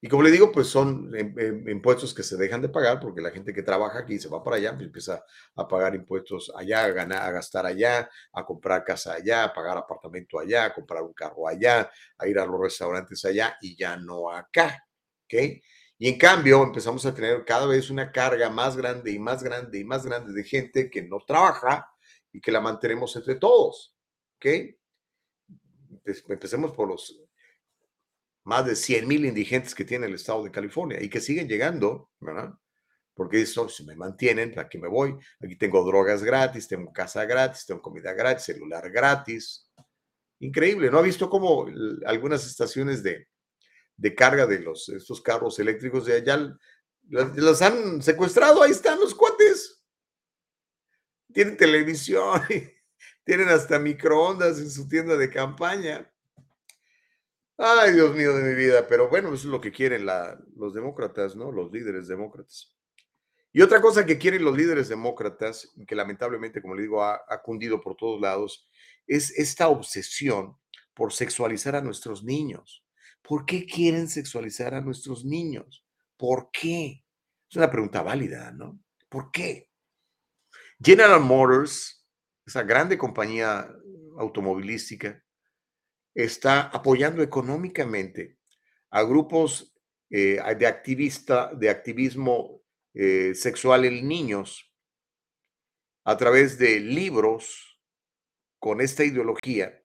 [0.01, 3.21] Y como le digo, pues son em, em, impuestos que se dejan de pagar porque
[3.21, 6.85] la gente que trabaja aquí se va para allá, pues empieza a pagar impuestos allá,
[6.85, 11.03] a, ganar, a gastar allá, a comprar casa allá, a pagar apartamento allá, a comprar
[11.03, 14.85] un carro allá, a ir a los restaurantes allá y ya no acá.
[15.25, 15.33] ¿Ok?
[15.97, 19.79] Y en cambio empezamos a tener cada vez una carga más grande y más grande
[19.79, 21.89] y más grande de gente que no trabaja
[22.31, 23.93] y que la mantenemos entre todos.
[24.37, 24.45] ¿Ok?
[26.05, 27.21] Empecemos por los
[28.49, 32.09] más de 100 mil indigentes que tiene el estado de California y que siguen llegando,
[32.19, 32.51] ¿verdad?
[33.13, 37.67] Porque eso, si me mantienen, aquí me voy, aquí tengo drogas gratis, tengo casa gratis,
[37.67, 39.69] tengo comida gratis, celular gratis.
[40.39, 41.67] Increíble, ¿no ha visto cómo
[42.07, 43.27] algunas estaciones de,
[43.95, 46.57] de carga de los, estos carros eléctricos de allá
[47.07, 48.63] los han secuestrado?
[48.63, 49.83] Ahí están los cuates.
[51.31, 52.41] Tienen televisión,
[53.23, 56.11] tienen hasta microondas en su tienda de campaña.
[57.61, 60.05] Ay, Dios mío de mi vida, pero bueno, eso es lo que quieren
[60.55, 61.51] los demócratas, ¿no?
[61.51, 62.73] Los líderes demócratas.
[63.51, 67.41] Y otra cosa que quieren los líderes demócratas, que lamentablemente, como le digo, ha, ha
[67.41, 68.65] cundido por todos lados,
[69.07, 70.55] es esta obsesión
[70.93, 72.85] por sexualizar a nuestros niños.
[73.21, 75.85] ¿Por qué quieren sexualizar a nuestros niños?
[76.15, 77.03] ¿Por qué?
[77.49, 78.79] Es una pregunta válida, ¿no?
[79.09, 79.69] ¿Por qué?
[80.81, 82.05] General Motors,
[82.45, 83.69] esa grande compañía
[84.17, 85.21] automovilística,
[86.13, 88.37] está apoyando económicamente
[88.89, 89.73] a grupos
[90.09, 92.61] eh, de, activista, de activismo
[92.93, 94.71] eh, sexual en niños
[96.03, 97.79] a través de libros
[98.57, 99.83] con esta ideología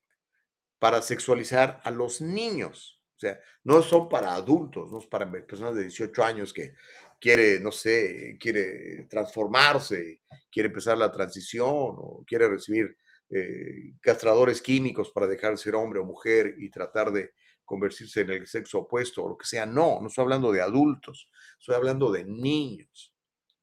[0.79, 3.01] para sexualizar a los niños.
[3.17, 6.75] O sea, no son para adultos, no es para personas de 18 años que
[7.21, 12.97] quiere, no sé, quiere transformarse, quiere empezar la transición o quiere recibir
[13.36, 17.32] eh, castradores químicos para dejar de ser hombre o mujer y tratar de
[17.65, 19.66] convertirse en el sexo opuesto o lo que sea.
[19.66, 21.28] No, no estoy hablando de adultos,
[21.59, 23.12] estoy hablando de niños.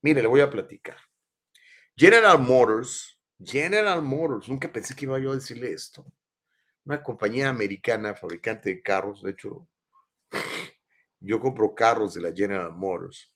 [0.02, 0.98] Mire, le voy a platicar.
[1.96, 6.06] General Motors, General Motors, nunca pensé que iba yo a decirle esto.
[6.84, 9.70] Una compañía americana, fabricante de carros, de hecho,
[11.22, 13.32] yo compro carros de la General Motors.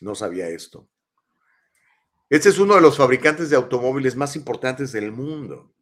[0.00, 0.88] No sabía esto.
[2.32, 5.74] Este es uno de los fabricantes de automóviles más importantes del mundo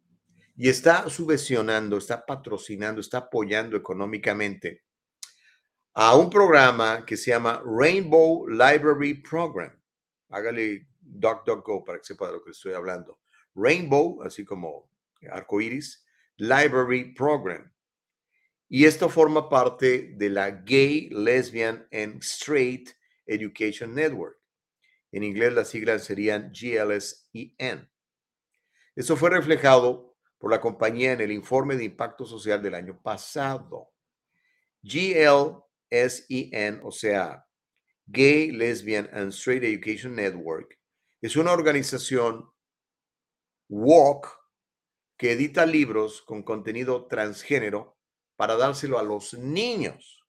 [0.57, 4.83] y está subvencionando, está patrocinando, está apoyando económicamente
[5.93, 9.71] a un programa que se llama Rainbow Library Program.
[10.27, 13.21] Hágale DuckDuckGo para que sepa de lo que estoy hablando.
[13.55, 14.89] Rainbow, así como
[15.31, 16.03] arcoiris,
[16.35, 17.71] Library Program.
[18.67, 22.89] Y esto forma parte de la Gay, Lesbian and Straight
[23.25, 24.40] Education Network.
[25.11, 27.91] En inglés las siglas serían GLSEN.
[28.95, 33.91] Eso fue reflejado por la compañía en el informe de impacto social del año pasado.
[34.81, 35.61] GLSEN,
[36.83, 37.45] o sea,
[38.07, 40.79] Gay, Lesbian and Straight Education Network,
[41.21, 42.49] es una organización
[43.69, 44.27] woke
[45.17, 47.97] que edita libros con contenido transgénero
[48.35, 50.25] para dárselo a los niños.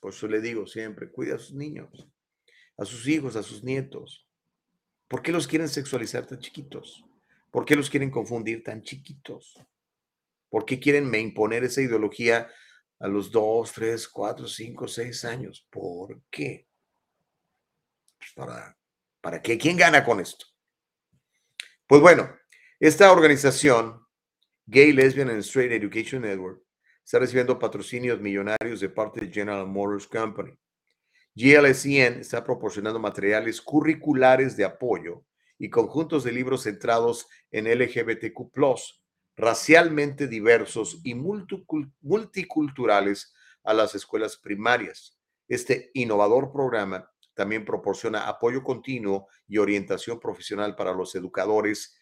[0.00, 2.08] Por eso le digo siempre, cuida a sus niños
[2.76, 4.26] a sus hijos, a sus nietos?
[5.08, 7.04] ¿Por qué los quieren sexualizar tan chiquitos?
[7.50, 9.54] ¿Por qué los quieren confundir tan chiquitos?
[10.48, 12.50] ¿Por qué quieren me imponer esa ideología
[12.98, 15.66] a los dos, tres, cuatro, cinco, seis años?
[15.70, 16.66] ¿Por qué?
[18.18, 18.76] Pues para,
[19.26, 19.58] ¿Para qué?
[19.58, 20.46] ¿Quién gana con esto?
[21.88, 22.30] Pues bueno,
[22.78, 24.00] esta organización,
[24.66, 26.62] Gay, Lesbian and Straight Education Network,
[27.04, 30.56] está recibiendo patrocinios millonarios de parte de General Motors Company.
[31.36, 35.22] GLSEN está proporcionando materiales curriculares de apoyo
[35.58, 38.48] y conjuntos de libros centrados en LGBTQ,
[39.36, 43.34] racialmente diversos y multiculturales
[43.64, 45.18] a las escuelas primarias.
[45.46, 51.98] Este innovador programa también proporciona apoyo continuo y orientación profesional para los educadores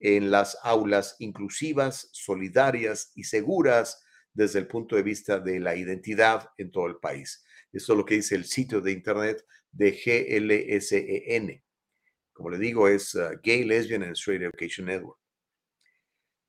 [0.00, 4.02] en las aulas inclusivas, solidarias y seguras
[4.32, 7.44] desde el punto de vista de la identidad en todo el país.
[7.72, 11.62] Esto es lo que dice el sitio de internet de GLSEN.
[12.32, 15.18] Como le digo, es uh, Gay, Lesbian and Straight Education Network.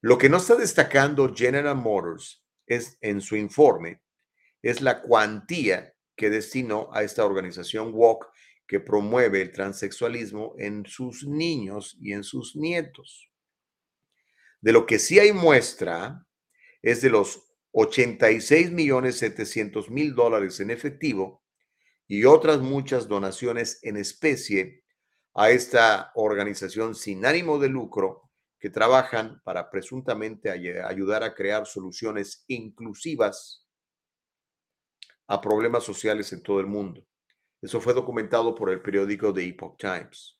[0.02, 4.02] Lo que no está destacando General Motors es en su informe
[4.62, 8.28] es la cuantía que destinó a esta organización WOC
[8.68, 13.32] que promueve el transexualismo en sus niños y en sus nietos.
[14.62, 16.26] De lo que sí hay muestra
[16.82, 21.44] es de los 86 millones 700 mil dólares en efectivo
[22.08, 24.84] y otras muchas donaciones en especie
[25.36, 28.30] a esta organización sin ánimo de lucro
[28.60, 33.66] que trabajan para presuntamente ayudar a crear soluciones inclusivas
[35.28, 37.06] a problemas sociales en todo el mundo.
[37.62, 40.38] Eso fue documentado por el periódico The Epoch Times.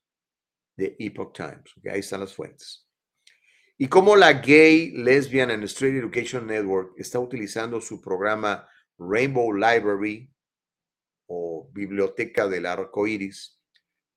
[0.76, 1.74] The Epoch Times.
[1.92, 2.89] Ahí están las fuentes.
[3.82, 10.30] Y cómo la Gay, Lesbian and Straight Education Network está utilizando su programa Rainbow Library
[11.28, 13.58] o Biblioteca del Arco Iris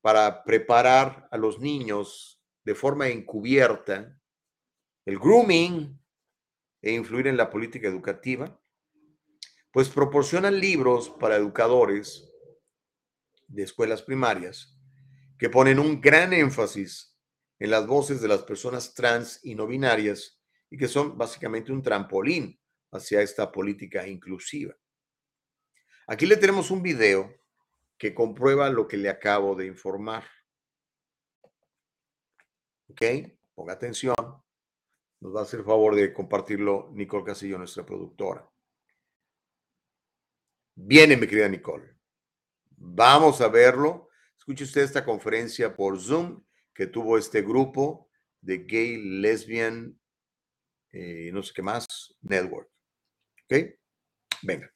[0.01, 4.19] para preparar a los niños de forma encubierta
[5.05, 5.97] el grooming
[6.81, 8.61] e influir en la política educativa
[9.71, 12.29] pues proporcionan libros para educadores
[13.47, 14.77] de escuelas primarias
[15.39, 17.12] que ponen un gran énfasis
[17.63, 20.37] en las voces de las personas trans y no binarias
[20.69, 22.61] y que son básicamente un trampolín
[22.91, 24.75] hacia esta política inclusiva.
[26.09, 27.33] Aquí le tenemos un video
[27.97, 30.25] que comprueba lo que le acabo de informar.
[32.89, 33.01] ¿Ok?
[33.55, 34.17] Ponga atención.
[35.21, 38.45] Nos va a hacer el favor de compartirlo Nicole Casillo, nuestra productora.
[40.75, 41.97] Viene, mi querida Nicole.
[42.71, 44.09] Vamos a verlo.
[44.37, 46.43] Escuche usted esta conferencia por Zoom
[46.74, 48.09] que tuvo este grupo
[48.40, 49.99] de gay, lesbian,
[50.93, 51.86] eh, no sé qué más,
[52.23, 52.70] network.
[53.44, 53.57] ¿Ok?
[54.43, 54.73] Venga.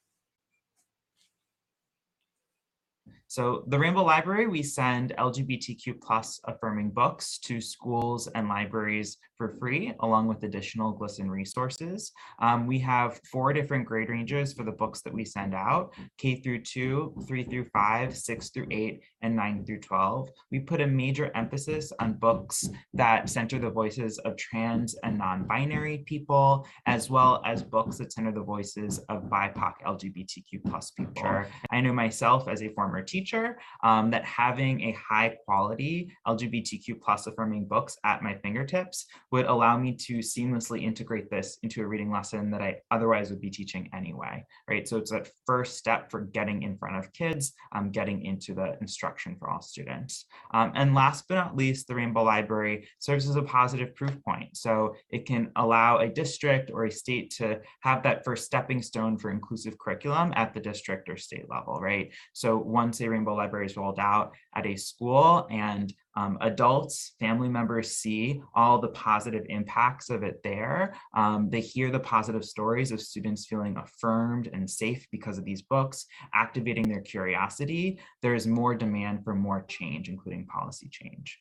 [3.29, 9.49] So the Rainbow Library, we send LGBTQ plus affirming books to schools and libraries for
[9.49, 12.13] free, along with additional GLSEN resources.
[12.39, 16.35] Um, we have four different grade ranges for the books that we send out, K
[16.35, 20.29] through two, three through five, six through eight, and nine through 12.
[20.49, 26.05] We put a major emphasis on books that center the voices of trans and non-binary
[26.05, 31.43] people, as well as books that center the voices of BIPOC LGBTQ plus people.
[31.71, 37.01] I know myself as a former teacher teacher um, that having a high quality LGBTQ
[37.01, 41.87] plus affirming books at my fingertips would allow me to seamlessly integrate this into a
[41.87, 44.87] reading lesson that I otherwise would be teaching anyway, right?
[44.87, 48.77] So it's that first step for getting in front of kids, um, getting into the
[48.81, 50.25] instruction for all students.
[50.53, 54.55] Um, and last but not least, the Rainbow Library serves as a positive proof point.
[54.55, 59.17] So it can allow a district or a state to have that first stepping stone
[59.17, 62.11] for inclusive curriculum at the district or state level, right?
[62.33, 67.91] So once a Rainbow Libraries rolled out at a school and um, adults, family members
[67.91, 70.95] see all the positive impacts of it there.
[71.15, 75.61] Um, they hear the positive stories of students feeling affirmed and safe because of these
[75.61, 77.99] books, activating their curiosity.
[78.23, 81.39] There is more demand for more change, including policy change.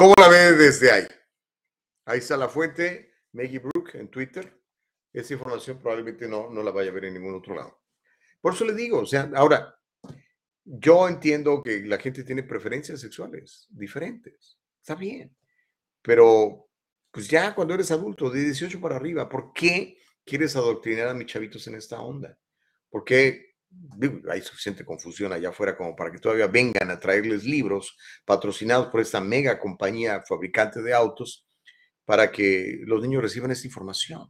[0.00, 1.06] ¿Cómo la ve desde ahí?
[2.06, 3.09] Ahí está la fuente.
[3.32, 4.60] Maggie Brook en Twitter,
[5.12, 7.80] esa información probablemente no, no la vaya a ver en ningún otro lado.
[8.40, 9.74] Por eso le digo, o sea, ahora,
[10.64, 15.34] yo entiendo que la gente tiene preferencias sexuales diferentes, está bien,
[16.02, 16.68] pero
[17.10, 21.26] pues ya cuando eres adulto, de 18 para arriba, ¿por qué quieres adoctrinar a mis
[21.26, 22.38] chavitos en esta onda?
[22.88, 23.50] ¿Por qué
[24.28, 29.00] hay suficiente confusión allá afuera como para que todavía vengan a traerles libros patrocinados por
[29.00, 31.46] esta mega compañía fabricante de autos
[32.10, 34.28] para que los niños reciban esta información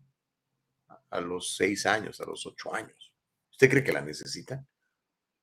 [1.09, 3.11] a los seis años, a los ocho años.
[3.53, 4.63] ¿Usted cree que la necesita?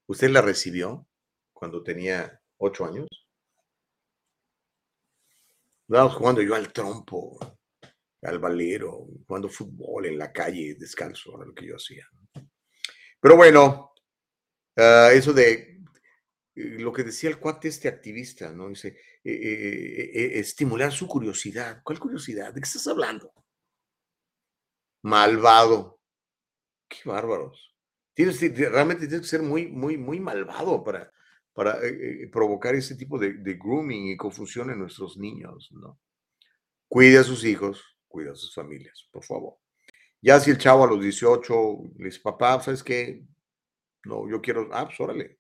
[0.06, 1.08] ¿Usted la recibió
[1.52, 3.08] cuando tenía ocho años?
[5.88, 7.40] Estábamos jugando yo al trompo,
[8.22, 12.08] al valero, jugando fútbol en la calle descalzo, era lo que yo hacía.
[13.20, 13.94] Pero bueno,
[14.76, 15.77] ah, eso de
[16.58, 18.70] lo que decía el cuate este activista, ¿no?
[18.70, 21.82] Dice, eh, eh, estimular su curiosidad.
[21.84, 22.54] ¿Cuál curiosidad?
[22.54, 23.32] ¿De qué estás hablando?
[25.04, 26.00] Malvado.
[26.90, 27.76] Qué bárbaros.
[28.14, 28.40] Tienes,
[28.72, 31.14] realmente tienes que ser muy, muy, muy malvado para,
[31.54, 31.80] para
[32.32, 36.00] provocar ese tipo de, grooming y confusión en nuestros niños, ¿no?
[36.88, 39.58] Cuide a sus hijos, cuida a sus familias, por favor.
[40.22, 41.54] Ya si el chavo a los 18
[41.98, 43.24] le dice, papá, ¿sabes qué?
[44.06, 45.37] No, yo quiero, ah, pues órale.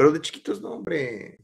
[0.00, 1.38] Pero de chiquitos, no, hombre.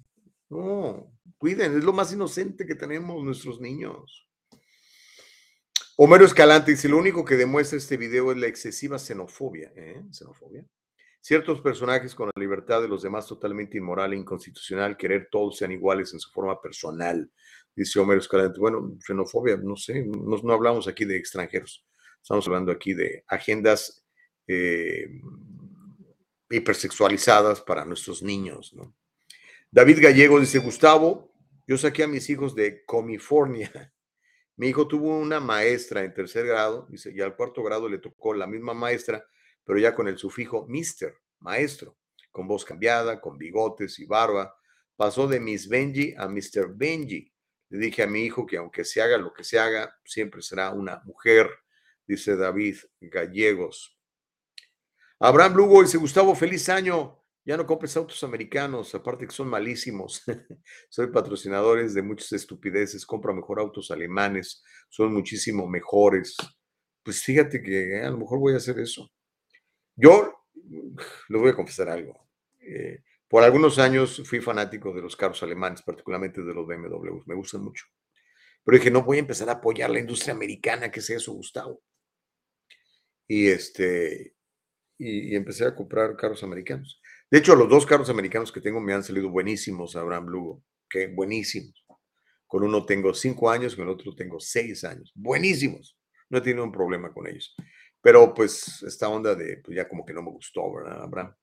[0.48, 4.26] No, cuiden, es lo más inocente que tenemos nuestros niños.
[5.98, 9.70] Homero Escalante dice, lo único que demuestra este video es la excesiva xenofobia.
[9.76, 10.02] ¿eh?
[10.10, 10.64] Xenofobia.
[11.20, 15.72] Ciertos personajes con la libertad de los demás totalmente inmoral e inconstitucional, querer todos sean
[15.72, 17.30] iguales en su forma personal,
[17.74, 18.58] dice Homero Escalante.
[18.58, 21.84] Bueno, xenofobia, no sé, no, no hablamos aquí de extranjeros,
[22.22, 24.02] estamos hablando aquí de agendas
[24.46, 25.08] eh,
[26.50, 28.72] hipersexualizadas para nuestros niños.
[28.74, 28.94] ¿no?
[29.70, 31.32] David Gallego dice, Gustavo,
[31.66, 33.70] yo saqué a mis hijos de California.
[34.56, 38.32] Mi hijo tuvo una maestra en tercer grado, dice, y al cuarto grado le tocó
[38.32, 39.26] la misma maestra,
[39.64, 41.98] pero ya con el sufijo mister, maestro,
[42.30, 44.56] con voz cambiada, con bigotes y barba.
[44.94, 46.74] Pasó de Miss Benji a Mr.
[46.74, 47.30] Benji.
[47.68, 50.70] Le dije a mi hijo que aunque se haga lo que se haga, siempre será
[50.70, 51.50] una mujer,
[52.06, 53.95] dice David Gallegos.
[55.18, 57.22] Abraham Lugo dice, Gustavo, feliz año.
[57.44, 60.24] Ya no compres autos americanos, aparte que son malísimos.
[60.90, 66.36] Soy patrocinadores de muchas estupideces, compra mejor autos alemanes, son muchísimo mejores.
[67.04, 69.12] Pues fíjate que eh, a lo mejor voy a hacer eso.
[69.94, 70.46] Yo
[71.28, 72.28] le voy a confesar algo.
[72.60, 77.34] Eh, por algunos años fui fanático de los carros alemanes, particularmente de los BMW, me
[77.34, 77.86] gustan mucho.
[78.64, 81.80] Pero dije, no voy a empezar a apoyar la industria americana, que sea eso, Gustavo.
[83.28, 84.35] Y este,
[84.98, 87.00] y, empecé a comprar carros americanos.
[87.30, 91.08] De hecho, los dos carros americanos que tengo me han salido buenísimos, Abraham Lugo, que
[91.08, 91.84] buenísimos.
[92.46, 95.12] Con uno tengo cinco años, con el otro tengo seis años.
[95.14, 95.98] Buenísimos.
[96.30, 97.54] No he tenido un problema con ellos.
[98.00, 101.34] Pero pues esta onda de, pues ya como que no me gustó, ¿verdad, Abraham?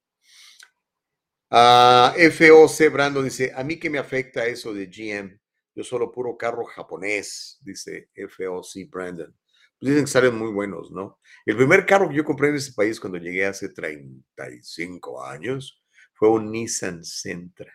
[1.52, 5.40] Ah, FOC Brando dice, a mí que me afecta eso de GM.
[5.76, 9.36] Yo solo puro carro japonés, dice FOC Brandon.
[9.84, 11.20] Pues dicen que salen muy buenos, ¿no?
[11.46, 15.84] El primer carro que yo compré en ese país cuando llegué hace 35 años
[16.14, 17.70] fue un Nissan Sentra.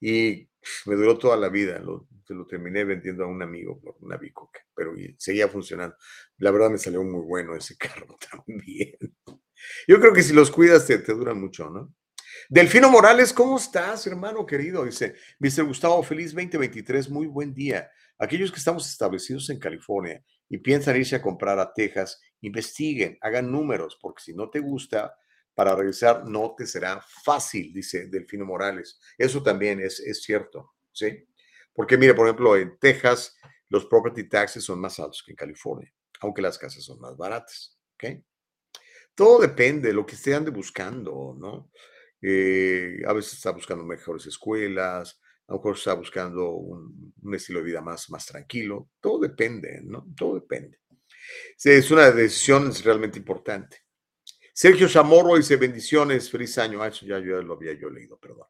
[0.00, 0.48] Y
[0.86, 1.78] me duró toda la vida.
[1.80, 5.94] Lo, lo terminé vendiendo a un amigo por una bicoca, pero seguía funcionando.
[6.38, 8.96] La verdad me salió muy bueno ese carro también.
[9.86, 11.94] Yo creo que si los cuidas te, te duran mucho, ¿no?
[12.48, 14.86] Delfino Morales, ¿cómo estás, hermano querido?
[14.86, 15.64] Dice, Mr.
[15.64, 17.90] Gustavo, feliz 2023, muy buen día.
[18.18, 23.50] Aquellos que estamos establecidos en California y piensan irse a comprar a Texas, investiguen, hagan
[23.50, 25.14] números, porque si no te gusta,
[25.54, 29.00] para regresar no te será fácil, dice Delfino Morales.
[29.16, 31.26] Eso también es, es cierto, ¿sí?
[31.72, 33.36] Porque mire, por ejemplo, en Texas
[33.68, 37.78] los property taxes son más altos que en California, aunque las casas son más baratas,
[37.94, 38.22] ¿ok?
[39.14, 41.70] Todo depende de lo que esté ande buscando, ¿no?
[42.20, 47.66] Eh, a veces está buscando mejores escuelas, a lo mejor está buscando un, estilo de
[47.66, 48.90] vida más, más tranquilo.
[49.00, 50.06] Todo depende, ¿no?
[50.16, 50.80] Todo depende.
[51.62, 53.84] Es una decisión realmente importante.
[54.52, 56.82] Sergio Chamorro dice bendiciones, feliz año.
[56.82, 58.46] Ah, eso ya, ya lo había yo leído, perdón.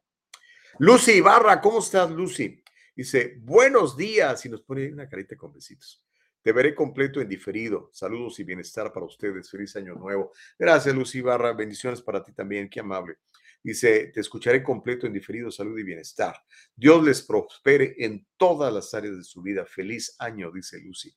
[0.79, 2.63] Lucy Ibarra, ¿cómo estás, Lucy?
[2.95, 6.03] Dice, buenos días y nos pone una carita con besitos.
[6.41, 7.89] Te veré completo en diferido.
[7.91, 9.51] Saludos y bienestar para ustedes.
[9.51, 10.31] Feliz año nuevo.
[10.57, 11.53] Gracias, Lucy Ibarra.
[11.53, 12.69] Bendiciones para ti también.
[12.69, 13.17] Qué amable.
[13.63, 16.35] Dice, te escucharé completo en diferido, salud y bienestar.
[16.75, 19.65] Dios les prospere en todas las áreas de su vida.
[19.65, 21.13] Feliz año, dice Lucy.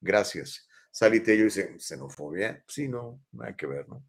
[0.00, 0.68] Gracias.
[0.90, 2.62] Salitello dice, xenofobia.
[2.68, 4.04] Sí, no, hay que ver, ¿no?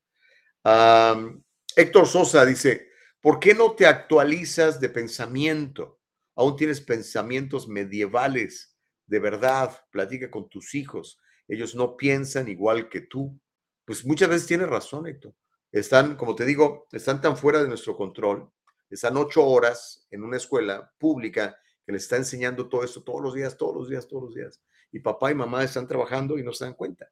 [1.75, 2.89] Héctor Sosa dice,
[3.21, 6.01] ¿por qué no te actualizas de pensamiento?
[6.35, 8.75] Aún tienes pensamientos medievales,
[9.05, 11.19] de verdad, platica con tus hijos.
[11.47, 13.39] Ellos no piensan igual que tú.
[13.85, 15.33] Pues muchas veces tienes razón, Héctor
[15.71, 18.49] están, como te digo, están tan fuera de nuestro control,
[18.89, 23.33] están ocho horas en una escuela pública que les está enseñando todo esto todos los
[23.33, 24.61] días, todos los días, todos los días.
[24.91, 27.09] Y papá y mamá están trabajando y no se dan cuenta.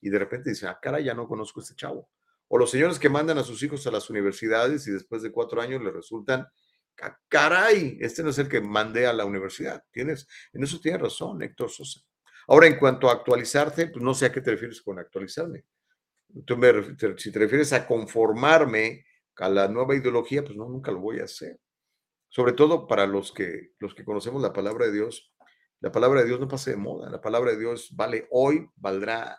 [0.00, 2.08] Y de repente dicen, ah, cara, ya no conozco a este chavo.
[2.48, 5.60] O los señores que mandan a sus hijos a las universidades y después de cuatro
[5.60, 6.46] años les resultan,
[7.28, 9.84] caray, este no es el que mandé a la universidad.
[9.90, 10.26] ¿Tienes?
[10.52, 12.00] En eso tiene razón, Héctor Sosa.
[12.46, 15.64] Ahora, en cuanto a actualizarte, pues no sé a qué te refieres con actualizarme
[17.16, 19.04] si te refieres a conformarme
[19.36, 21.60] a la nueva ideología, pues no, nunca lo voy a hacer.
[22.28, 25.32] Sobre todo para los que, los que conocemos la palabra de Dios,
[25.80, 29.38] la palabra de Dios no pasa de moda, la palabra de Dios vale hoy, valdrá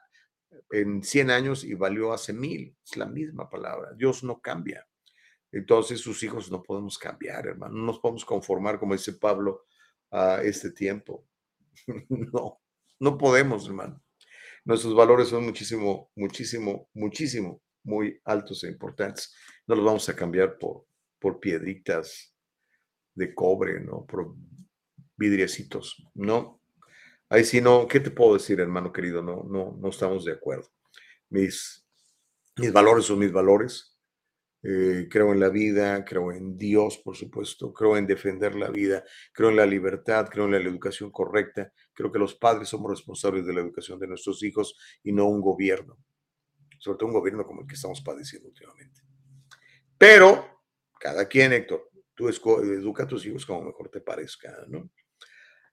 [0.71, 4.87] en 100 años y valió hace mil, es la misma palabra, Dios no cambia.
[5.51, 9.65] Entonces sus hijos no podemos cambiar, hermano, no nos podemos conformar, como dice Pablo,
[10.11, 11.27] a este tiempo.
[12.09, 12.61] no,
[12.99, 14.01] no podemos, hermano
[14.69, 19.33] nuestros valores son muchísimo, muchísimo, muchísimo, muy altos e importantes.
[19.65, 20.85] No los vamos a cambiar por,
[21.17, 22.35] por piedritas
[23.15, 24.05] de cobre, ¿no?
[24.05, 24.35] Por
[25.17, 26.61] vidriecitos, ¿no?
[27.29, 29.23] Ahí sí no, ¿qué te puedo decir, hermano querido?
[29.23, 30.69] No, no, no estamos de acuerdo.
[31.29, 31.83] Mis,
[32.55, 33.88] mis valores son mis valores.
[34.61, 39.05] Eh, creo en la vida, creo en Dios, por supuesto, creo en defender la vida,
[39.31, 41.71] creo en la libertad, creo en la educación correcta.
[41.93, 45.41] Creo que los padres somos responsables de la educación de nuestros hijos y no un
[45.41, 45.97] gobierno,
[46.77, 49.01] sobre todo un gobierno como el que estamos padeciendo últimamente.
[49.97, 50.63] Pero
[50.99, 54.89] cada quien, Héctor, tú educa a tus hijos como mejor te parezca, ¿no?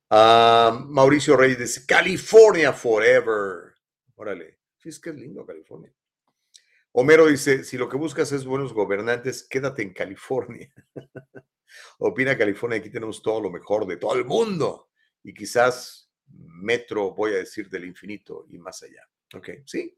[0.08, 3.74] Ah, Mauricio Reyes dice, California forever.
[4.14, 5.92] Órale, sí es que es lindo California.
[6.98, 10.72] Homero dice, si lo que buscas es buenos gobernantes, quédate en California.
[11.98, 14.88] Opina California, aquí tenemos todo lo mejor de todo el mundo.
[15.22, 19.06] Y quizás metro, voy a decir, del infinito y más allá.
[19.34, 19.94] Ok, sí.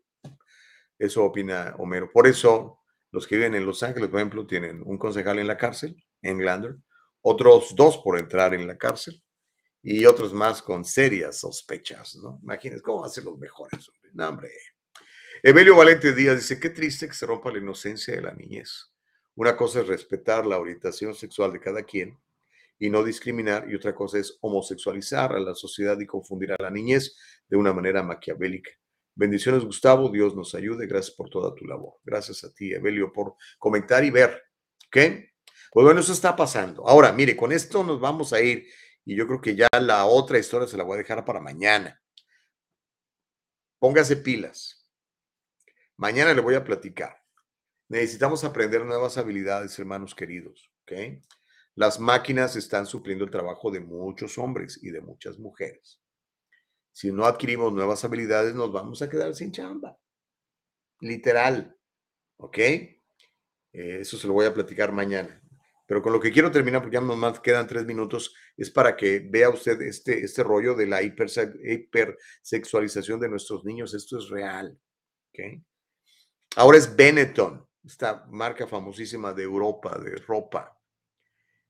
[0.99, 2.11] Eso opina Homero.
[2.11, 2.81] Por eso,
[3.13, 6.39] los que viven en Los Ángeles, por ejemplo, tienen un concejal en la cárcel, en
[6.39, 6.79] Glander,
[7.23, 9.23] otros dos por entrar en la cárcel
[9.85, 12.41] y otros más con serias sospechas, ¿no?
[12.43, 13.89] Imagínense cómo ser los mejores.
[14.15, 14.51] No, hombre.
[15.43, 18.91] Evelio Valente Díaz dice, qué triste que se rompa la inocencia de la niñez.
[19.37, 22.19] Una cosa es respetar la orientación sexual de cada quien
[22.79, 26.71] y no discriminar, y otra cosa es homosexualizar a la sociedad y confundir a la
[26.71, 27.17] niñez
[27.49, 28.71] de una manera maquiavélica.
[29.15, 30.11] Bendiciones, Gustavo.
[30.11, 30.87] Dios nos ayude.
[30.87, 31.95] Gracias por toda tu labor.
[32.05, 34.45] Gracias a ti, Evelio, por comentar y ver.
[34.87, 34.97] ¿Ok?
[35.73, 36.87] Pues bueno, eso está pasando.
[36.87, 38.67] Ahora, mire, con esto nos vamos a ir
[39.05, 42.01] y yo creo que ya la otra historia se la voy a dejar para mañana.
[43.81, 44.78] Póngase pilas.
[45.99, 47.21] Mañana le voy a platicar.
[47.89, 50.71] Necesitamos aprender nuevas habilidades, hermanos queridos.
[50.83, 50.93] ¿ok?
[51.75, 56.01] Las máquinas están supliendo el trabajo de muchos hombres y de muchas mujeres.
[56.93, 59.99] Si no adquirimos nuevas habilidades, nos vamos a quedar sin chamba.
[61.01, 61.77] Literal.
[62.37, 62.59] ¿Ok?
[62.59, 63.03] Eh,
[63.73, 65.43] eso se lo voy a platicar mañana.
[65.85, 69.19] Pero con lo que quiero terminar, porque ya más quedan tres minutos, es para que
[69.19, 73.95] vea usted este, este rollo de la hipersexualización de nuestros niños.
[73.95, 74.79] Esto es real.
[75.31, 75.65] ¿okay?
[76.59, 80.77] Ahora es Benetton, esta marca famosísima de Europa, de ropa.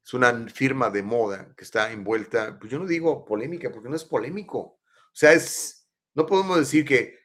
[0.02, 3.96] Es una firma de moda que está envuelta, pues yo no digo polémica, porque no
[3.96, 4.58] es polémico.
[4.58, 4.80] O
[5.12, 7.18] sea, es, no podemos decir que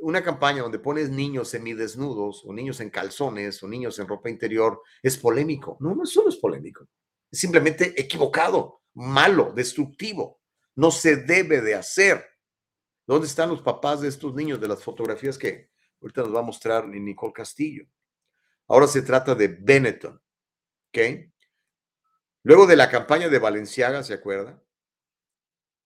[0.00, 4.80] una campaña donde pones niños semidesnudos o niños en calzones o niños en ropa interior
[5.02, 5.76] es polémico.
[5.80, 6.88] No, no solo es polémico.
[7.30, 10.40] Es simplemente equivocado, malo, destructivo.
[10.74, 12.24] No se debe de hacer.
[13.06, 15.73] ¿Dónde están los papás de estos niños de las fotografías que
[16.04, 17.86] ahorita nos va a mostrar Nicole Castillo?
[18.68, 20.20] Ahora se trata de Benetton.
[20.88, 20.98] ¿Ok?
[22.44, 24.60] Luego de la campaña de Valenciaga, ¿se acuerda?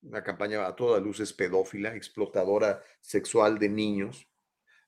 [0.02, 4.28] una campaña a todas luces pedófila, explotadora sexual de niños.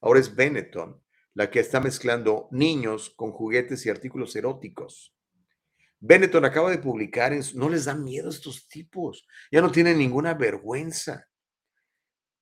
[0.01, 1.03] Ahora es Benetton
[1.35, 5.15] la que está mezclando niños con juguetes y artículos eróticos.
[6.01, 10.35] Benetton acaba de publicar, en, no les da miedo estos tipos, ya no tienen ninguna
[10.35, 11.29] vergüenza.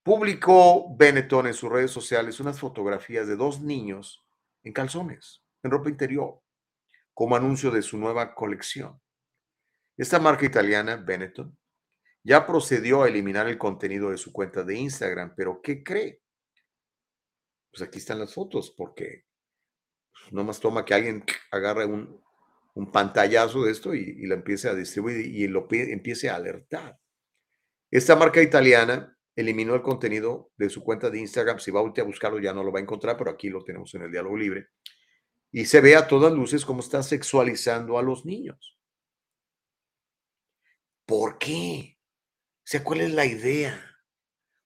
[0.02, 4.24] Publicó Benetton en sus redes sociales unas fotografías de dos niños
[4.62, 6.40] en calzones, en ropa interior,
[7.12, 9.00] como anuncio de su nueva colección.
[9.96, 11.58] Esta marca italiana, Benetton,
[12.22, 16.22] ya procedió a eliminar el contenido de su cuenta de Instagram, pero ¿qué cree?
[17.70, 19.24] Pues aquí están las fotos, porque
[20.12, 22.22] pues, no más toma que alguien agarre un,
[22.92, 26.96] pantallazo de esto y, lo empiece a distribuir y lo empiece a alertar.
[27.90, 31.60] Esta marca italiana eliminó el contenido de su cuenta de Instagram.
[31.60, 34.02] Si va a buscarlo ya no lo va a encontrar, pero aquí lo tenemos en
[34.02, 34.70] el diálogo libre.
[35.52, 38.77] Y se ve a todas luces cómo está sexualizando a los niños.
[41.06, 41.98] ¿Por qué?
[42.01, 43.81] O sea, ¿cuál es la idea?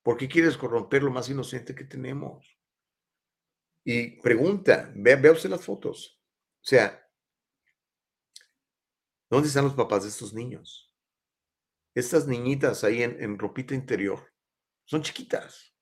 [0.02, 2.58] ¿Por qué quieres corromper lo más inocente que tenemos?
[3.84, 6.18] Y pregunta, vea, usted las fotos.
[6.62, 7.06] O sea,
[9.28, 10.96] ¿dónde están los papás de estos niños?
[11.94, 14.31] Estas niñitas ahí en ropita interior,
[14.84, 15.74] son chiquitas.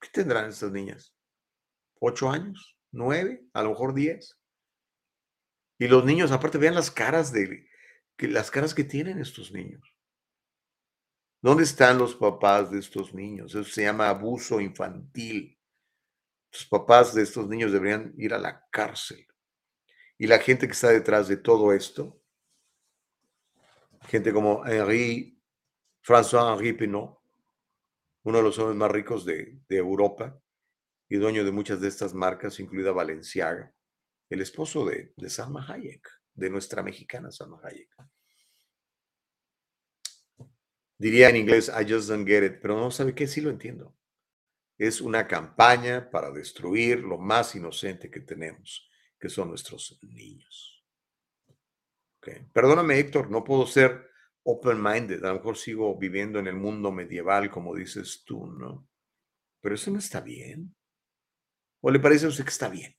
[0.00, 1.14] ¿Qué tendrán estas niñas?
[2.00, 2.76] ¿Ocho años?
[2.90, 3.46] ¿Nueve?
[3.52, 4.38] ¿A lo mejor diez?
[5.78, 7.68] Y los niños, aparte, vean las caras de
[8.16, 9.94] que, las caras que tienen estos niños.
[11.40, 13.54] ¿Dónde están los papás de estos niños?
[13.54, 15.56] Eso se llama abuso infantil.
[16.50, 19.24] Los papás de estos niños deberían ir a la cárcel.
[20.16, 22.20] Y la gente que está detrás de todo esto,
[24.08, 25.40] gente como Henri,
[26.02, 27.17] François-Henri Pinot,
[28.28, 30.40] uno de los hombres más ricos de, Europa
[31.08, 33.74] y dueño de muchas de estas marcas, incluida Valenciaga,
[34.30, 37.90] el esposo de, de Salma Hayek, de nuestra mexicana Salma Hayek
[40.98, 43.96] diría en inglés, I just don't get it, pero no sabe qué, sí lo entiendo.
[44.76, 50.84] Es una campaña para destruir lo más inocente que tenemos, que son nuestros niños.
[52.52, 54.07] Perdóname, Héctor, no puedo ser
[54.50, 58.88] open-minded, a lo mejor sigo viviendo en el mundo medieval, como dices tú, ¿no?
[59.60, 60.74] Pero eso no está bien.
[61.82, 62.96] ¿O le parece a usted que está bien?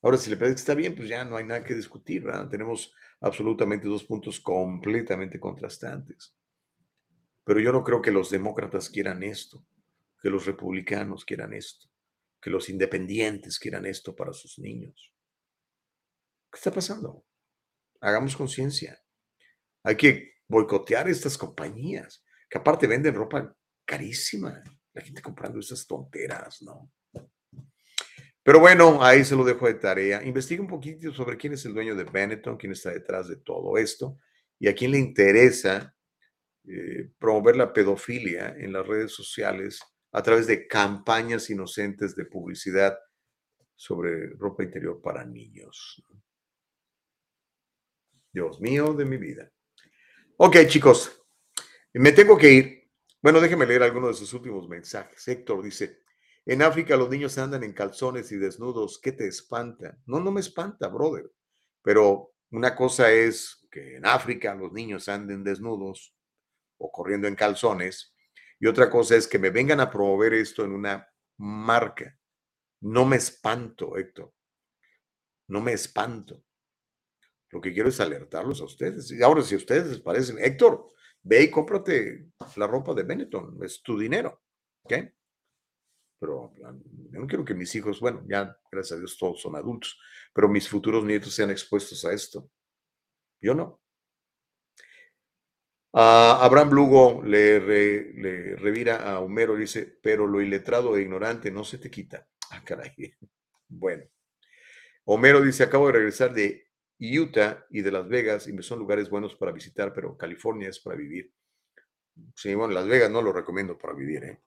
[0.00, 2.48] Ahora, si le parece que está bien, pues ya no hay nada que discutir, ¿verdad?
[2.48, 6.34] Tenemos absolutamente dos puntos completamente contrastantes.
[7.44, 9.66] Pero yo no creo que los demócratas quieran esto,
[10.22, 11.90] que los republicanos quieran esto,
[12.40, 15.12] que los independientes quieran esto para sus niños.
[16.50, 17.26] ¿Qué está pasando?
[18.00, 18.98] Hagamos conciencia.
[19.82, 23.54] Hay que boicotear estas compañías, que aparte venden ropa
[23.84, 24.62] carísima.
[24.94, 26.90] La gente comprando esas tonteras, ¿no?
[28.42, 30.24] Pero bueno, ahí se lo dejo de tarea.
[30.24, 33.76] Investiga un poquito sobre quién es el dueño de Benetton, quién está detrás de todo
[33.76, 34.18] esto
[34.58, 35.94] y a quién le interesa
[36.66, 39.80] eh, promover la pedofilia en las redes sociales
[40.12, 42.98] a través de campañas inocentes de publicidad
[43.76, 46.02] sobre ropa interior para niños.
[48.32, 49.50] Dios mío de mi vida.
[50.40, 51.20] Ok, chicos,
[51.94, 52.92] me tengo que ir.
[53.20, 55.26] Bueno, déjenme leer algunos de sus últimos mensajes.
[55.26, 55.98] Héctor dice,
[56.46, 59.00] en África los niños andan en calzones y desnudos.
[59.02, 59.98] ¿Qué te espanta?
[60.06, 61.28] No, no me espanta, brother.
[61.82, 66.14] Pero una cosa es que en África los niños anden desnudos
[66.76, 68.14] o corriendo en calzones.
[68.60, 71.04] Y otra cosa es que me vengan a promover esto en una
[71.38, 72.16] marca.
[72.82, 74.32] No me espanto, Héctor.
[75.48, 76.44] No me espanto.
[77.50, 79.10] Lo que quiero es alertarlos a ustedes.
[79.10, 80.92] Y ahora, si ustedes les parecen, Héctor,
[81.22, 82.26] ve y cómprate
[82.56, 83.58] la ropa de Benetton.
[83.62, 84.42] Es tu dinero.
[84.82, 84.94] ¿Ok?
[86.18, 89.98] pero yo no quiero que mis hijos, bueno, ya gracias a Dios todos son adultos,
[90.32, 92.50] pero mis futuros nietos sean expuestos a esto.
[93.40, 93.80] Yo no.
[95.92, 101.78] Abraham Lugo le, le revira a Homero, dice, pero lo iletrado e ignorante no se
[101.78, 102.26] te quita.
[102.50, 102.92] Ah, caray.
[103.70, 104.04] Bueno.
[105.04, 106.67] Homero dice, acabo de regresar de
[107.00, 110.96] Utah y de Las Vegas y son lugares buenos para visitar, pero California es para
[110.96, 111.32] vivir.
[112.34, 114.40] Sí, bueno, Las Vegas no lo recomiendo para vivir, ¿eh?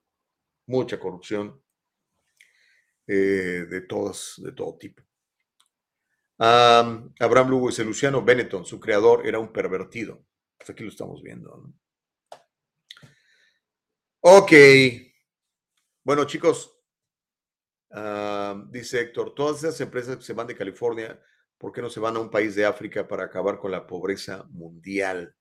[0.67, 1.61] mucha corrupción
[3.07, 5.03] eh, de, todas, de todo tipo.
[6.37, 10.25] Abraham Lugo dice, Luciano Benetton, su creador, era un pervertido.
[10.57, 11.71] Pues aquí lo estamos viendo.
[14.21, 14.51] Ok.
[16.03, 16.75] Bueno, chicos,
[18.69, 21.19] dice Héctor, todas esas empresas que se van de California,
[21.61, 24.45] ¿por qué no se van a un país de África para acabar con la pobreza
[24.49, 25.35] mundial?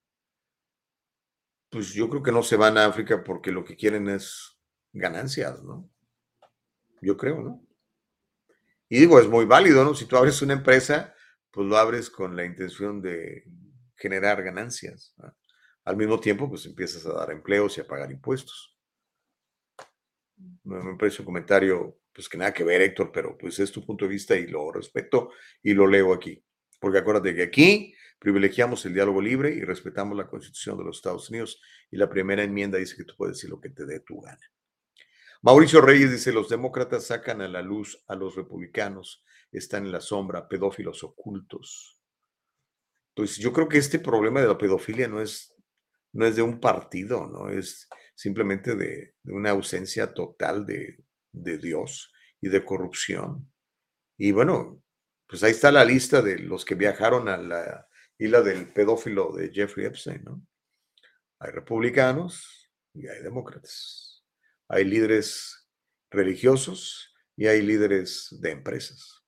[1.70, 4.60] Pues yo creo que no se van a África porque lo que quieren es
[4.92, 5.88] ganancias, ¿no?
[7.00, 7.66] Yo creo, ¿no?
[8.90, 9.94] Y digo, es muy válido, ¿no?
[9.94, 11.14] Si tú abres una empresa,
[11.50, 13.44] pues lo abres con la intención de
[13.96, 15.14] generar ganancias.
[15.84, 18.78] Al mismo tiempo, pues empiezas a dar empleos y a pagar impuestos.
[20.64, 24.04] Me parece un comentario, pues que nada que ver, Héctor, pero pues es tu punto
[24.04, 25.30] de vista y lo respeto
[25.62, 26.44] y lo leo aquí.
[26.78, 31.30] Porque acuérdate que aquí privilegiamos el diálogo libre y respetamos la Constitución de los Estados
[31.30, 34.20] Unidos y la primera enmienda dice que tú puedes decir lo que te dé tu
[34.20, 34.52] gana.
[35.40, 40.02] Mauricio Reyes dice, los demócratas sacan a la luz a los republicanos, están en la
[40.02, 41.98] sombra, pedófilos ocultos.
[43.14, 45.54] Entonces, yo creo que este problema de la pedofilia no es,
[46.12, 50.98] no es de un partido, no es simplemente de, una ausencia total de,
[51.32, 53.52] de Dios y de corrupción.
[54.16, 54.82] Y bueno,
[55.26, 57.88] pues ahí está la lista de los que viajaron a la
[58.18, 60.42] isla del pedófilo de Jeffrey Epstein, ¿no?
[61.38, 64.10] Hay republicanos y hay demócratas
[64.70, 65.68] hay líderes
[66.10, 69.24] religiosos y hay líderes de empresas.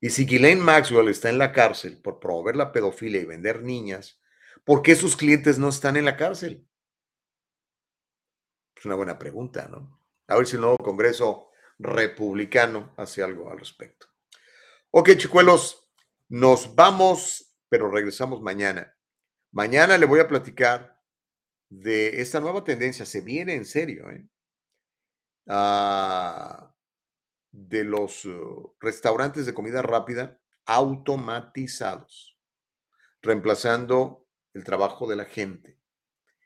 [0.00, 4.22] Y si Ghislaine Maxwell está en la cárcel por promover la pedofilia y vender niñas,
[4.64, 6.66] ¿por qué sus clientes no están en la cárcel?
[8.74, 9.97] Es una buena pregunta, ¿no?
[10.28, 14.06] A ver si el nuevo Congreso republicano hace algo al respecto.
[14.90, 15.90] Ok, chicuelos,
[16.28, 18.96] nos vamos, pero regresamos mañana.
[19.50, 20.98] Mañana le voy a platicar
[21.68, 23.04] de esta nueva tendencia.
[23.04, 24.26] Se viene en serio, ¿eh?
[25.46, 26.74] Ah,
[27.50, 32.38] de los uh, restaurantes de comida rápida automatizados,
[33.22, 35.80] reemplazando el trabajo de la gente,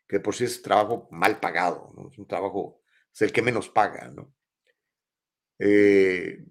[0.07, 2.82] que por sí es trabajo mal pagado, es un trabajo,
[3.13, 4.09] es el que menos paga.
[4.09, 4.35] ¿no?
[5.59, 6.45] Eh,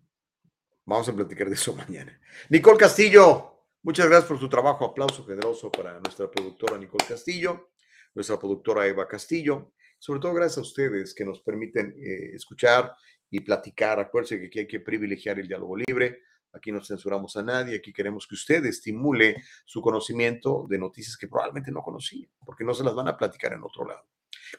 [0.85, 2.19] vamos a platicar de eso mañana.
[2.49, 4.85] Nicole Castillo, muchas gracias por su trabajo.
[4.85, 7.71] Aplauso generoso para nuestra productora Nicole Castillo,
[8.13, 12.95] nuestra productora Eva Castillo sobre todo gracias a ustedes que nos permiten eh, escuchar
[13.29, 13.99] y platicar.
[13.99, 16.23] Acuérdense que aquí hay que privilegiar el diálogo libre.
[16.53, 21.27] Aquí no censuramos a nadie, aquí queremos que usted estimule su conocimiento de noticias que
[21.27, 24.03] probablemente no conocía, porque no se las van a platicar en otro lado.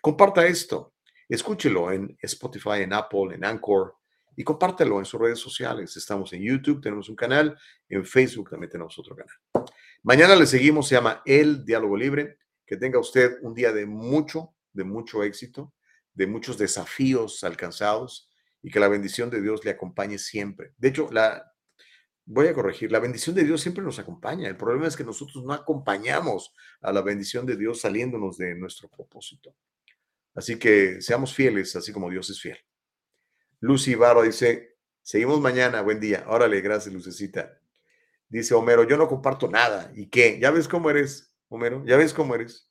[0.00, 0.94] Comparta esto,
[1.28, 3.96] escúchelo en Spotify, en Apple, en Anchor
[4.36, 5.96] y compártelo en sus redes sociales.
[5.96, 7.58] Estamos en YouTube, tenemos un canal,
[7.88, 9.34] en Facebook también tenemos otro canal.
[10.02, 12.38] Mañana le seguimos, se llama El Diálogo Libre.
[12.66, 15.74] Que tenga usted un día de mucho, de mucho éxito,
[16.14, 18.30] de muchos desafíos alcanzados
[18.62, 20.72] y que la bendición de Dios le acompañe siempre.
[20.78, 21.52] De hecho, la,
[22.24, 24.48] voy a corregir, la bendición de Dios siempre nos acompaña.
[24.48, 28.88] El problema es que nosotros no acompañamos a la bendición de Dios saliéndonos de nuestro
[28.88, 29.54] propósito.
[30.34, 32.58] Así que seamos fieles, así como Dios es fiel.
[33.60, 36.24] Lucy Barro dice, seguimos mañana, buen día.
[36.28, 37.60] Órale, gracias, Lucecita.
[38.28, 39.92] Dice Homero, yo no comparto nada.
[39.94, 40.38] ¿Y qué?
[40.40, 41.84] ¿Ya ves cómo eres, Homero?
[41.84, 42.70] ¿Ya ves cómo eres?